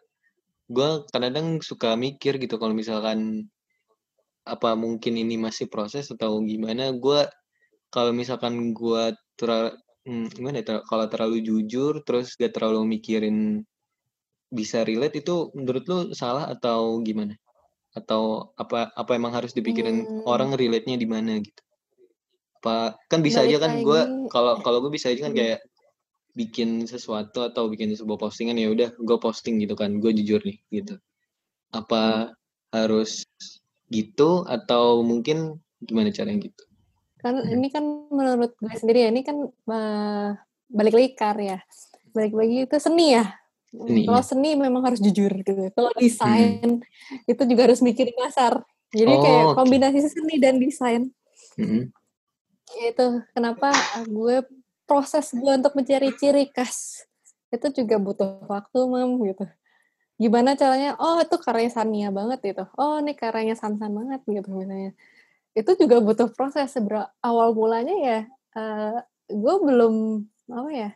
gua 0.70 1.02
kadang-kadang 1.10 1.58
suka 1.58 1.98
mikir 1.98 2.38
gitu 2.38 2.54
kalau 2.54 2.70
misalkan 2.70 3.50
apa 4.46 4.74
mungkin 4.78 5.18
ini 5.18 5.34
masih 5.38 5.66
proses 5.66 6.06
atau 6.14 6.38
gimana 6.42 6.94
gua 6.94 7.26
kalau 7.90 8.14
misalkan 8.14 8.74
gua 8.74 9.10
terlalu 9.38 9.74
gimana 10.34 10.62
ya 10.62 10.64
ter- 10.66 10.86
kalau 10.86 11.06
terlalu 11.10 11.42
jujur 11.46 12.02
terus 12.06 12.34
gak 12.34 12.54
terlalu 12.58 12.98
mikirin 12.98 13.62
bisa 14.50 14.82
relate 14.82 15.22
itu 15.22 15.50
menurut 15.54 15.84
lu 15.86 15.98
salah 16.14 16.50
atau 16.50 16.98
gimana 17.06 17.38
atau 17.92 18.52
apa 18.56 18.88
apa 18.96 19.12
emang 19.12 19.36
harus 19.36 19.52
dipikirin 19.52 20.04
Hmm. 20.04 20.24
orang 20.24 20.56
relate-nya 20.56 20.96
di 20.96 21.04
mana 21.04 21.36
gitu 21.38 21.60
apa 22.62 22.96
kan 23.10 23.20
bisa 23.20 23.42
Balik 23.42 23.58
aja 23.58 23.68
kan 23.68 23.72
gue 23.82 24.00
kalau 24.32 24.52
kalau 24.64 24.78
gue 24.80 24.92
bisa 24.94 25.10
aja 25.12 25.28
kan 25.28 25.34
Hmm. 25.34 25.40
kayak 25.40 25.60
bikin 26.32 26.88
sesuatu 26.88 27.44
atau 27.44 27.68
bikin 27.68 27.92
sebuah 27.92 28.16
postingan 28.16 28.56
ya 28.56 28.72
udah 28.72 28.96
gue 28.96 29.18
posting 29.20 29.60
gitu 29.60 29.76
kan 29.76 30.00
gue 30.00 30.08
jujur 30.16 30.40
nih 30.40 30.56
gitu 30.72 30.96
apa 31.76 32.32
harus 32.72 33.28
gitu 33.92 34.48
atau 34.48 35.04
mungkin 35.04 35.60
gimana 35.84 36.08
caranya 36.08 36.48
gitu 36.48 36.64
kan 37.20 37.36
Hmm. 37.36 37.52
ini 37.60 37.68
kan 37.68 37.84
menurut 38.08 38.56
gue 38.56 38.72
sendiri 38.72 39.04
ya 39.04 39.08
ini 39.12 39.20
kan 39.20 39.36
eh, 39.46 40.28
balik 40.72 40.96
lagi 40.96 41.10
karya 41.12 41.60
balik 42.16 42.32
lagi 42.32 42.64
itu 42.64 42.76
seni 42.80 43.20
ya 43.20 43.36
Seni, 43.72 44.04
kalau 44.04 44.20
seni 44.20 44.50
memang 44.52 44.84
harus 44.84 45.00
jujur 45.00 45.32
gitu. 45.40 45.72
Kalau 45.72 45.90
desain 45.96 46.84
itu 47.24 47.42
juga 47.48 47.62
harus 47.64 47.80
mikirin 47.80 48.12
pasar. 48.20 48.60
Jadi 48.92 49.12
Oh, 49.16 49.20
kayak 49.24 49.44
kombinasi 49.56 50.04
seni 50.04 50.36
dan 50.36 50.60
desain. 50.60 51.08
Mm-mm. 51.56 51.92
itu 52.72 53.06
kenapa 53.36 53.68
uh, 53.68 54.06
gue 54.08 54.40
proses 54.88 55.28
gue 55.36 55.52
untuk 55.52 55.76
mencari 55.76 56.08
ciri 56.16 56.48
khas 56.48 57.04
itu 57.52 57.84
juga 57.84 58.00
butuh 58.00 58.48
waktu 58.48 58.78
mam 58.88 59.20
gitu. 59.28 59.44
Gimana 60.16 60.56
caranya? 60.56 60.96
Oh 60.96 61.20
itu 61.20 61.36
karya 61.36 61.68
Sania 61.68 62.08
banget 62.08 62.40
gitu. 62.40 62.64
Oh 62.80 62.96
ini 63.04 63.12
karyanya 63.12 63.52
Sansan 63.60 63.92
banget 63.92 64.24
gitu 64.24 64.48
misalnya. 64.56 64.96
Itu 65.52 65.76
juga 65.76 66.00
butuh 66.00 66.32
proses 66.32 66.72
awal 67.20 67.52
mulanya 67.52 67.92
ya 68.00 68.20
eh, 68.56 68.96
gue 69.28 69.54
belum 69.64 69.94
apa 70.52 70.70
ya 70.72 70.90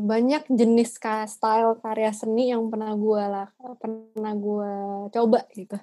banyak 0.00 0.46
jenis 0.46 0.96
style 1.26 1.74
karya 1.82 2.14
seni 2.14 2.54
yang 2.54 2.70
pernah 2.70 2.94
gue 2.94 3.22
lah 3.22 3.48
pernah 3.82 4.32
gue 4.34 4.72
coba 5.10 5.44
gitu. 5.52 5.76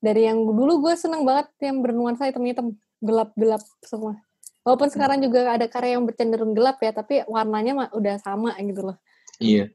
Dari 0.00 0.28
yang 0.28 0.44
dulu 0.44 0.84
gue 0.84 0.94
seneng 0.96 1.24
banget 1.24 1.48
yang 1.60 1.80
bernuansa 1.80 2.28
hitam-hitam 2.28 2.76
gelap-gelap 3.04 3.60
semua. 3.84 4.20
Walaupun 4.64 4.88
sekarang 4.88 5.20
juga 5.20 5.52
ada 5.52 5.68
karya 5.68 6.00
yang 6.00 6.08
bercenderung 6.08 6.56
gelap 6.56 6.80
ya 6.80 6.92
tapi 6.96 7.20
warnanya 7.28 7.72
mah 7.76 7.88
udah 7.92 8.16
sama 8.20 8.56
gitu 8.60 8.92
loh. 8.92 8.96
Iya. 9.36 9.68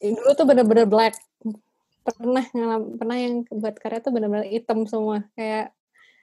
Yang 0.00 0.14
dulu 0.20 0.30
tuh 0.32 0.46
bener-bener 0.48 0.86
black. 0.88 1.14
Pernah 2.00 2.44
ngalam- 2.56 2.96
pernah 2.96 3.16
yang 3.20 3.44
buat 3.52 3.76
karya 3.76 4.00
tuh 4.00 4.12
bener-bener 4.16 4.48
hitam 4.48 4.88
semua. 4.88 5.28
Kayak 5.36 5.76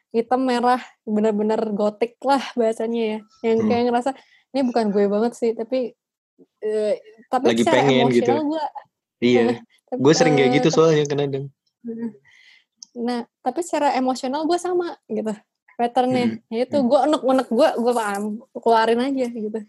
hitam 0.09 0.41
merah 0.41 0.81
bener-bener 1.05 1.61
gotik 1.77 2.17
lah 2.25 2.41
bahasanya 2.57 3.01
ya. 3.01 3.19
Yang 3.53 3.57
Hmm. 3.61 3.69
kayak 3.69 3.83
ngerasa 3.89 4.11
ini 4.57 4.61
bukan 4.65 4.85
gue 4.89 5.05
banget 5.05 5.33
sih 5.37 5.51
tapi 5.53 5.93
eh, 6.61 6.95
tapi 7.27 7.53
Lagi 7.53 7.63
secara 7.65 7.77
pengen 7.83 8.07
gitu. 8.13 8.31
emosional 8.31 8.43
gue 8.45 8.65
iya 9.23 9.45
gue 10.03 10.13
sering 10.13 10.35
kayak 10.35 10.49
eh, 10.51 10.55
gitu 10.61 10.67
soalnya 10.73 11.05
kadang 11.07 11.47
Nah, 12.97 13.21
tapi 13.45 13.61
secara 13.61 13.93
emosional 13.93 14.49
gue 14.49 14.57
sama 14.57 14.97
gitu 15.05 15.29
patternnya. 15.77 16.25
Hmm. 16.33 16.37
Yaitu 16.49 16.81
gue 16.81 16.99
unek-unek 17.05 17.47
gue, 17.53 17.69
gue 17.77 17.93
paham, 17.93 18.41
keluarin 18.57 19.01
aja 19.05 19.27
gitu. 19.29 19.59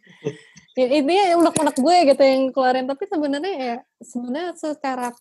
ya, 0.73 0.87
intinya 0.89 1.25
unek-unek 1.45 1.77
gue 1.77 1.97
gitu 2.09 2.23
yang 2.25 2.43
keluarin. 2.49 2.89
Tapi 2.89 3.05
sebenarnya 3.05 3.55
ya, 3.55 3.77
sebenarnya 4.01 4.51
secara 4.57 5.13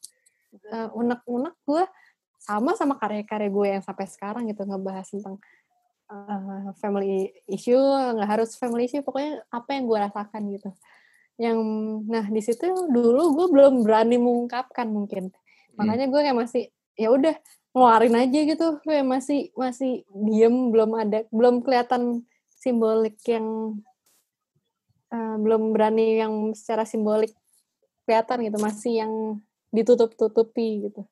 uh, 0.72 0.90
unek-unek 0.96 1.56
gue 1.68 1.84
sama 2.40 2.80
sama 2.80 2.96
karya-karya 2.96 3.52
gue 3.52 3.68
yang 3.76 3.84
sampai 3.84 4.08
sekarang 4.08 4.48
gitu 4.48 4.64
ngebahas 4.64 5.04
tentang 5.12 5.36
uh, 6.08 6.72
family 6.80 7.36
issue, 7.52 7.76
nggak 7.76 8.40
harus 8.40 8.56
family 8.56 8.88
issue, 8.88 9.04
pokoknya 9.04 9.44
apa 9.52 9.70
yang 9.76 9.84
gue 9.84 10.00
rasakan 10.00 10.42
gitu. 10.56 10.72
Yang, 11.38 11.60
nah 12.10 12.26
di 12.26 12.42
situ 12.42 12.66
dulu 12.90 13.38
gue 13.38 13.48
belum 13.54 13.74
berani 13.86 14.18
mengungkapkan 14.18 14.90
mungkin. 14.90 15.30
Hmm. 15.30 15.76
Makanya 15.78 16.06
gue 16.10 16.22
kayak 16.22 16.38
masih 16.38 16.64
ya 16.98 17.14
udah 17.14 17.38
ngeluarin 17.78 18.18
aja 18.18 18.40
gitu 18.42 18.68
kayak 18.82 19.06
masih 19.06 19.54
masih 19.54 20.02
diem 20.10 20.74
belum 20.74 20.98
ada 20.98 21.30
belum 21.30 21.62
kelihatan 21.62 22.26
simbolik 22.50 23.22
yang 23.30 23.78
eh, 25.14 25.36
belum 25.38 25.78
berani 25.78 26.18
yang 26.18 26.34
secara 26.58 26.90
simbolik 26.90 27.38
kelihatan 28.10 28.50
gitu 28.50 28.58
masih 28.58 28.94
yang 29.06 29.14
ditutup 29.70 30.18
tutupi 30.18 30.90
gitu 30.90 31.06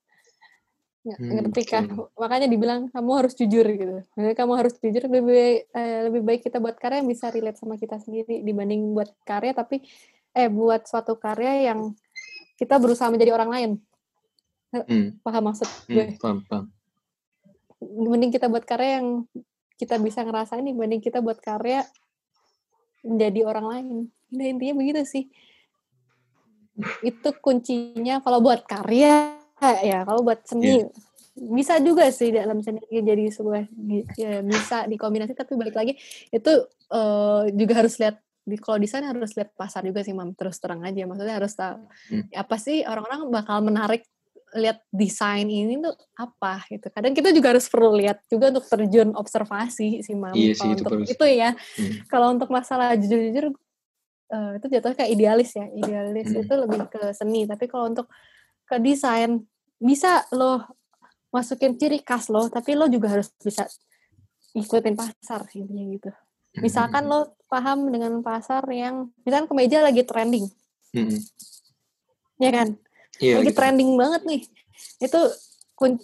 Nggak- 1.05 1.21
Hmm, 1.21 1.31
ngerti 1.37 1.61
kah 1.69 1.85
oke. 1.85 2.17
makanya 2.17 2.47
dibilang 2.49 2.89
kamu 2.89 3.11
harus 3.13 3.37
jujur 3.37 3.61
gitu 3.69 4.01
Maksudnya 4.17 4.33
kamu 4.33 4.53
harus 4.57 4.73
jujur 4.81 5.05
lebih 5.05 5.21
baik, 5.29 5.59
eh, 5.69 5.99
lebih 6.09 6.21
baik 6.25 6.41
kita 6.49 6.57
buat 6.57 6.81
karya 6.81 7.05
yang 7.05 7.09
bisa 7.13 7.29
relate 7.29 7.61
sama 7.61 7.77
kita 7.77 8.01
sendiri 8.01 8.41
dibanding 8.41 8.89
buat 8.97 9.13
karya 9.21 9.53
tapi 9.53 9.85
eh 10.35 10.51
buat 10.51 10.83
suatu 10.85 11.15
karya 11.15 11.71
yang 11.71 11.95
kita 12.59 12.75
berusaha 12.77 13.07
menjadi 13.07 13.31
orang 13.33 13.51
lain 13.51 13.71
Hmm, 14.83 15.15
paham 15.23 15.43
maksud 15.47 15.69
hmm, 15.87 15.93
gue 15.95 16.05
paham, 16.19 16.43
paham. 16.51 16.65
mending 17.79 18.33
kita 18.35 18.51
buat 18.51 18.67
karya 18.67 18.99
yang 18.99 19.23
kita 19.79 19.95
bisa 20.03 20.19
ngerasain 20.27 20.67
dibanding 20.67 20.99
kita 20.99 21.23
buat 21.23 21.39
karya 21.39 21.87
menjadi 23.05 23.39
orang 23.45 23.65
lain. 23.69 23.87
Nah, 24.33 24.45
intinya 24.49 24.75
begitu 24.81 25.05
sih. 25.05 25.23
Itu 27.05 27.31
kuncinya 27.39 28.19
kalau 28.19 28.41
buat 28.41 28.65
karya 28.67 29.37
ya, 29.61 30.03
kalau 30.03 30.25
buat 30.25 30.43
seni 30.43 30.83
bisa 31.35 31.79
juga 31.83 32.07
sih 32.11 32.31
dalam 32.31 32.63
seni 32.63 32.79
jadi 32.87 33.27
sebuah 33.27 33.67
ya, 34.15 34.39
bisa 34.39 34.87
dikombinasi 34.87 35.35
tapi 35.35 35.59
balik 35.59 35.75
lagi 35.75 35.99
itu 36.31 36.51
eh, 36.91 37.43
juga 37.51 37.83
harus 37.83 37.99
lihat 37.99 38.19
di 38.45 38.55
kalau 38.55 38.77
desain 38.77 39.01
harus 39.01 39.33
lihat 39.33 39.51
pasar 39.53 39.81
juga 39.81 40.05
sih 40.05 40.13
mam 40.13 40.37
terus 40.37 40.61
terang 40.61 40.85
aja 40.85 41.01
maksudnya 41.03 41.35
harus 41.35 41.51
tahu 41.51 41.81
Hmm. 42.13 42.23
apa 42.31 42.55
sih 42.55 42.85
orang-orang 42.85 43.25
bakal 43.33 43.57
menarik 43.59 44.05
lihat 44.55 44.79
desain 44.87 45.43
ini 45.43 45.81
tuh 45.83 45.91
apa 46.15 46.63
gitu. 46.71 46.87
Kadang 46.87 47.11
kita 47.11 47.35
juga 47.35 47.51
harus 47.51 47.67
perlu 47.67 47.91
lihat 47.99 48.23
juga 48.31 48.55
untuk 48.55 48.63
terjun 48.63 49.11
observasi 49.11 49.99
sih 49.99 50.15
mam. 50.15 50.31
Iya 50.31 50.55
sih, 50.55 50.63
Kalau 50.63 50.71
itu 50.71 50.83
untuk 50.87 51.03
sih. 51.03 51.11
itu 51.11 51.25
ya. 51.27 51.49
Hmm. 51.51 51.93
Kalau 52.07 52.27
untuk 52.31 52.47
masalah 52.47 52.95
jujur-jujur 52.95 53.51
eh, 54.25 54.51
itu 54.55 54.65
jatuhnya 54.71 54.95
kayak 54.95 55.11
idealis 55.11 55.51
ya. 55.53 55.67
Idealis 55.67 56.27
Hmm. 56.31 56.39
itu 56.39 56.53
lebih 56.55 56.79
ke 56.87 57.01
seni. 57.11 57.43
Tapi 57.43 57.65
kalau 57.67 57.91
untuk 57.91 58.07
ke 58.63 58.79
desain 58.79 59.43
bisa 59.75 60.23
lo 60.31 60.63
masukin 61.35 61.75
ciri 61.75 61.99
khas 61.99 62.31
lo, 62.31 62.47
tapi 62.47 62.79
lo 62.79 62.87
juga 62.87 63.11
harus 63.11 63.27
bisa 63.35 63.67
ikutin 64.55 64.95
pasar 64.95 65.51
intinya 65.51 65.83
gitu. 65.91 66.09
Misalkan 66.59 67.03
lo 67.05 67.35
paham 67.47 67.91
dengan 67.91 68.19
pasar 68.19 68.63
yang 68.71 69.11
misalkan 69.23 69.47
kemeja 69.47 69.83
lagi 69.83 70.01
trending, 70.03 70.47
Hmm, 70.95 71.19
ya 72.39 72.51
kan? 72.51 72.67
Iya, 73.19 73.39
lagi 73.39 73.51
gitu. 73.51 73.57
trending 73.59 73.89
banget 73.99 74.21
nih. 74.23 74.41
Itu 74.99 75.19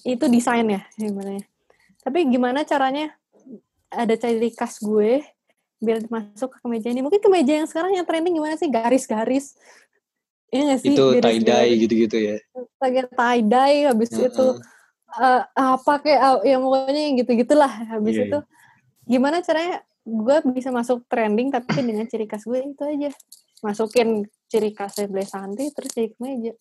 itu 0.03 0.25
desain 0.27 0.67
ya 0.67 0.81
gimana 0.95 1.39
ya. 1.39 1.43
Tapi 2.03 2.27
gimana 2.27 2.67
caranya 2.67 3.15
ada 3.87 4.15
ciri 4.15 4.51
khas 4.51 4.79
gue 4.79 5.23
biar 5.81 6.03
masuk 6.07 6.53
ke 6.53 6.57
kemeja 6.61 6.87
ini 6.93 7.01
mungkin 7.01 7.17
kemeja 7.19 7.57
yang 7.63 7.67
sekarang 7.67 7.95
yang 7.97 8.05
trending 8.05 8.37
gimana 8.37 8.53
sih 8.53 8.69
garis-garis 8.69 9.57
Iya 10.51 10.75
gak 10.75 10.79
sih? 10.83 10.93
Itu 10.93 11.03
tie 11.15 11.19
Garis-garis. 11.23 11.47
dye 11.47 11.81
gitu-gitu 11.81 12.17
ya. 12.19 12.37
pakai 12.77 13.07
tie 13.07 13.41
dye 13.41 13.77
habis 13.87 14.11
Heeh. 14.11 14.27
itu 14.27 14.47
eh, 15.17 15.41
apa 15.55 15.93
kayak 16.03 16.19
ah, 16.21 16.37
ya 16.43 16.59
pokoknya 16.59 17.01
yang 17.07 17.15
gitu-gitulah 17.23 17.71
habis 17.87 18.15
Iya, 18.19 18.23
itu 18.27 18.39
gimana 19.07 19.39
caranya 19.41 19.81
gue 20.01 20.37
bisa 20.49 20.73
masuk 20.73 21.05
trending 21.05 21.53
tapi 21.53 21.77
dengan 21.85 22.09
ciri 22.09 22.25
khas 22.25 22.49
gue 22.49 22.57
itu 22.57 22.81
aja 22.81 23.13
masukin 23.61 24.25
ciri 24.49 24.73
khasnya 24.73 25.05
Blesanti 25.05 25.69
terus 25.69 25.93
jadi 25.93 26.09
kemeja 26.17 26.53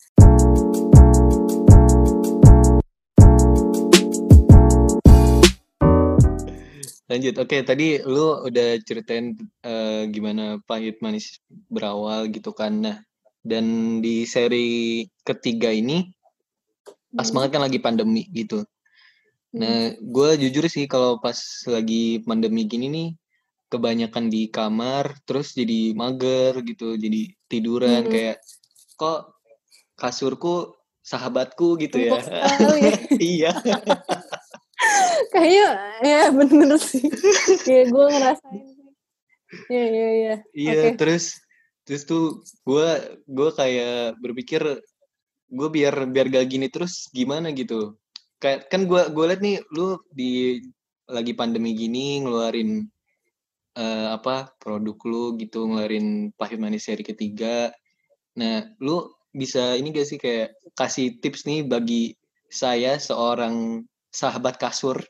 Lanjut. 7.11 7.43
Oke, 7.43 7.67
tadi 7.67 7.99
lu 8.07 8.47
udah 8.47 8.79
ceritain 8.87 9.35
eh, 9.67 10.07
gimana 10.15 10.63
pahit 10.63 11.03
manis 11.03 11.43
berawal 11.67 12.31
gitu 12.31 12.55
kan. 12.55 12.71
Nah, 12.87 13.03
dan 13.43 13.99
di 13.99 14.23
seri 14.31 15.03
ketiga 15.27 15.75
ini 15.75 16.07
pas 17.11 17.27
Hmm. 17.27 17.35
banget 17.35 17.51
kan 17.59 17.63
lagi 17.67 17.79
pandemi 17.83 18.31
gitu. 18.31 18.63
Hmm. 19.51 19.59
Nah, 19.59 19.83
gue 19.99 20.31
jujur 20.39 20.71
sih 20.71 20.87
kalau 20.87 21.19
pas 21.19 21.35
lagi 21.67 22.23
pandemi 22.23 22.63
gini 22.71 22.87
nih, 22.87 23.09
kebanyakan 23.71 24.27
di 24.27 24.51
kamar, 24.51 25.15
terus 25.23 25.55
jadi 25.55 25.95
mager 25.95 26.59
gitu, 26.67 26.99
jadi 26.99 27.31
tiduran 27.47 28.05
Hmm. 28.05 28.13
kayak 28.13 28.37
kok 28.99 29.39
kasurku 29.95 30.75
sahabatku 31.01 31.79
gitu 31.79 31.97
ya. 32.03 32.19
Iya. 33.21 33.53
kayaknya 35.31 35.69
ya 36.03 36.23
bener 36.33 36.81
sih 36.81 37.05
kayak 37.63 37.93
gue 37.93 38.07
ngerasain 38.09 38.65
sih 38.65 38.89
ya 39.69 39.85
ya 39.85 40.09
ya 40.11 40.35
Iya, 40.57 40.73
Oke. 40.73 40.91
terus 40.97 41.25
terus 41.85 42.03
tuh 42.07 42.41
gue 42.65 42.89
gue 43.27 43.51
kayak 43.53 44.17
berpikir 44.19 44.63
gue 45.51 45.69
biar 45.69 46.07
biar 46.09 46.27
gak 46.31 46.47
gini 46.47 46.71
terus 46.71 47.11
gimana 47.11 47.51
gitu. 47.51 47.99
Kayak 48.39 48.71
kan 48.71 48.87
gue 48.87 49.03
gue 49.11 49.25
liat 49.27 49.43
nih 49.43 49.57
lu 49.75 49.99
di 50.09 50.63
lagi 51.11 51.35
pandemi 51.35 51.75
gini 51.75 52.23
ngeluarin 52.23 52.87
eh, 53.77 54.09
apa 54.11 54.51
produk 54.59 54.99
lu 55.07 55.25
gitu 55.39 55.67
ngeluarin 55.67 56.35
pahit 56.35 56.59
manis 56.59 56.89
seri 56.89 57.05
ketiga. 57.07 57.71
Nah, 58.39 58.67
lu 58.83 59.11
bisa 59.31 59.79
ini 59.79 59.95
gak 59.95 60.09
sih 60.11 60.19
kayak 60.19 60.59
kasih 60.75 61.23
tips 61.23 61.47
nih 61.47 61.63
bagi 61.63 62.19
saya 62.51 62.99
seorang 62.99 63.87
sahabat 64.11 64.59
kasur 64.59 64.99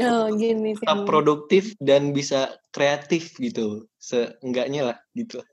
oh, 0.00 0.26
gini 0.32 0.72
sih 0.72 0.88
tetap 0.88 1.04
produktif 1.04 1.76
dan 1.82 2.16
bisa 2.16 2.56
kreatif 2.72 3.36
gitu. 3.36 3.84
Seenggaknya 4.00 4.92
lah 4.92 4.96
gitu. 5.12 5.44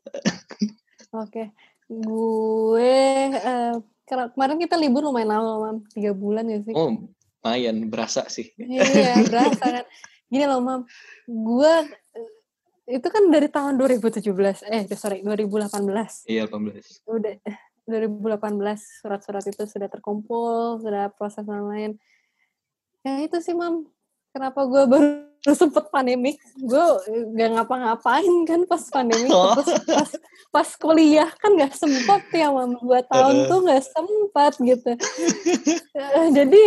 Oke, 1.24 1.52
gue 1.88 2.96
eh, 3.32 3.76
karena 4.08 4.26
kemarin 4.34 4.58
kita 4.58 4.76
libur 4.80 5.06
lumayan 5.06 5.36
lama, 5.36 5.54
mam, 5.62 5.78
tiga 5.94 6.16
bulan 6.16 6.50
ya 6.50 6.60
sih. 6.66 6.74
Oh, 6.74 7.06
lumayan 7.44 7.92
berasa 7.92 8.26
sih. 8.32 8.50
Iya, 8.58 9.22
berasa 9.28 9.66
kan. 9.82 9.86
Gini 10.34 10.46
loh, 10.50 10.66
mam, 10.66 10.82
gue 11.30 11.74
eh, 12.18 12.98
itu 12.98 13.08
kan 13.14 13.30
dari 13.30 13.46
tahun 13.54 13.78
2017, 13.78 14.66
eh 14.66 14.90
sorry 14.98 15.22
2018. 15.22 16.26
Iya, 16.26 16.50
18. 16.50 17.06
Udah 17.06 17.38
eh, 17.38 17.58
2018 17.86 18.42
surat-surat 19.06 19.46
itu 19.46 19.64
sudah 19.70 19.86
terkumpul, 19.94 20.82
sudah 20.82 21.14
proses 21.14 21.46
dan 21.46 21.70
lain. 21.70 21.92
Ya 23.06 23.22
itu 23.22 23.38
sih, 23.46 23.54
mam. 23.54 23.86
Kenapa 24.34 24.66
gue 24.66 24.84
baru 24.90 25.33
sempet 25.52 25.92
pandemik? 25.92 26.40
Gue 26.56 26.86
gak 27.36 27.50
ngapa-ngapain 27.60 28.34
kan 28.48 28.64
pas 28.64 28.80
pandemik. 28.88 29.28
Oh. 29.28 29.52
Terus 29.60 29.76
pas, 29.84 30.10
pas 30.56 30.70
kuliah 30.80 31.28
kan 31.36 31.52
gak 31.60 31.76
sempat 31.76 32.24
ya, 32.32 32.48
mam. 32.48 32.80
Dua 32.80 33.04
tahun 33.04 33.36
Heeh. 33.44 33.50
tuh 33.52 33.60
gak 33.68 33.84
sempat 33.84 34.54
gitu. 34.64 34.92
Eh, 36.00 36.28
Jadi 36.32 36.64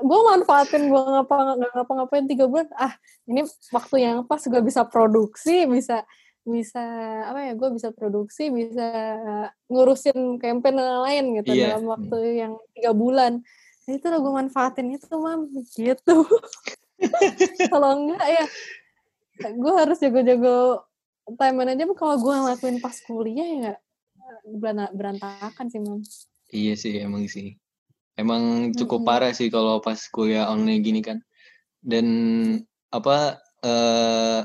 gue 0.00 0.20
manfaatin 0.26 0.88
gue 0.88 0.96
ngapa 0.96 1.60
nggak 1.60 1.70
ngapa-ngapain 1.76 2.26
tiga 2.26 2.50
bulan. 2.50 2.66
Ah 2.74 2.98
ini 3.30 3.46
waktu 3.70 3.96
yang 4.02 4.16
pas 4.26 4.42
gue 4.42 4.62
bisa 4.64 4.82
produksi, 4.82 5.70
bisa 5.70 6.02
bisa 6.42 6.82
apa 7.30 7.46
ya? 7.46 7.52
Gue 7.54 7.70
bisa 7.70 7.94
produksi, 7.94 8.50
bisa 8.50 8.86
eh, 9.22 9.46
ngurusin 9.70 10.40
campaign 10.42 10.82
dan 10.82 10.98
lain 11.06 11.24
gitu 11.38 11.54
Iya. 11.54 11.78
dalam 11.78 11.86
waktu 11.94 12.18
yang 12.42 12.52
tiga 12.74 12.90
bulan. 12.90 13.44
Nah, 13.86 13.92
itu 13.98 14.06
gue 14.06 14.32
manfaatin 14.34 14.88
itu 14.98 15.14
mam 15.14 15.46
gitu. 15.78 16.16
Kalau 17.72 17.90
enggak 17.96 18.28
ya 18.28 18.44
gue 19.40 19.72
harus 19.72 19.96
jago-jago 19.96 20.84
time 21.40 21.56
management 21.64 21.96
kalau 21.96 22.20
gue 22.20 22.34
ngelakuin 22.34 22.76
pas 22.82 22.96
kuliah 23.06 23.48
ya 23.48 23.72
beran- 24.44 24.92
berantakan 24.92 25.66
sih 25.72 25.80
mam. 25.80 26.04
Iya 26.50 26.74
sih, 26.76 26.98
emang 27.00 27.24
sih. 27.30 27.56
Emang 28.18 28.74
cukup 28.76 29.00
Mm-mm. 29.00 29.08
parah 29.08 29.32
sih 29.32 29.48
kalau 29.48 29.80
pas 29.80 29.96
kuliah 30.12 30.50
online 30.50 30.82
gini 30.84 31.00
kan. 31.00 31.22
Dan 31.80 32.06
apa 32.92 33.40
eh 33.64 34.40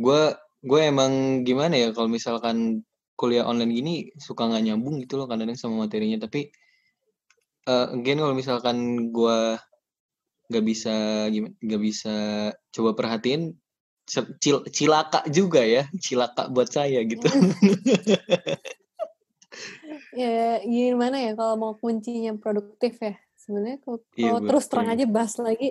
gue 0.00 0.22
gue 0.64 0.80
emang 0.82 1.44
gimana 1.46 1.76
ya 1.78 1.88
kalau 1.94 2.10
misalkan 2.10 2.82
kuliah 3.14 3.46
online 3.46 3.70
gini 3.70 3.94
suka 4.18 4.50
nggak 4.50 4.64
nyambung 4.66 4.98
gitu 4.98 5.20
loh 5.20 5.30
kadang-kadang 5.30 5.60
sama 5.60 5.86
materinya. 5.86 6.26
Tapi 6.26 6.50
eh 7.70 7.86
again 7.94 8.18
kalau 8.18 8.34
misalkan 8.34 9.08
gue 9.14 9.38
nggak 10.50 10.64
bisa 10.64 10.94
nggak 11.32 11.82
bisa 11.82 12.14
coba 12.70 12.90
perhatiin 12.92 13.56
cil- 14.04 14.66
cilaka 14.68 15.24
juga 15.32 15.64
ya 15.64 15.88
cilaka 15.96 16.48
buat 16.52 16.68
saya 16.68 17.00
gitu. 17.04 17.24
Ya 20.14 20.62
gimana 20.62 21.18
ya 21.18 21.34
kalau 21.34 21.54
mau 21.58 21.72
kuncinya 21.74 22.34
produktif 22.38 22.98
ya? 23.02 23.14
Sebenarnya 23.34 23.78
kalau 23.82 23.98
Iya, 24.14 24.22
kalau 24.30 24.40
terus 24.46 24.64
terang 24.70 24.86
betul. 24.90 24.96
aja 24.98 25.04
bahas 25.10 25.34
lagi 25.42 25.68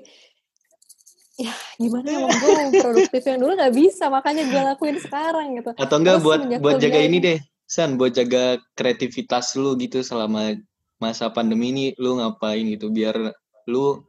ya 1.34 1.49
gimana 1.82 2.07
ya 2.13 2.28
gue 2.30 2.51
mau 2.53 2.71
produktif 2.78 3.21
yang 3.26 3.39
dulu 3.41 3.51
nggak 3.57 3.74
bisa 3.74 4.05
makanya 4.11 4.43
gue 4.45 4.61
lakuin 4.76 4.97
sekarang 4.99 5.47
gitu. 5.57 5.71
Atau 5.76 5.95
enggak 5.99 6.19
Terus 6.21 6.26
buat 6.28 6.39
buat 6.59 6.76
jaga 6.80 6.99
ini- 7.01 7.24
deh 7.24 7.39
San 7.63 7.95
buat 7.95 8.11
jaga 8.13 8.59
kreativitas 8.76 9.55
lu 9.55 9.74
gitu 9.80 10.03
selama 10.03 10.53
masa 10.99 11.32
pandemi 11.32 11.71
ini 11.74 11.86
lu 11.97 12.19
ngapain 12.19 12.63
gitu 12.67 12.91
biar 12.91 13.34
lu 13.70 14.03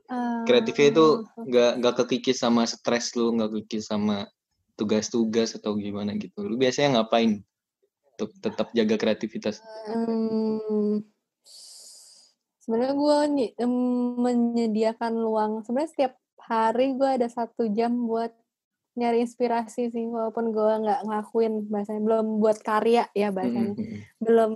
kreatifnya 0.44 0.88
itu 0.92 1.06
Ah, 1.24 1.44
nggak 1.46 1.72
nggak 1.80 1.94
kekikis 2.04 2.38
sama 2.42 2.66
stres 2.68 3.14
lu 3.16 3.32
nggak 3.36 3.50
kekikis 3.54 3.88
sama 3.88 4.28
tugas-tugas 4.74 5.54
atau 5.54 5.78
gimana 5.78 6.12
gitu 6.18 6.42
lu 6.42 6.58
biasanya 6.58 7.00
ngapain 7.00 7.40
untuk 8.14 8.30
tetap 8.42 8.70
jaga 8.74 8.94
kreativitas 8.98 9.62
Hmm, 9.84 11.04
sebenarnya 12.64 12.94
gue 12.96 13.18
menyediakan 14.16 15.12
luang. 15.12 15.60
Sebenarnya 15.60 15.90
setiap 15.92 16.12
hari 16.40 16.96
gue 16.96 17.04
ada 17.20 17.28
satu 17.28 17.68
jam 17.68 17.92
buat 18.08 18.32
nyari 18.96 19.26
inspirasi 19.26 19.92
sih, 19.92 20.06
walaupun 20.08 20.54
gue 20.56 20.72
nggak 20.80 21.00
ngelakuin 21.04 21.68
bahasanya 21.68 22.00
belum 22.00 22.26
buat 22.40 22.58
karya 22.64 23.04
ya 23.12 23.28
bahasanya, 23.34 23.76
Mm-mm. 23.76 24.00
belum 24.22 24.50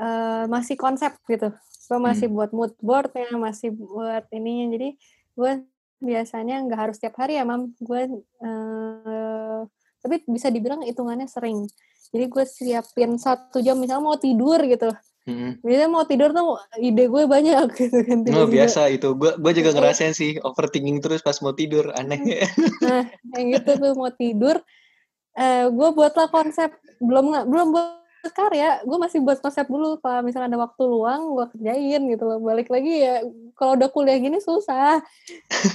eh, 0.00 0.44
masih 0.48 0.76
konsep 0.80 1.12
gitu. 1.28 1.52
Gue 1.84 1.98
masih 2.00 2.26
buat 2.32 2.50
mood 2.56 2.72
board 2.80 3.12
ya, 3.12 3.32
masih 3.36 3.76
buat 3.76 4.24
ininya. 4.32 4.76
Jadi 4.76 4.88
gue 5.36 5.52
biasanya 6.00 6.64
nggak 6.64 6.80
harus 6.80 6.96
setiap 6.96 7.20
hari 7.20 7.36
ya, 7.36 7.44
mam. 7.44 7.76
Gue 7.80 8.08
eh, 8.20 9.60
tapi 10.04 10.16
bisa 10.28 10.52
dibilang 10.52 10.84
hitungannya 10.84 11.28
sering. 11.28 11.64
Jadi 12.12 12.24
gue 12.28 12.44
siapin 12.44 13.16
satu 13.16 13.64
jam 13.64 13.80
misalnya 13.80 14.04
mau 14.04 14.16
tidur 14.20 14.60
gitu. 14.64 14.92
Mm-mm. 15.24 15.64
Biasanya 15.64 15.88
mau 15.88 16.04
tidur 16.04 16.36
tuh 16.36 16.60
ide 16.76 17.08
gue 17.08 17.22
banyak 17.24 17.68
gitu 17.80 17.98
kan. 18.04 18.18
Oh, 18.20 18.44
tiba-tiba. 18.44 18.52
biasa 18.60 18.80
itu 18.92 19.08
gua 19.16 19.40
gua 19.40 19.52
juga 19.56 19.72
ngerasain 19.72 20.12
sih 20.12 20.36
overthinking 20.44 21.00
terus 21.00 21.24
pas 21.24 21.40
mau 21.40 21.56
tidur 21.56 21.88
aneh 21.96 22.44
Nah, 22.84 23.08
yang 23.40 23.56
gitu 23.56 23.70
tuh 23.80 23.92
mau 23.96 24.12
tidur. 24.12 24.60
Eh, 25.34 25.66
gue 25.72 25.88
buatlah 25.96 26.28
konsep 26.28 26.76
belum 27.00 27.48
belum 27.48 27.66
buat 27.72 28.03
karya. 28.32 28.80
Gue 28.86 28.98
masih 29.00 29.20
buat 29.20 29.42
konsep 29.42 29.66
dulu. 29.68 30.00
Kalau 30.00 30.24
misalnya 30.24 30.54
ada 30.54 30.60
waktu 30.64 30.82
luang, 30.86 31.34
gue 31.36 31.46
kerjain 31.56 32.00
gitu 32.08 32.24
loh. 32.24 32.38
Balik 32.40 32.72
lagi 32.72 33.04
ya, 33.04 33.20
kalau 33.58 33.76
udah 33.76 33.88
kuliah 33.90 34.16
gini 34.16 34.40
susah. 34.40 35.02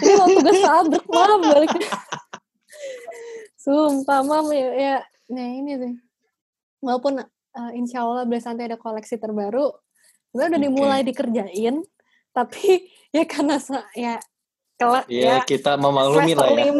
Ini 0.01 0.13
mau 0.17 0.29
tugas 0.31 0.57
sabrek 0.57 1.05
mam 1.05 1.41
balik. 1.45 1.69
Sumpah 3.59 4.23
mam 4.23 4.47
ya, 4.55 4.69
ya, 4.73 4.97
nah 5.27 5.45
ini 5.45 5.71
sih. 5.75 5.93
Walaupun 6.79 7.19
eh, 7.27 7.71
insya 7.75 8.07
Allah 8.07 8.23
Blesanti 8.23 8.63
ada 8.63 8.79
koleksi 8.79 9.19
terbaru, 9.19 9.69
sebenarnya 10.31 10.49
udah 10.49 10.61
Oke. 10.61 10.67
dimulai 10.71 11.01
dikerjain, 11.03 11.75
tapi 12.31 12.87
ya 13.15 13.27
karena 13.27 13.59
ya 13.93 14.15
kelak 14.79 15.05
ya 15.11 15.35
ya. 15.35 15.37
kita 15.43 15.75
memaklumi 15.75 16.33
lah 16.39 16.47
ya. 16.55 16.71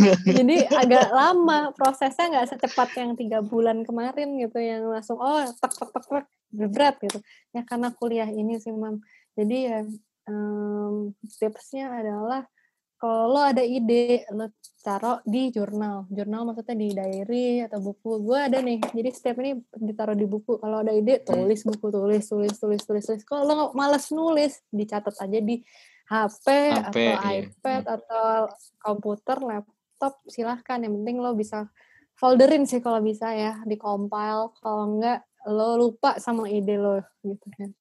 Ya. 0.00 0.16
Jadi 0.24 0.64
agak 0.64 1.12
lama 1.12 1.76
prosesnya 1.76 2.32
nggak 2.32 2.56
secepat 2.56 2.88
yang 2.96 3.12
tiga 3.20 3.44
bulan 3.44 3.84
kemarin 3.84 4.40
gitu 4.40 4.56
yang 4.56 4.88
langsung 4.88 5.20
oh 5.20 5.44
tek 5.44 5.72
tek 5.76 5.90
tek 5.92 6.04
tek 6.08 6.26
berat 6.48 6.96
gitu. 7.04 7.20
Ya 7.52 7.60
karena 7.68 7.92
kuliah 7.92 8.32
ini 8.32 8.56
sih 8.56 8.72
mam. 8.72 9.04
Jadi 9.36 9.56
ya 9.68 9.84
em, 10.24 11.12
tipsnya 11.36 11.92
adalah 11.92 12.48
kalau 12.96 13.36
lo 13.36 13.40
ada 13.44 13.60
ide 13.60 14.24
lo 14.32 14.48
taruh 14.80 15.20
di 15.28 15.52
jurnal. 15.52 16.08
Jurnal 16.08 16.48
maksudnya 16.48 16.76
di 16.80 16.88
diary 16.96 17.60
atau 17.60 17.84
buku. 17.84 18.24
Gue 18.24 18.40
ada 18.40 18.64
nih. 18.64 18.80
Jadi 18.80 19.08
setiap 19.12 19.36
ini 19.44 19.60
ditaruh 19.76 20.16
di 20.16 20.24
buku. 20.24 20.56
Kalau 20.56 20.80
ada 20.80 20.96
ide 20.96 21.20
tulis 21.20 21.60
buku 21.60 21.86
tulis 21.92 22.24
tulis 22.24 22.56
tulis 22.56 22.80
tulis 22.80 23.04
tulis. 23.04 23.22
Kalau 23.28 23.44
lo 23.44 23.54
males 23.76 24.08
nulis 24.08 24.64
dicatat 24.72 25.12
aja 25.20 25.38
di 25.44 25.60
HP, 26.04 26.46
HP, 26.46 26.76
atau 26.84 27.00
iya. 27.00 27.16
iPad 27.48 27.82
atau 27.88 28.52
komputer 28.76 29.40
laptop 29.40 30.20
silahkan. 30.28 30.76
Yang 30.84 31.00
penting 31.00 31.16
lo 31.24 31.32
bisa 31.32 31.68
folderin 32.14 32.68
sih 32.68 32.84
kalau 32.84 33.00
bisa 33.00 33.32
ya 33.32 33.60
di 33.64 33.80
compile. 33.80 34.52
Kalau 34.60 34.84
enggak 34.96 35.24
lo 35.48 35.80
lupa 35.80 36.20
sama 36.20 36.48
ide 36.48 36.76
lo 36.76 37.00
gitu 37.24 37.46
kan. 37.56 37.72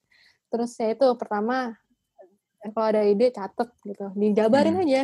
Terus 0.51 0.71
ya 0.79 0.95
itu 0.95 1.07
pertama 1.19 1.75
kalau 2.71 2.87
ada 2.95 3.03
ide 3.03 3.31
catet 3.35 3.69
gitu. 3.83 4.07
Dijabarin 4.15 4.79
Hmm. 4.79 4.83
aja. 4.87 5.03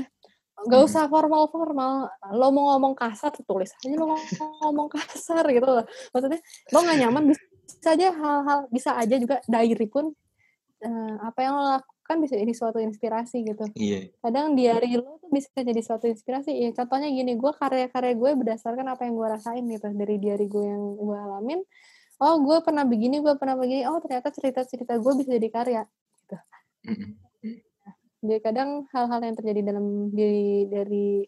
Nggak 0.59 0.79
Hmm. 0.79 0.87
usah 0.91 1.03
formal 1.07 1.47
formal 1.51 2.07
lo 2.35 2.47
mau 2.51 2.75
ngomong 2.75 2.95
kasar 2.95 3.31
tulis 3.43 3.71
aja 3.79 3.95
lo 3.95 4.15
ngomong 4.63 4.87
kasar 4.91 5.43
gitu 5.51 5.67
loh. 5.67 5.85
Maksudnya 6.15 6.39
lo 6.71 6.77
nggak 6.83 6.97
nyaman 7.03 7.23
bisa 7.35 7.87
aja 7.95 8.07
hal-hal 8.11 8.59
bisa 8.71 8.91
aja 8.95 9.15
juga 9.19 9.43
diary 9.47 9.87
pun 9.87 10.11
eh, 10.79 11.15
apa 11.19 11.39
yang 11.43 11.55
lo 11.59 11.79
lakukan 12.09 12.25
bisa 12.25 12.41
jadi 12.41 12.53
suatu 12.57 12.81
inspirasi 12.81 13.45
gitu. 13.45 13.69
Iya. 13.77 14.09
kadang 14.25 14.57
diary 14.57 14.97
lo 14.97 15.21
tuh 15.21 15.29
bisa 15.29 15.53
jadi 15.61 15.77
suatu 15.85 16.09
inspirasi. 16.09 16.57
Ya 16.57 16.73
contohnya 16.73 17.05
gini 17.13 17.37
gue 17.37 17.51
karya-karya 17.53 18.17
gue 18.17 18.31
berdasarkan 18.33 18.89
apa 18.89 19.05
yang 19.05 19.13
gue 19.13 19.27
rasain 19.29 19.61
gitu. 19.69 19.93
Dari 19.93 20.17
diary 20.17 20.49
gue 20.49 20.65
yang 20.65 20.97
gue 20.97 21.17
alamin 21.21 21.61
oh 22.19 22.35
gue 22.43 22.57
pernah 22.61 22.83
begini 22.83 23.23
gue 23.23 23.33
pernah 23.39 23.55
begini 23.55 23.87
oh 23.87 23.99
ternyata 24.03 24.29
cerita-cerita 24.29 24.99
gue 24.99 25.13
bisa 25.15 25.29
jadi 25.39 25.49
karya 25.49 25.83
Mm-mm. 26.83 27.11
jadi 28.23 28.39
kadang 28.43 28.87
hal-hal 28.91 29.19
yang 29.23 29.35
terjadi 29.35 29.61
dalam 29.71 30.11
diri 30.11 30.67
dari 30.67 31.23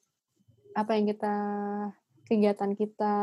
apa 0.76 0.96
yang 0.96 1.12
kita 1.12 1.36
kegiatan 2.28 2.72
kita 2.76 3.16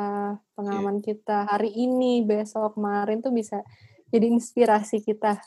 pengalaman 0.52 1.00
kita 1.00 1.48
hari 1.48 1.72
ini 1.72 2.24
besok 2.24 2.76
kemarin 2.76 3.24
tuh 3.24 3.32
bisa 3.32 3.64
jadi 4.12 4.28
inspirasi 4.28 5.00
kita 5.04 5.40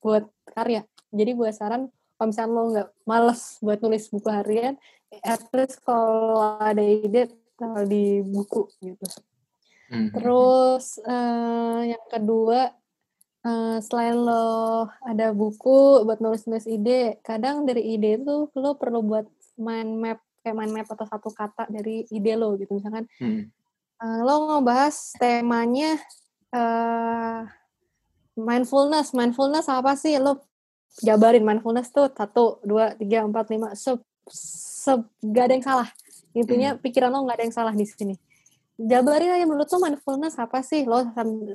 buat 0.00 0.28
karya 0.52 0.84
jadi 1.14 1.30
gue 1.38 1.50
saran 1.54 1.88
kalau 2.18 2.26
misalnya 2.30 2.52
lo 2.52 2.62
nggak 2.74 2.88
males 3.06 3.42
buat 3.62 3.78
nulis 3.78 4.04
buku 4.10 4.28
harian 4.28 4.74
at 5.22 5.42
least 5.54 5.78
kalau 5.86 6.58
ada 6.58 6.82
ide 6.82 7.30
taruh 7.54 7.86
di 7.86 8.18
buku 8.20 8.66
gitu 8.82 9.06
Mhm. 9.84 10.10
Terus 10.16 10.98
eh, 11.04 11.80
yang 11.92 12.04
kedua, 12.08 12.72
eh, 13.44 13.76
selain 13.84 14.16
lo 14.16 14.88
ada 15.04 15.30
buku 15.36 16.02
buat 16.08 16.18
nulis-nulis 16.24 16.64
ide, 16.64 17.20
kadang 17.20 17.68
dari 17.68 17.94
ide 17.94 18.16
itu 18.16 18.48
lo 18.56 18.70
perlu 18.80 19.04
buat 19.04 19.28
mind 19.60 19.92
map 20.00 20.18
kayak 20.40 20.56
mind 20.56 20.72
map 20.72 20.88
atau 20.88 21.06
satu 21.08 21.28
kata 21.30 21.68
dari 21.68 22.08
ide 22.08 22.32
lo 22.34 22.56
gitu. 22.56 22.80
Misalkan 22.80 23.04
Mm. 23.20 23.44
eh, 24.02 24.20
lo 24.24 24.34
ngebahas 24.50 24.96
temanya 25.20 26.00
eh 26.54 27.40
mindfulness, 28.34 29.14
mindfulness 29.14 29.68
apa 29.70 29.94
sih? 29.94 30.16
Lo 30.18 30.42
jabarin 31.02 31.42
mindfulness 31.42 31.90
tuh 31.90 32.12
satu, 32.12 32.62
dua, 32.62 32.94
tiga, 32.94 33.26
empat, 33.26 33.50
lima, 33.50 33.74
sub, 33.74 34.04
sub, 34.30 35.08
gak 35.24 35.44
ada 35.50 35.54
yang 35.58 35.66
salah. 35.66 35.88
Intinya 36.34 36.74
pikiran 36.78 37.14
lo 37.14 37.22
nggak 37.24 37.38
ada 37.38 37.44
yang 37.46 37.54
salah 37.54 37.74
di 37.74 37.86
sini. 37.86 38.14
Jabarin 38.74 39.38
aja 39.38 39.46
menurut 39.46 39.70
lo 39.70 39.78
mindfulness 39.78 40.34
apa 40.34 40.58
sih? 40.66 40.82
Lo 40.82 41.06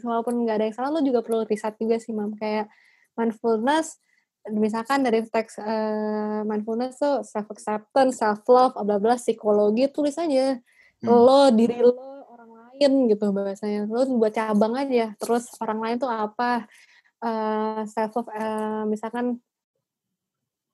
walaupun 0.07 0.47
nggak 0.47 0.55
ada 0.55 0.65
yang 0.71 0.75
salah 0.75 0.89
lo 0.95 1.03
juga 1.03 1.19
perlu 1.19 1.43
riset 1.43 1.75
juga 1.75 1.99
sih 1.99 2.15
mam. 2.15 2.31
Kayak 2.39 2.71
mindfulness 3.19 3.99
misalkan 4.47 5.03
dari 5.03 5.27
teks 5.27 5.59
eh, 5.59 6.41
mindfulness 6.47 6.95
tuh 6.95 7.27
self 7.27 7.51
acceptance 7.51 8.23
self 8.23 8.39
love 8.47 8.73
bla 8.79 8.97
bla 8.97 9.19
psikologi 9.19 9.91
tulis 9.91 10.15
aja. 10.15 10.57
Hmm. 10.99 11.15
lo 11.15 11.47
diri 11.55 11.79
lo 11.79 11.95
orang 12.31 12.51
lain 12.71 12.91
gitu 13.11 13.35
bahasanya. 13.35 13.83
Lo 13.91 14.07
buat 14.15 14.31
cabang 14.31 14.79
aja 14.79 15.11
terus 15.19 15.51
orang 15.59 15.79
lain 15.83 15.95
tuh 15.99 16.07
apa 16.07 16.71
eh 17.19 17.81
self 17.87 18.11
love 18.15 18.31
eh, 18.31 18.83
misalkan 18.87 19.39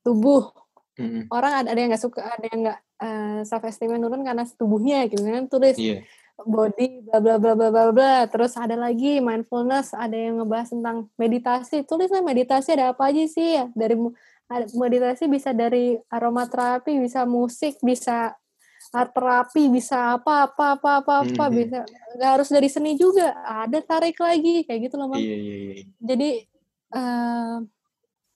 tubuh. 0.06 0.54
Mm-mm. 0.96 1.28
orang 1.28 1.60
ada, 1.60 1.76
ada 1.76 1.80
yang 1.84 1.92
nggak 1.92 2.04
suka 2.08 2.24
ada 2.24 2.46
yang 2.48 2.60
nggak 2.64 2.80
eh, 3.04 3.40
self 3.44 3.68
esteemnya 3.68 4.00
turun 4.00 4.24
karena 4.24 4.48
tubuhnya 4.56 5.12
gitu 5.12 5.28
kan 5.28 5.44
tulis 5.52 5.76
Iya. 5.76 6.08
body 6.40 7.04
bla 7.04 7.20
bla 7.20 7.36
bla 7.36 7.52
bla 7.52 7.68
bla 7.68 7.84
bla. 7.92 8.16
Terus 8.32 8.56
ada 8.56 8.80
lagi 8.80 9.20
mindfulness 9.20 9.92
ada 9.92 10.16
yang 10.16 10.40
ngebahas 10.40 10.72
tentang 10.72 11.12
meditasi. 11.20 11.84
Tulislah 11.84 12.24
meditasi 12.24 12.80
ada 12.80 12.96
apa 12.96 13.12
aja 13.12 13.24
sih 13.28 13.60
ya? 13.60 13.68
Dari 13.76 13.96
meditasi 14.78 15.28
bisa 15.28 15.52
dari 15.52 16.00
aromaterapi 16.08 16.96
bisa 17.02 17.28
musik 17.28 17.76
bisa 17.84 18.32
art 18.92 19.12
terapi 19.12 19.70
bisa 19.70 20.18
apa 20.18 20.46
apa 20.46 20.78
apa 20.78 20.90
apa 21.02 21.14
apa 21.24 21.44
Mhm. 21.48 21.56
bisa 21.56 21.80
nggak 22.16 22.32
harus 22.38 22.50
dari 22.50 22.68
seni 22.68 22.94
juga 22.94 23.32
ada 23.42 23.80
tarik 23.80 24.18
lagi 24.18 24.62
kayak 24.64 24.90
gitu 24.90 24.96
loh 24.96 25.08
Mam. 25.08 25.20
Iya, 25.20 25.36
iya, 25.36 25.56
iya. 25.58 25.84
jadi 25.98 26.30
eh, 26.92 27.56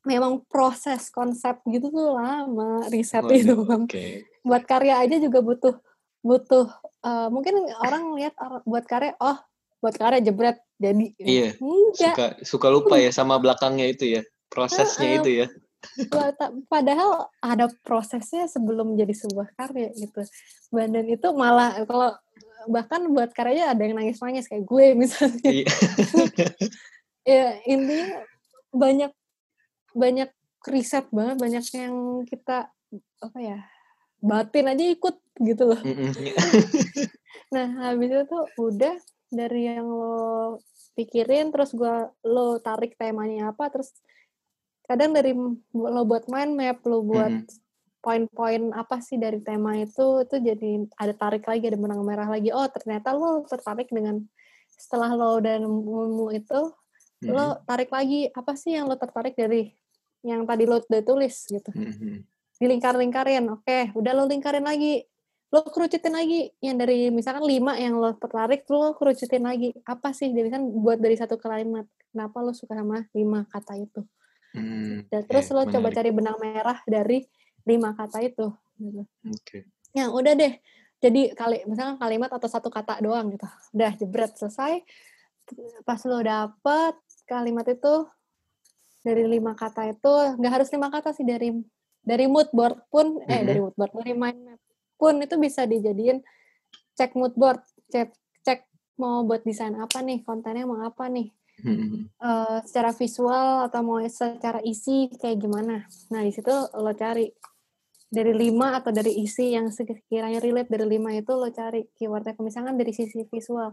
memang 0.03 0.41
proses 0.47 1.11
konsep 1.11 1.59
gitu 1.65 1.91
tuh 1.91 2.15
lama 2.15 2.87
riset 2.87 3.21
Waduh, 3.21 3.35
itu 3.35 3.53
Oke. 3.59 4.05
buat 4.41 4.63
karya 4.63 4.99
aja 4.99 5.19
juga 5.19 5.43
butuh 5.43 5.75
butuh 6.21 6.65
eh, 7.03 7.27
mungkin 7.29 7.53
orang 7.79 8.15
lihat 8.15 8.33
buat 8.63 8.87
karya 8.87 9.13
oh 9.19 9.37
buat 9.79 9.95
karya 9.95 10.19
jebret 10.19 10.59
jadi 10.75 11.13
Iya. 11.19 11.49
enggak 11.59 11.95
Suka 11.95 12.25
suka 12.41 12.67
lupa 12.71 12.95
ya 12.95 13.11
sama 13.11 13.35
belakangnya 13.37 13.91
itu 13.91 14.07
ya. 14.07 14.21
Prosesnya 14.49 15.07
Heeh. 15.07 15.19
itu 15.19 15.29
ya. 15.43 15.47
Padahal 16.67 17.31
ada 17.39 17.71
prosesnya 17.83 18.47
sebelum 18.51 18.99
jadi 18.99 19.15
sebuah 19.15 19.55
karya 19.55 19.95
gitu 19.95 20.21
dan 20.75 21.05
itu 21.07 21.27
malah 21.33 21.81
kalau 21.87 22.13
bahkan 22.67 23.07
buat 23.09 23.31
karyanya 23.31 23.71
ada 23.71 23.81
yang 23.87 23.95
nangis 23.95 24.19
nangis 24.19 24.45
kayak 24.51 24.67
gue 24.67 24.85
misalnya 24.93 25.39
Iya. 25.47 25.67
ya 27.39 27.47
intinya 27.63 28.21
banyak 28.75 29.11
banyak 29.95 30.29
riset 30.67 31.07
banget 31.09 31.37
banyak 31.39 31.63
yang 31.73 31.95
kita 32.27 32.67
apa 33.23 33.39
ya 33.39 33.59
batin 34.19 34.67
aja 34.67 34.83
ikut 34.83 35.15
gitu 35.39 35.63
loh. 35.75 35.81
Nah, 37.49 37.65
habis 37.81 38.13
itu 38.13 38.23
tuh 38.29 38.45
udah 38.61 38.93
dari 39.33 39.73
yang 39.73 39.89
lo 39.89 40.61
pikirin, 40.93 41.49
terus 41.49 41.73
gua 41.73 42.13
lo 42.21 42.61
tarik 42.61 42.93
temanya 42.93 43.49
apa, 43.49 43.73
terus 43.73 43.89
kadang 44.89 45.13
dari 45.13 45.37
lo 45.69 46.01
buat 46.09 46.25
mind 46.25 46.57
map, 46.57 46.81
lo 46.89 47.05
buat 47.05 47.29
Mhm. 47.29 47.45
poin-poin 48.01 48.73
apa 48.73 48.97
sih 49.05 49.21
dari 49.21 49.37
tema 49.43 49.77
itu, 49.77 50.25
itu 50.25 50.35
jadi 50.41 50.71
ada 50.97 51.13
tarik 51.13 51.45
lagi, 51.45 51.69
ada 51.69 51.77
benang 51.77 52.01
merah 52.01 52.25
lagi. 52.25 52.49
Oh, 52.49 52.65
ternyata 52.65 53.13
lo 53.13 53.45
tertarik 53.45 53.91
dengan 53.93 54.25
setelah 54.73 55.13
lo 55.13 55.37
udah 55.37 55.61
nemu 55.61 56.25
itu, 56.33 56.61
Mhm. 57.21 57.29
lo 57.29 57.45
tarik 57.69 57.93
lagi 57.93 58.31
apa 58.33 58.57
sih 58.57 58.73
yang 58.73 58.89
lo 58.89 58.97
tertarik 58.97 59.37
dari 59.37 59.69
yang 60.25 60.47
tadi 60.49 60.63
lo 60.65 60.81
udah 60.81 61.03
tulis 61.05 61.47
gitu 61.47 61.69
Mhm. 61.71 62.25
dilingkar-lingkarin. 62.59 63.45
Oke, 63.55 63.93
udah 63.95 64.11
lo 64.17 64.25
lingkarin 64.25 64.65
lagi. 64.65 65.05
Lo 65.49 65.65
kerucutin 65.65 66.13
lagi 66.13 66.53
yang 66.61 66.77
dari 66.77 67.09
misalkan 67.09 67.41
lima 67.41 67.73
yang 67.79 67.97
lo 67.97 68.13
tertarik, 68.17 68.69
lo 68.69 68.93
kerucutin 68.93 69.41
lagi. 69.41 69.73
Apa 69.85 70.13
sih? 70.13 70.29
Jadi 70.29 70.49
kan 70.53 70.61
buat 70.61 71.01
dari 71.01 71.17
satu 71.17 71.41
kalimat. 71.41 71.89
Kenapa 72.13 72.37
lo 72.41 72.53
suka 72.53 72.77
sama 72.77 73.05
lima 73.17 73.45
kata 73.49 73.73
itu? 73.81 74.05
Hmm, 74.49 75.05
Dan 75.07 75.21
terus 75.25 75.45
oke, 75.49 75.55
lo 75.55 75.61
coba 75.69 75.87
cari 75.89 76.09
benang 76.09 76.37
merah 76.41 76.79
dari 76.83 77.21
lima 77.63 77.93
kata 77.93 78.19
itu. 78.21 78.49
Gitu. 78.75 79.03
Oke. 79.29 79.57
Ya 79.93 80.09
udah 80.09 80.33
deh. 80.33 80.57
Jadi 80.99 81.31
kali 81.31 81.63
misalkan 81.63 81.95
kalimat 81.95 82.27
atau 82.27 82.49
satu 82.49 82.67
kata 82.67 82.99
doang 82.99 83.29
gitu. 83.31 83.45
Udah 83.71 83.91
jebret 83.95 84.33
selesai. 84.35 84.81
Pas 85.81 86.01
lo 86.03 86.19
dapet 86.19 86.93
kalimat 87.25 87.65
itu 87.65 88.09
dari 88.99 89.23
lima 89.25 89.55
kata 89.55 89.89
itu 89.89 90.13
nggak 90.37 90.53
harus 90.59 90.69
lima 90.69 90.91
kata 90.91 91.15
sih 91.15 91.23
dari 91.23 91.55
dari 92.03 92.25
mood 92.27 92.51
board 92.51 92.83
pun 92.89 93.21
eh 93.25 93.39
Mhm. 93.41 93.47
dari 93.47 93.59
mood 93.61 93.75
board 93.77 93.93
dari 93.95 94.13
mind 94.13 94.39
map 94.43 94.59
pun 94.99 95.15
itu 95.23 95.39
bisa 95.39 95.63
dijadiin 95.63 96.19
cek 96.93 97.15
mood 97.15 97.31
board 97.33 97.63
cek 97.87 98.11
cek 98.43 98.67
mau 98.99 99.23
buat 99.23 99.47
desain 99.47 99.71
apa 99.73 100.03
nih 100.03 100.19
kontennya 100.27 100.67
mau 100.67 100.83
apa 100.83 101.07
nih 101.07 101.31
Mhm. 101.63 102.15
eh, 102.15 102.57
secara 102.65 102.91
visual 102.93 103.67
atau 103.67 103.79
mau 103.83 103.99
secara 104.03 104.59
isi 104.63 105.09
kayak 105.15 105.37
gimana? 105.39 105.83
Nah 106.11 106.21
di 106.23 106.31
situ 106.31 106.51
lo 106.75 106.91
cari. 106.93 107.27
Dari 108.09 108.33
lima 108.33 108.73
atau 108.81 108.89
dari 108.89 109.21
isi 109.21 109.53
yang 109.53 109.69
sekiranya 109.69 110.41
relate 110.41 110.65
dari 110.65 110.97
lima 110.97 111.13
itu 111.13 111.29
lo 111.29 111.45
cari 111.53 111.85
keywordnya. 111.93 112.33
Misalkan 112.41 112.73
dari 112.73 112.89
sisi 112.89 113.21
visual 113.29 113.69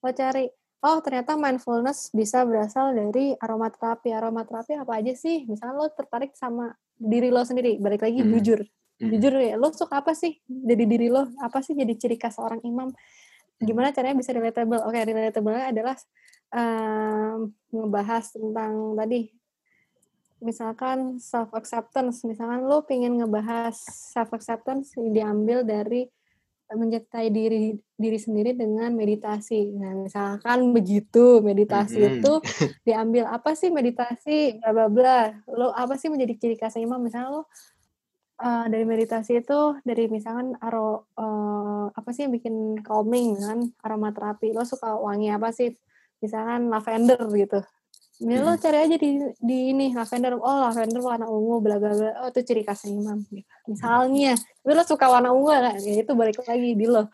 lo 0.00 0.10
cari 0.14 0.46
oh 0.80 0.98
ternyata 1.02 1.34
mindfulness 1.34 2.14
bisa 2.14 2.46
berasal 2.46 2.94
dari 2.94 3.34
aromaterapi 3.34 4.14
aromaterapi 4.14 4.78
apa 4.78 4.92
aja 4.94 5.10
sih? 5.18 5.42
Misalnya 5.44 5.74
lo 5.74 5.90
tertarik 5.90 6.38
sama 6.38 6.70
diri 6.94 7.34
lo 7.34 7.42
sendiri. 7.42 7.82
Balik 7.82 8.06
lagi 8.06 8.22
Hmm. 8.22 8.30
jujur. 8.38 8.60
Mhm. 9.00 9.10
jujur 9.16 9.32
ya 9.40 9.56
lo 9.56 9.72
suka 9.74 10.04
apa 10.04 10.12
sih 10.14 10.38
dari 10.46 10.84
diri 10.86 11.10
lo? 11.10 11.26
Apa 11.42 11.58
sih 11.58 11.74
jadi 11.74 11.90
ciri 11.98 12.14
khas 12.14 12.38
seorang 12.38 12.62
imam? 12.62 12.94
Gimana 13.58 13.90
caranya 13.90 14.14
bisa 14.14 14.30
relatable? 14.30 14.80
Oke 14.86 15.02
relatable 15.02 15.56
adalah 15.56 15.98
em, 16.50 17.50
ngebahas 17.70 18.24
tentang 18.34 18.98
tadi 18.98 19.30
misalkan 20.40 21.20
self 21.20 21.52
acceptance, 21.52 22.24
misalkan 22.24 22.64
lo 22.64 22.80
pengen 22.88 23.20
ngebahas 23.20 23.76
self 24.12 24.32
acceptance 24.32 24.96
diambil 24.96 25.60
dari 25.62 26.08
mencintai 26.70 27.34
diri 27.34 27.74
diri 27.98 28.14
sendiri 28.14 28.54
dengan 28.54 28.94
meditasi. 28.94 29.74
Nah, 29.74 30.06
misalkan 30.06 30.70
begitu 30.70 31.42
meditasi 31.42 31.98
Mhm. 31.98 32.10
itu 32.22 32.32
diambil 32.86 33.26
apa 33.26 33.58
sih 33.58 33.74
meditasi 33.74 34.62
bla 34.62 34.70
bla 34.70 34.86
bla. 34.86 35.20
Lo 35.50 35.74
apa 35.74 35.98
sih 35.98 36.06
menjadi 36.08 36.38
ciri 36.38 36.56
khas 36.56 36.78
imam? 36.78 37.02
Misalnya 37.02 37.42
lo 37.42 37.42
eh, 38.40 38.64
dari 38.70 38.86
meditasi 38.86 39.42
itu 39.42 39.82
dari 39.82 40.06
misalkan 40.06 40.54
aro 40.62 41.10
eh, 41.18 41.86
apa 41.90 42.08
sih 42.14 42.30
yang 42.30 42.32
bikin 42.38 42.54
calming 42.86 43.34
kan 43.36 43.60
aromaterapi. 43.82 44.54
Lo 44.54 44.62
suka 44.62 44.94
wangi 44.94 45.26
apa 45.26 45.50
sih? 45.50 45.74
Misalkan 46.20 46.68
lavender 46.68 47.20
gitu. 47.32 47.60
Ini 48.20 48.36
lo 48.36 48.52
Mhm. 48.52 48.60
cari 48.60 48.78
aja 48.84 48.96
di 49.00 49.10
di 49.40 49.58
ini 49.72 49.96
lavender. 49.96 50.36
Oh, 50.36 50.68
lavender 50.68 51.00
warna 51.00 51.24
ungu 51.24 51.64
bla 51.64 51.80
bla 51.80 51.92
bla. 51.96 52.10
Oh, 52.20 52.28
itu 52.28 52.40
ciri 52.44 52.62
khasnya 52.68 52.92
imam 52.92 53.24
gitu. 53.32 53.48
Misalnya, 53.64 54.36
tapi 54.36 54.72
lo 54.76 54.84
suka 54.84 55.08
warna 55.08 55.32
ungu 55.32 55.48
kan? 55.48 55.80
Ya 55.80 56.04
itu 56.04 56.12
balik 56.12 56.36
lagi 56.44 56.76
di 56.76 56.84
lo. 56.84 57.08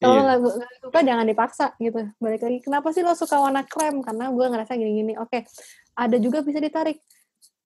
Kalau 0.00 0.16
Iya. 0.16 0.22
nggak 0.24 0.38
nggak 0.56 0.72
suka 0.80 0.98
jangan 1.04 1.26
dipaksa 1.28 1.66
gitu. 1.76 2.00
Balik 2.16 2.40
lagi. 2.40 2.58
Kenapa 2.64 2.88
sih 2.92 3.04
lo 3.04 3.12
suka 3.12 3.36
warna 3.36 3.64
krem? 3.68 4.00
Karena 4.00 4.32
gue 4.32 4.46
ngerasa 4.48 4.72
gini-gini. 4.76 5.12
Oke, 5.20 5.44
ada 5.92 6.16
juga 6.16 6.40
bisa 6.40 6.56
ditarik. 6.60 7.00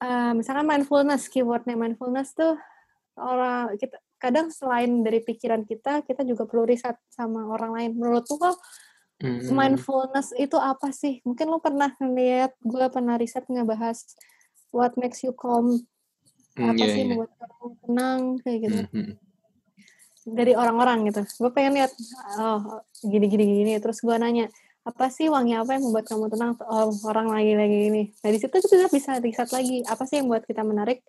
Eh, 0.01 0.33
misalkan 0.35 0.67
mindfulness, 0.67 1.31
keywordnya 1.31 1.79
mindfulness 1.79 2.35
tuh 2.35 2.59
orang 3.15 3.77
kita 3.79 3.99
kadang 4.19 4.49
selain 4.51 5.05
dari 5.07 5.21
pikiran 5.23 5.63
kita, 5.63 6.03
kita 6.03 6.23
juga 6.27 6.43
perlu 6.49 6.67
riset 6.67 6.97
sama 7.13 7.47
orang 7.47 7.71
lain. 7.77 7.91
Menurut 7.99 8.27
lo 8.31 8.51
Mhm. 9.21 9.53
mindfulness 9.53 10.33
itu 10.35 10.57
apa 10.57 10.89
sih? 10.91 11.21
Mungkin 11.29 11.47
lo 11.53 11.61
pernah 11.61 11.93
ngeliat, 12.01 12.57
gue 12.61 12.85
pernah 12.89 13.21
riset 13.21 13.45
ngebahas 13.47 14.01
what 14.73 14.97
makes 14.97 15.21
you 15.21 15.37
calm, 15.37 15.85
Hmm, 16.57 16.73
apa 16.73 16.83
iya, 16.83 16.93
sih 16.93 17.03
iya. 17.05 17.09
membuat 17.15 17.31
kamu 17.37 17.67
tenang 17.85 18.21
kayak 18.43 18.59
gitu 18.65 18.79
Mhm. 18.91 19.13
dari 20.31 20.53
orang-orang 20.53 21.09
gitu. 21.09 21.23
Gue 21.41 21.51
pengen 21.53 21.73
lihat 21.79 21.93
oh 22.37 22.85
gini 23.01 23.27
gini. 23.29 23.73
Terus 23.81 24.01
gue 24.01 24.17
nanya 24.17 24.49
apa 24.81 25.13
sih 25.13 25.29
wangi 25.29 25.53
apa 25.57 25.77
yang 25.77 25.85
membuat 25.89 26.09
kamu 26.09 26.27
tenang? 26.33 26.53
Oh 26.65 26.91
orang 27.07 27.29
lagi 27.29 27.53
lagi 27.57 27.79
ini. 27.93 28.03
Nah 28.25 28.31
di 28.33 28.39
situ 28.41 28.57
kita 28.57 28.89
bisa 28.89 29.21
riset 29.21 29.49
lagi 29.53 29.85
apa 29.85 30.03
sih 30.09 30.21
yang 30.21 30.27
membuat 30.29 30.45
kita 30.49 30.65
menarik 30.65 31.01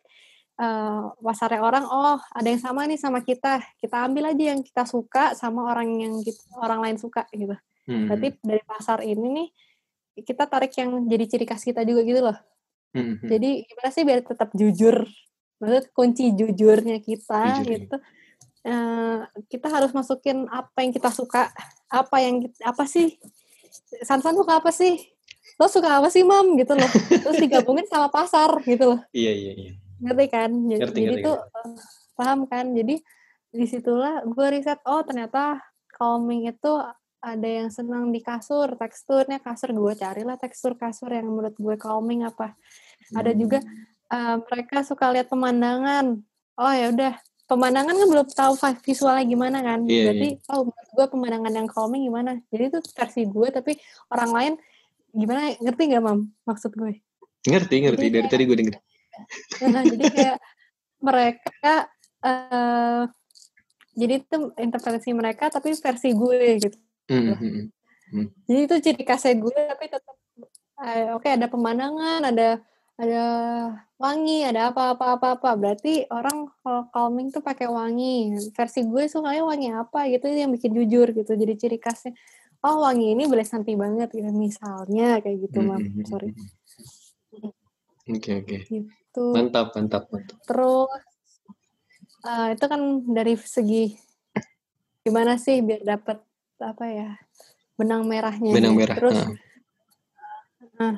eh 0.62 1.04
pasarnya 1.24 1.62
orang. 1.64 1.84
Oh 1.88 2.20
ada 2.20 2.48
yang 2.48 2.62
sama 2.62 2.86
nih 2.86 3.00
sama 3.00 3.24
kita. 3.24 3.60
Kita 3.80 4.04
ambil 4.08 4.32
aja 4.32 4.44
yang 4.56 4.62
kita 4.62 4.84
suka 4.86 5.34
sama 5.36 5.68
orang 5.68 5.90
yang 6.00 6.14
kita, 6.22 6.44
orang 6.60 6.80
lain 6.86 6.98
suka 7.00 7.26
gitu. 7.34 7.56
Mhm. 7.90 8.08
Berarti 8.08 8.28
dari 8.42 8.64
pasar 8.66 9.00
ini 9.02 9.28
nih 9.32 9.48
kita 10.22 10.46
tarik 10.46 10.74
yang 10.78 11.08
jadi 11.08 11.26
ciri 11.26 11.46
khas 11.48 11.64
kita 11.66 11.82
juga 11.88 12.02
gitu 12.06 12.22
loh. 12.22 12.38
Mhm. 12.94 13.28
Jadi 13.32 13.50
gimana 13.66 13.90
sih 13.90 14.04
biar 14.04 14.20
tetap 14.26 14.50
jujur? 14.54 15.08
Maksud 15.62 15.94
kunci 15.94 16.34
jujurnya 16.34 16.98
kita 17.00 17.62
Jujur, 17.62 17.66
iya. 17.70 17.78
gitu. 17.86 17.98
Eh, 18.62 19.20
kita 19.50 19.68
harus 19.70 19.94
masukin 19.94 20.46
apa 20.50 20.86
yang 20.86 20.94
kita 20.94 21.10
suka, 21.14 21.50
apa 21.90 22.18
yang 22.22 22.46
apa 22.62 22.84
sih? 22.90 23.18
Sansan 24.06 24.38
suka 24.38 24.58
apa 24.62 24.74
sih? 24.74 24.98
Lo 25.62 25.70
suka 25.70 26.02
apa 26.02 26.10
sih, 26.10 26.26
Mam? 26.26 26.58
Gitu 26.58 26.74
loh. 26.74 26.90
Terus 27.10 27.38
digabungin 27.38 27.86
sama 27.86 28.10
pasar 28.10 28.58
gitu 28.66 28.98
loh. 28.98 29.02
Iya, 29.14 29.32
iya, 29.34 29.52
iya. 29.54 29.72
Ngerti 30.02 30.26
kan? 30.34 30.50
Jadi, 30.66 30.82
Ngerti, 30.82 31.00
jadi 31.02 31.16
ngerti, 31.22 31.28
tuh 31.30 31.38
eh, 31.38 31.74
paham 32.18 32.40
kan? 32.50 32.66
Jadi 32.74 32.96
di 33.52 33.66
situlah 33.70 34.26
gue 34.26 34.48
riset, 34.50 34.82
oh 34.88 35.06
ternyata 35.06 35.62
calming 35.94 36.50
itu 36.50 36.72
ada 37.22 37.46
yang 37.46 37.70
senang 37.70 38.10
di 38.10 38.20
kasur, 38.20 38.74
teksturnya 38.76 39.38
kasur. 39.38 39.70
Gue 39.72 39.94
carilah 39.94 40.36
tekstur 40.36 40.74
kasur 40.74 41.14
yang 41.14 41.30
menurut 41.30 41.54
gue 41.54 41.76
calming 41.78 42.26
apa. 42.26 42.58
Ada 43.14 43.32
juga 43.32 43.62
eh, 44.10 44.36
mereka 44.42 44.82
suka 44.82 45.14
lihat 45.14 45.30
pemandangan. 45.30 46.18
Oh 46.58 46.74
ya 46.74 46.90
udah, 46.90 47.14
pemandangan 47.46 47.94
kan 47.94 48.08
belum 48.10 48.28
tahu 48.28 48.54
vi- 48.58 48.82
visualnya 48.90 49.26
gimana 49.30 49.58
kan. 49.62 49.86
Iya, 49.86 50.10
Berarti 50.10 50.28
oh 50.50 50.62
menurut 50.68 50.92
gue 50.98 51.06
pemandangan 51.14 51.54
yang 51.54 51.68
calming 51.70 52.04
gimana. 52.10 52.32
Jadi 52.50 52.64
itu 52.74 52.80
versi 52.92 53.22
gue 53.24 53.48
tapi 53.54 53.72
orang 54.10 54.32
lain 54.34 54.54
gimana 55.12 55.54
ngerti 55.60 55.82
nggak 55.94 56.04
mam 56.04 56.20
maksud 56.44 56.72
gue? 56.74 57.00
Ngerti, 57.46 57.76
ngerti. 57.86 58.06
Jadi 58.08 58.10
Dari 58.10 58.22
kayak- 58.26 58.32
tadi 58.34 58.44
gue 58.44 58.58
denger. 58.58 58.76
Nah, 59.62 59.84
jadi 59.86 60.04
kayak 60.10 60.38
mereka 61.04 61.74
eh 62.22 63.04
jadi 63.92 64.14
itu 64.24 64.38
interpretasi 64.56 65.12
mereka 65.12 65.52
tapi 65.52 65.76
versi 65.76 66.10
gue 66.16 66.40
gitu. 66.58 66.78
Mhm. 67.12 68.26
Jadi 68.48 68.60
itu 68.68 68.76
ciri 68.84 69.04
khasnya 69.08 69.36
gue 69.40 69.60
tapi 69.72 69.86
tetap 69.88 70.16
eh, 70.84 71.12
oke 71.16 71.28
ada 71.28 71.48
pemandangan, 71.48 72.28
ada 72.28 72.60
ada 73.02 73.24
wangi, 73.98 74.46
ada 74.46 74.70
apa-apa 74.70 75.18
apa-apa. 75.18 75.50
Berarti 75.58 76.06
orang 76.12 76.52
kalau 76.62 76.92
calming 76.92 77.32
tuh 77.32 77.42
pakai 77.42 77.66
wangi. 77.72 78.36
Versi 78.52 78.84
gue 78.86 79.08
sukanya 79.08 79.44
wangi 79.48 79.72
apa 79.72 80.06
gitu 80.12 80.28
itu 80.28 80.38
yang 80.44 80.52
bikin 80.52 80.72
jujur 80.76 81.08
gitu. 81.16 81.32
Jadi 81.34 81.54
ciri 81.58 81.78
khasnya 81.80 82.14
oh 82.62 82.86
wangi 82.86 83.18
ini 83.18 83.26
boleh 83.26 83.42
santai 83.42 83.74
banget 83.74 84.14
gitu 84.14 84.30
misalnya 84.30 85.18
kayak 85.24 85.50
gitu, 85.50 85.60
Mam. 85.66 85.82
Mhm. 85.82 86.06
Sorry. 86.06 86.30
Oke, 88.12 88.32
oke. 88.44 88.58
Gitu. 88.68 89.26
Mantap, 89.34 89.74
mantap, 89.74 90.12
mantap. 90.12 90.38
Terus 90.46 91.02
eh, 92.28 92.48
itu 92.54 92.66
kan 92.68 92.82
dari 93.08 93.34
segi 93.40 93.84
gimana 95.02 95.42
sih 95.42 95.66
biar 95.66 95.82
dapat 95.82 96.22
apa 96.62 96.86
ya 96.88 97.10
benang 97.76 98.06
merahnya. 98.06 98.54
Benang 98.54 98.78
merah. 98.78 98.96
Terus 98.98 99.18
Heeh. 100.62 100.96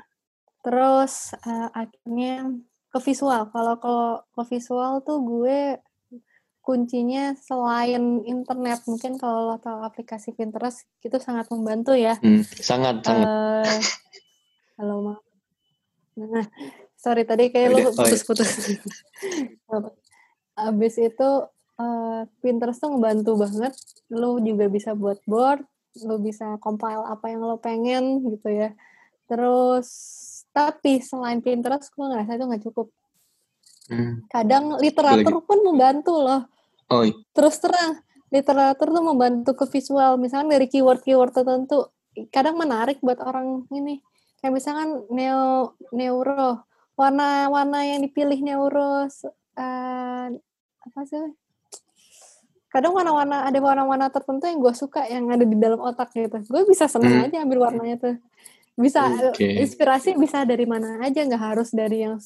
terus 0.64 1.14
eh, 1.44 1.70
akhirnya 1.72 2.52
ke 2.92 3.00
visual. 3.02 3.50
Kalau 3.50 3.76
kalau 3.80 4.22
ke 4.36 4.44
visual 4.54 5.02
tuh 5.02 5.20
gue 5.24 5.80
kuncinya 6.64 7.36
selain 7.36 8.24
internet 8.24 8.88
mungkin 8.88 9.20
kalau 9.20 9.52
lo 9.52 9.56
tahu 9.60 9.84
aplikasi 9.84 10.32
Pinterest 10.32 10.88
itu 11.04 11.20
sangat 11.20 11.52
membantu 11.52 11.92
ya. 11.92 12.16
Hmm, 12.24 12.40
sangat, 12.44 13.04
sangat. 13.04 13.28
Eh, 13.28 13.82
halo 14.80 14.96
ma. 15.04 15.16
Nah, 16.16 16.48
sorry 16.96 17.28
tadi 17.28 17.52
kayak 17.52 17.74
Udah, 17.74 17.80
lu 17.84 17.84
oh 17.84 17.92
iya. 17.92 18.00
putus-putus. 18.00 18.50
Abis 20.72 20.96
itu 21.02 21.30
eh, 21.84 22.22
Pinterest 22.40 22.80
tuh 22.80 22.96
ngebantu 22.96 23.36
banget. 23.36 23.74
Lu 24.08 24.40
juga 24.40 24.66
bisa 24.72 24.96
buat 24.96 25.20
board, 25.28 25.68
lu 26.08 26.16
bisa 26.24 26.58
compile 26.64 27.04
apa 27.06 27.30
yang 27.30 27.44
lo 27.44 27.60
pengen 27.60 28.24
gitu 28.32 28.50
ya. 28.50 28.72
Terus 29.28 29.88
tapi 30.54 31.02
selain 31.02 31.42
Pinterest 31.44 31.90
gue 31.92 32.06
ngerasa 32.06 32.38
itu 32.40 32.46
nggak 32.46 32.64
cukup. 32.72 32.88
Hmm. 33.92 34.24
Kadang 34.32 34.80
literatur 34.80 35.44
pun 35.44 35.60
membantu 35.66 36.24
loh. 36.24 36.48
Oh, 36.88 37.04
iya. 37.04 37.16
Terus 37.36 37.58
terang, 37.60 38.00
literatur 38.30 38.88
tuh 38.94 39.04
membantu 39.04 39.52
ke 39.58 39.66
visual. 39.68 40.16
Misalnya 40.22 40.56
dari 40.56 40.70
keyword-keyword 40.70 41.34
tertentu, 41.34 41.90
kadang 42.30 42.56
menarik 42.56 43.02
buat 43.02 43.20
orang 43.20 43.66
ini. 43.74 44.00
Kayak 44.40 44.54
misalkan 44.60 44.90
neo, 45.10 45.76
neuro, 45.96 46.64
warna-warna 46.94 47.80
yang 47.88 48.06
dipilih 48.06 48.40
neuro, 48.44 49.08
eh, 49.58 50.28
apa 50.84 51.00
sih? 51.08 51.34
Kadang 52.74 52.98
warna-warna 52.98 53.46
ada 53.46 53.60
warna-warna 53.62 54.10
tertentu 54.10 54.50
yang 54.50 54.58
gue 54.58 54.74
suka 54.74 55.06
yang 55.06 55.30
ada 55.30 55.46
di 55.46 55.54
dalam 55.54 55.78
otak 55.78 56.10
gitu. 56.12 56.42
Gue 56.50 56.66
bisa 56.66 56.90
seneng 56.90 57.22
Hmm. 57.22 57.26
aja 57.30 57.38
ambil 57.46 57.70
warnanya 57.70 58.02
tuh. 58.02 58.16
Bisa 58.74 59.30
Oke. 59.30 59.46
inspirasi 59.62 60.18
bisa 60.18 60.42
dari 60.42 60.66
mana 60.66 60.98
aja, 61.06 61.22
nggak 61.22 61.44
harus 61.54 61.70
dari 61.70 62.02
yang 62.02 62.18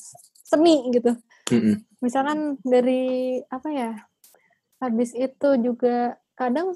seni 0.48 0.88
gitu 0.96 1.12
Mhm. 1.52 2.00
misalkan 2.00 2.56
dari 2.64 3.36
apa 3.52 3.68
ya 3.68 3.92
habis 4.80 5.12
itu 5.12 5.50
juga 5.60 6.16
kadang 6.40 6.72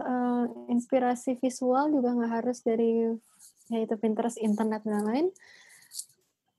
eh, 0.00 0.44
inspirasi 0.72 1.36
visual 1.36 1.92
juga 1.92 2.16
nggak 2.16 2.32
harus 2.40 2.64
dari 2.64 3.12
yaitu 3.68 3.94
Pinterest 4.00 4.40
internet 4.40 4.80
dan 4.88 5.04
lain 5.04 5.26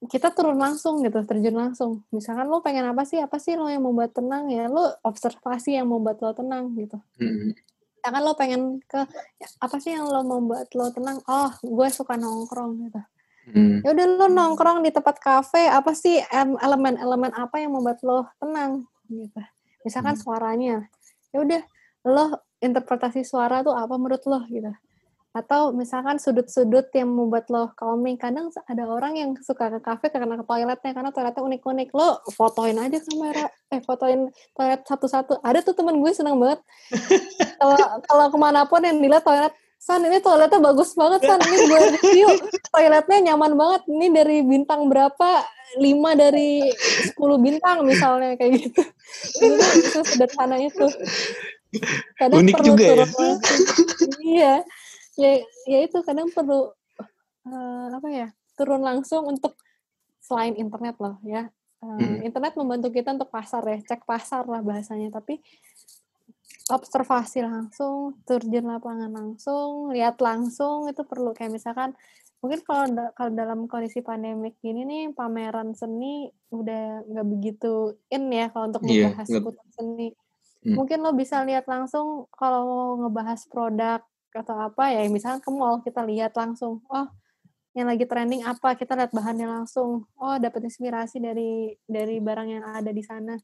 kita 0.10 0.34
turun 0.34 0.58
langsung 0.58 1.06
gitu 1.06 1.22
terjun 1.22 1.54
langsung. 1.54 2.02
Misalkan 2.10 2.50
lo 2.50 2.66
pengen 2.66 2.90
apa 2.90 3.06
sih? 3.06 3.22
Apa 3.22 3.38
sih 3.38 3.54
lo 3.54 3.70
yang 3.70 3.86
membuat 3.86 4.18
tenang 4.18 4.50
ya? 4.50 4.66
Lo 4.66 4.98
observasi 5.06 5.78
yang 5.78 5.86
membuat 5.90 6.18
lo 6.24 6.34
tenang 6.34 6.74
gitu. 6.74 6.98
Mhm. 7.22 7.54
misalkan 8.02 8.24
lo 8.26 8.34
pengen 8.34 8.62
ke 8.90 8.98
ya, 9.38 9.46
apa 9.62 9.78
sih 9.78 9.94
yang 9.94 10.10
lo 10.10 10.26
membuat 10.26 10.74
lo 10.74 10.90
tenang? 10.90 11.22
Oh 11.30 11.54
gue 11.62 11.88
suka 11.94 12.18
nongkrong 12.18 12.90
gitu. 12.90 13.02
Mhm. 13.54 13.86
ya 13.86 13.90
udah 13.94 14.06
lo 14.18 14.26
nongkrong 14.26 14.82
di 14.82 14.90
tempat 14.90 15.22
kafe 15.22 15.70
apa 15.70 15.94
sih 15.94 16.18
em- 16.34 16.58
elemen-elemen 16.58 17.30
apa 17.38 17.62
yang 17.62 17.78
membuat 17.78 18.02
lo 18.02 18.26
tenang 18.42 18.90
gitu? 19.06 19.38
Misalkan 19.86 20.18
Hmm. 20.18 20.24
suaranya. 20.26 20.78
Ya 21.30 21.46
udah 21.46 21.62
lo 22.10 22.26
interpretasi 22.58 23.22
suara 23.22 23.62
tuh 23.62 23.78
apa 23.78 23.94
menurut 24.02 24.26
lo 24.26 24.42
gitu 24.50 24.74
atau 25.32 25.72
misalkan 25.72 26.20
sudut-sudut 26.20 26.92
yang 26.92 27.08
membuat 27.08 27.48
lo 27.48 27.72
calming. 27.80 28.20
Kadang 28.20 28.52
ada 28.68 28.84
orang 28.84 29.16
yang 29.16 29.32
suka 29.40 29.72
ke 29.72 29.80
kafe 29.80 30.12
karena 30.12 30.36
ke 30.36 30.44
toiletnya 30.44 30.92
karena 30.92 31.12
toiletnya 31.16 31.40
unik-unik. 31.40 31.90
Lo 31.96 32.20
fotoin 32.36 32.76
aja 32.76 33.00
kamera. 33.00 33.48
Eh 33.72 33.80
fotoin 33.80 34.28
toilet 34.52 34.84
satu-satu. 34.84 35.40
Ada 35.40 35.64
tuh 35.64 35.72
temen 35.72 36.04
gue 36.04 36.12
seneng 36.12 36.36
banget. 36.36 36.60
Kalau 37.62 37.78
kalau 38.10 38.26
ke 38.34 38.38
mana 38.42 38.66
pun 38.66 38.82
yang 38.82 38.98
dilihat 38.98 39.22
toilet 39.22 39.54
San 39.78 40.02
ini 40.02 40.18
toiletnya 40.18 40.58
bagus 40.58 40.98
banget 40.98 41.22
San. 41.26 41.40
Ini 41.42 41.58
gue 41.70 41.80
review. 41.94 42.30
Toiletnya 42.74 43.18
nyaman 43.32 43.54
banget. 43.54 43.82
Ini 43.86 44.06
dari 44.14 44.38
bintang 44.42 44.90
berapa? 44.90 45.46
Lima 45.80 46.18
dari 46.18 46.68
10 46.68 47.16
bintang 47.40 47.88
misalnya 47.88 48.36
kayak 48.36 48.52
gitu. 48.60 48.82
Itu, 49.40 49.64
itu 49.80 50.00
sederhana 50.04 50.60
itu. 50.60 50.86
Kadang 52.20 52.44
Unik 52.44 52.56
perlu 52.60 52.68
juga 52.68 52.84
ya. 52.84 53.06
iya 54.20 54.56
ya 55.22 55.34
ya 55.72 55.80
itu 55.86 55.98
kadang 56.08 56.28
perlu 56.36 56.74
eh, 57.50 57.88
apa 57.98 58.08
ya 58.12 58.28
turun 58.58 58.82
langsung 58.84 59.24
untuk 59.34 59.54
selain 60.22 60.56
internet 60.58 60.98
loh 61.04 61.18
ya 61.26 61.50
Eh, 61.82 61.90
Hmm. 61.90 62.22
internet 62.30 62.54
membantu 62.62 62.94
kita 62.94 63.10
untuk 63.18 63.34
pasar 63.34 63.66
ya 63.66 63.82
cek 63.82 64.06
pasar 64.06 64.46
lah 64.46 64.62
bahasanya 64.62 65.10
tapi 65.10 65.42
observasi 66.72 67.40
langsung, 67.44 68.22
terjun 68.28 68.66
lapangan 68.72 69.12
langsung, 69.12 69.92
lihat 69.96 70.16
langsung 70.24 70.88
itu 70.92 71.02
perlu 71.04 71.36
kayak 71.36 71.52
misalkan 71.58 71.92
mungkin 72.42 72.60
kalau 72.66 72.86
da- 72.98 73.14
kalau 73.18 73.32
dalam 73.36 73.60
kondisi 73.72 74.00
pandemik 74.02 74.58
gini 74.66 74.82
nih 74.88 75.04
pameran 75.14 75.70
seni 75.78 76.32
udah 76.50 77.06
nggak 77.06 77.28
begitu 77.34 77.98
in 78.10 78.24
ya 78.34 78.50
kalau 78.54 78.66
untuk 78.72 78.84
Iya, 78.86 79.10
membahas 79.14 79.28
seputar 79.30 79.66
seni. 79.78 80.08
Hmm. 80.64 80.76
Mungkin 80.78 80.98
lo 81.06 81.12
bisa 81.18 81.42
lihat 81.50 81.66
langsung 81.70 82.30
kalau 82.34 82.62
mau 82.70 82.86
ngebahas 83.06 83.42
produk 83.52 84.02
atau 84.32 84.56
apa 84.58 84.96
ya 84.96 85.04
misalkan 85.12 85.44
ke 85.44 85.50
mall 85.52 85.84
kita 85.84 86.02
lihat 86.08 86.32
langsung 86.36 86.80
oh 86.88 87.08
yang 87.72 87.88
lagi 87.88 88.04
trending 88.04 88.44
apa? 88.44 88.76
Kita 88.76 89.00
lihat 89.00 89.16
bahannya 89.16 89.48
langsung 89.48 90.04
oh 90.20 90.36
dapat 90.40 90.68
inspirasi 90.68 91.24
dari 91.24 91.72
dari 91.88 92.20
barang 92.20 92.48
yang 92.48 92.66
ada 92.68 92.92
di 92.92 93.04
sana. 93.04 93.36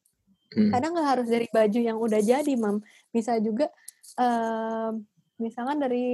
Hmm. 0.48 0.72
kadang 0.72 0.96
nggak 0.96 1.10
harus 1.12 1.28
dari 1.28 1.44
baju 1.52 1.80
yang 1.80 1.98
udah 2.00 2.22
jadi 2.24 2.54
mam. 2.56 2.80
Bisa 3.12 3.36
juga 3.44 3.68
em, 4.16 5.04
misalkan 5.44 5.76
dari 5.84 6.08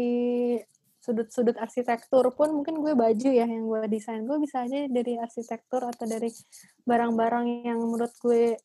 sudut-sudut 1.04 1.54
arsitektur 1.62 2.34
pun 2.34 2.50
mungkin 2.50 2.82
gue 2.82 2.98
baju 2.98 3.30
ya 3.30 3.46
yang 3.46 3.66
gue 3.70 3.82
desain. 3.90 4.26
Gue 4.26 4.42
bisa 4.42 4.66
aja 4.66 4.90
dari 4.90 5.22
arsitektur 5.22 5.86
atau 5.86 6.06
dari 6.10 6.34
barang-barang 6.82 7.46
yang 7.70 7.78
menurut 7.78 8.14
gue 8.18 8.58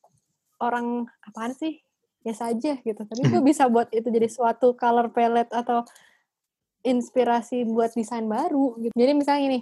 orang 0.57 1.05
apaan 1.25 1.53
sih 1.53 1.77
biasa 2.23 2.51
aja 2.51 2.73
gitu. 2.79 3.01
Tapi 3.03 3.21
gue 3.27 3.41
bisa 3.43 3.67
buat 3.71 3.87
itu 3.95 4.07
jadi 4.11 4.27
suatu 4.27 4.75
color 4.75 5.11
palette 5.11 5.51
atau 5.55 5.83
inspirasi 6.83 7.67
buat 7.67 7.91
desain 7.95 8.27
baru 8.27 8.79
gitu. 8.79 8.93
Jadi 8.95 9.11
misalnya 9.15 9.41
gini 9.51 9.59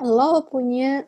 lo 0.00 0.48
punya 0.48 1.04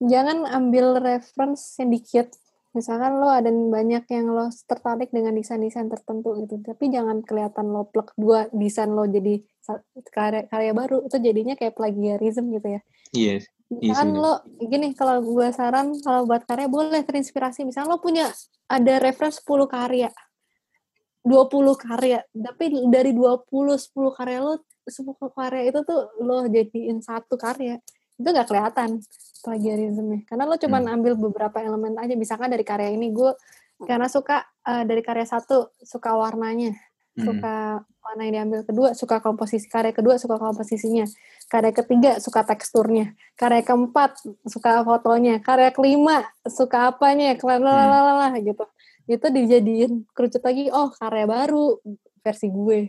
jangan 0.00 0.46
ambil 0.48 1.02
reference 1.02 1.76
yang 1.82 1.90
dikit. 1.92 2.28
Misalkan 2.76 3.18
lo 3.18 3.32
ada 3.32 3.50
banyak 3.50 4.04
yang 4.12 4.26
lo 4.30 4.52
tertarik 4.68 5.10
dengan 5.10 5.34
desain-desain 5.34 5.88
tertentu 5.90 6.36
gitu 6.38 6.60
tapi 6.62 6.92
jangan 6.92 7.24
kelihatan 7.24 7.72
lo 7.72 7.88
plek 7.88 8.14
dua 8.14 8.46
desain 8.54 8.92
lo 8.92 9.08
jadi 9.08 9.42
karya 10.14 10.46
karya 10.46 10.72
baru. 10.72 11.02
Itu 11.06 11.18
jadinya 11.18 11.58
kayak 11.58 11.74
plagiarism 11.74 12.54
gitu 12.54 12.78
ya. 12.78 12.80
Iya. 13.12 13.42
Iya 13.68 13.92
misalkan 13.92 14.08
sih, 14.16 14.20
lo 14.24 14.32
gini 14.64 14.88
kalau 14.96 15.20
gue 15.20 15.48
saran 15.52 15.92
kalau 16.00 16.24
buat 16.24 16.42
karya 16.48 16.72
boleh 16.72 17.04
terinspirasi. 17.04 17.68
Misalkan 17.68 17.92
lo 17.92 18.00
punya 18.00 18.32
ada 18.64 18.94
reference 18.96 19.44
10 19.44 19.68
karya. 19.68 20.08
20 21.20 21.76
karya. 21.76 22.24
Tapi 22.32 22.64
dari 22.88 23.12
20 23.12 23.76
10 23.76 24.16
karya 24.16 24.38
lo 24.40 24.56
10 24.88 25.12
karya 25.36 25.62
itu 25.68 25.80
tuh 25.84 26.00
lo 26.24 26.48
jadiin 26.48 27.04
satu 27.04 27.36
karya. 27.36 27.76
Itu 28.16 28.24
nggak 28.24 28.48
kelihatan 28.48 29.04
plagiarismnya. 29.44 30.24
Karena 30.24 30.48
lo 30.48 30.56
cuman 30.56 30.82
Hmm. 30.88 30.94
ambil 30.96 31.12
beberapa 31.20 31.60
elemen 31.60 31.92
aja. 32.00 32.16
Misalkan 32.16 32.48
dari 32.48 32.64
karya 32.64 32.88
ini 32.96 33.12
gue 33.12 33.36
karena 33.84 34.08
suka 34.08 34.48
eh, 34.64 34.84
dari 34.88 35.04
karya 35.04 35.28
satu 35.28 35.76
suka 35.84 36.16
warnanya. 36.16 36.72
Hmm. 37.18 37.26
suka 37.34 37.82
warna 38.08 38.24
yang 38.24 38.34
diambil 38.40 38.64
kedua 38.64 38.88
suka 38.96 39.20
komposisi 39.20 39.68
karya 39.68 39.92
kedua 39.92 40.16
suka 40.16 40.40
komposisinya. 40.40 41.04
Karya 41.52 41.72
ketiga 41.76 42.16
suka 42.16 42.40
teksturnya. 42.48 43.12
Karya 43.36 43.60
keempat 43.60 44.16
suka 44.48 44.80
fotonya. 44.80 45.44
Karya 45.44 45.68
kelima 45.76 46.24
suka 46.48 46.88
apanya. 46.88 47.36
Lalalala 47.36 48.32
gitu. 48.40 48.64
Itu 49.04 49.28
dijadiin 49.28 50.08
kerucut 50.16 50.40
lagi 50.40 50.72
oh 50.72 50.88
karya 50.96 51.28
baru 51.28 51.76
versi 52.24 52.48
gue. 52.48 52.88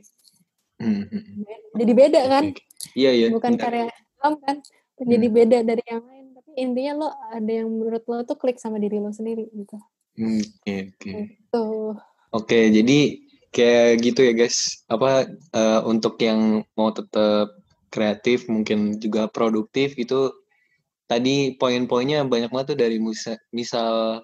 Hmm, 0.80 1.03
hmm, 1.11 1.11
hmm. 1.11 1.43
jadi 1.76 1.91
beda 1.91 2.22
kan? 2.32 2.43
Oke, 2.55 2.63
oke. 2.63 2.95
Iya, 2.95 3.11
iya. 3.11 3.28
bukan 3.28 3.53
karya 3.59 3.91
alam 4.24 4.39
kan? 4.39 4.63
Jadi 4.95 5.28
beda 5.28 5.59
dari 5.67 5.84
yang 5.84 6.03
lain. 6.07 6.26
Tapi 6.39 6.51
intinya 6.55 6.93
lo 7.03 7.07
ada 7.36 7.51
yang 7.51 7.67
menurut 7.67 8.03
lo 8.07 8.24
tuh 8.24 8.39
klik 8.39 8.55
sama 8.63 8.80
diri 8.80 9.03
lo 9.03 9.11
sendiri 9.11 9.51
gitu. 9.51 9.76
Hmm, 10.15 10.39
Oke, 10.39 10.95
oke. 10.95 11.11
tuh 11.51 11.99
Oke, 12.30 12.70
jadi 12.70 13.26
kayak 13.54 14.02
gitu 14.06 14.20
ya 14.26 14.34
guys. 14.34 14.86
Apa 14.89 15.30
eh, 15.30 15.82
untuk 15.86 16.18
yang 16.22 16.64
mau 16.78 16.89
tetap 16.93 17.54
kreatif, 17.89 18.45
mungkin 18.50 18.97
juga 19.02 19.28
produktif 19.30 19.97
gitu. 19.97 20.34
Tadi 21.10 21.58
poin-poinnya 21.58 22.22
banyak 22.26 22.54
banget 22.54 22.78
tuh 22.78 22.80
dari 22.80 23.02
misal, 23.02 23.38
misal 23.50 24.22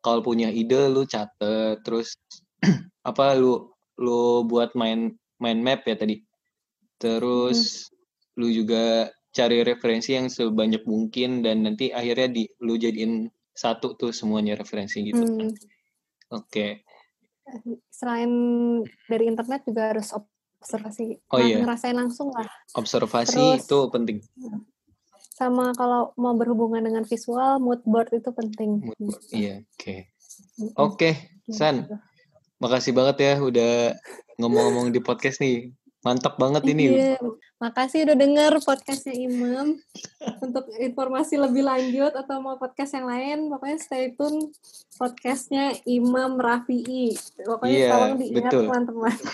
kalau 0.00 0.22
punya 0.22 0.48
ide 0.48 0.88
lu 0.88 1.02
catet, 1.04 1.82
terus 1.82 2.14
apa 3.10 3.34
lu 3.34 3.74
lu 4.00 4.46
buat 4.46 4.72
main 4.78 5.18
main 5.42 5.58
map 5.60 5.82
ya 5.84 5.98
tadi. 5.98 6.22
Terus 7.02 7.90
lu 8.38 8.48
juga 8.52 9.10
cari 9.30 9.62
referensi 9.62 10.14
yang 10.14 10.26
sebanyak 10.30 10.82
mungkin 10.86 11.42
dan 11.42 11.66
nanti 11.66 11.90
akhirnya 11.94 12.28
di 12.30 12.44
lu 12.62 12.74
jadiin 12.78 13.30
satu 13.54 13.98
tuh 13.98 14.10
semuanya 14.14 14.54
referensi 14.54 15.02
gitu. 15.04 15.22
hmm, 15.22 15.50
Oke. 16.30 16.86
Selain 17.88 18.30
dari 19.04 19.24
internet 19.26 19.64
juga 19.64 19.92
harus 19.92 20.10
observasi 20.10 21.16
Oh, 21.28 21.38
Nah, 21.38 21.46
iya. 21.46 21.56
ngerasain 21.60 21.96
langsung 21.96 22.28
lah 22.30 22.44
Observasi 22.74 23.36
Terus- 23.56 23.64
itu 23.64 23.78
penting. 23.88 24.18
sama 25.32 25.72
kalau 25.72 26.12
mau 26.14 26.36
berhubungan 26.36 26.84
dengan 26.84 27.00
visual 27.02 27.56
mood 27.56 27.80
board 27.82 28.12
itu 28.12 28.28
penting 28.28 28.84
Mood 28.84 29.00
board. 29.00 29.22
Iya, 29.32 29.64
oke. 29.64 29.94
Mm-mm. 30.60 30.72
Oke, 30.76 31.10
San. 31.48 31.88
Gitu. 31.88 31.96
Makasih 32.60 32.92
banget 32.92 33.16
ya 33.18 33.32
udah 33.40 33.96
ngomong-ngomong 34.36 34.92
di 34.92 35.00
podcast 35.00 35.40
nih. 35.40 35.72
Mantap 36.00 36.36
banget 36.36 36.68
ini. 36.68 36.92
Iya, 36.92 37.16
makasih 37.60 38.08
udah 38.08 38.16
denger 38.16 38.52
podcastnya 38.64 39.12
Imam. 39.12 39.76
Untuk 40.40 40.64
informasi 40.80 41.36
lebih 41.36 41.68
lanjut 41.68 42.16
atau 42.16 42.40
mau 42.40 42.56
podcast 42.56 42.96
yang 42.96 43.04
lain, 43.04 43.52
pokoknya 43.52 43.76
stay 43.76 44.16
tune 44.16 44.48
podcastnya 44.96 45.76
Imam 45.84 46.40
Rafi'i. 46.40 47.12
Pokoknya 47.44 47.76
Iya, 47.76 47.92
tolong 47.92 48.16
diingat 48.16 48.52
teman-teman. 48.56 49.16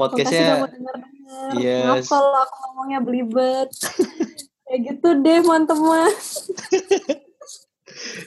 Podcastnya. 0.00 0.64
Yes. 1.60 2.08
Kalau 2.08 2.32
aku 2.32 2.54
ngomongnya 2.64 3.04
belibet. 3.04 3.68
Kayak 4.64 4.80
gitu 4.88 5.08
deh, 5.20 5.44
teman-teman. 5.44 6.08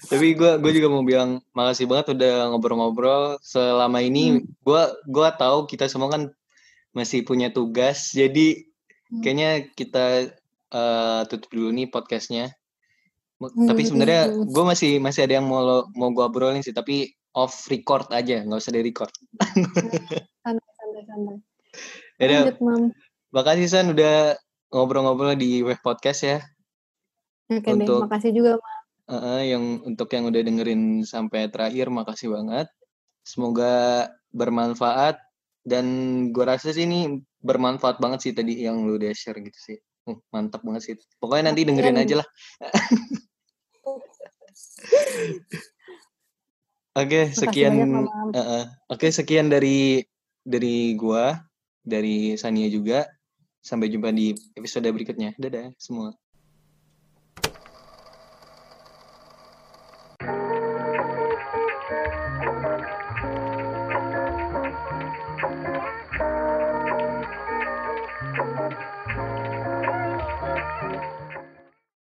tapi 0.08 0.38
gue 0.38 0.52
gue 0.62 0.72
juga 0.78 0.88
mau 0.88 1.02
bilang 1.02 1.42
makasih 1.52 1.90
banget 1.90 2.14
udah 2.14 2.54
ngobrol-ngobrol 2.54 3.42
selama 3.42 3.98
ini 3.98 4.46
gue 4.62 4.84
gua 5.10 5.34
tahu 5.34 5.66
kita 5.66 5.90
semua 5.90 6.14
kan 6.14 6.30
masih 6.96 7.22
punya 7.22 7.52
tugas 7.52 8.10
jadi 8.10 8.64
Hmm. 9.06 9.22
kayaknya 9.22 9.52
kita 9.70 10.06
eh, 10.72 11.22
tutup 11.30 11.54
dulu 11.54 11.70
nih 11.70 11.86
podcastnya 11.88 12.50
Hmm, 13.36 13.68
tapi 13.68 13.84
sebenarnya 13.84 14.32
hmm, 14.32 14.48
gue 14.50 14.64
masih 14.66 14.92
masih 14.98 15.28
ada 15.28 15.38
yang 15.38 15.46
mau 15.46 15.60
lo- 15.60 15.88
mau 15.94 16.10
gue 16.10 16.24
obrolin 16.24 16.64
sih 16.64 16.72
tapi 16.72 17.06
off 17.36 17.68
record 17.68 18.08
aja 18.10 18.42
nggak 18.42 18.58
usah 18.58 18.72
di 18.72 18.82
record 18.82 19.12
Santai-santai. 20.42 21.38
Yaudah, 22.18 22.42
Lanjut, 22.48 22.58
Mam. 22.64 22.84
makasih 23.30 23.68
San 23.68 23.92
udah 23.92 24.40
ngobrol-ngobrol 24.72 25.36
di 25.36 25.60
web 25.62 25.78
podcast 25.80 26.24
ya 26.24 26.38
Oke 27.46 27.62
deh, 27.62 27.86
Untuk- 27.86 28.10
makasih 28.10 28.32
juga, 28.34 28.58
Mam. 28.58 28.74
Heeh, 29.06 29.42
yang 29.54 29.64
untuk 29.86 30.10
yang 30.10 30.26
udah 30.26 30.42
dengerin 30.42 31.06
sampai 31.06 31.46
terakhir 31.46 31.94
makasih 31.94 32.34
banget. 32.34 32.66
Semoga 33.22 34.08
bermanfaat 34.34 35.22
dan 35.66 35.86
gue 36.30 36.46
rasa 36.46 36.70
sih 36.70 36.86
ini 36.86 37.18
bermanfaat 37.42 37.98
banget 37.98 38.20
sih 38.22 38.32
tadi 38.38 38.62
yang 38.62 38.86
lu 38.86 39.02
udah 39.02 39.10
share 39.18 39.42
gitu 39.42 39.58
sih. 39.58 39.78
Uh, 40.06 40.22
mantap 40.30 40.62
banget 40.62 40.82
sih. 40.86 40.94
Pokoknya 41.18 41.50
nanti 41.50 41.66
dengerin 41.66 41.98
aja 41.98 42.22
lah. 42.22 42.28
Oke, 46.96 47.28
Makasih 47.28 47.42
sekian 47.44 47.74
banyak. 47.76 48.08
Oke, 48.88 49.12
sekian 49.12 49.52
dari 49.52 50.00
dari 50.46 50.96
gua, 50.96 51.36
dari 51.82 52.38
Sania 52.38 52.70
juga. 52.70 53.10
Sampai 53.66 53.90
jumpa 53.90 54.14
di 54.14 54.32
episode 54.54 54.86
berikutnya. 54.94 55.34
Dadah 55.42 55.74
semua. 55.82 56.14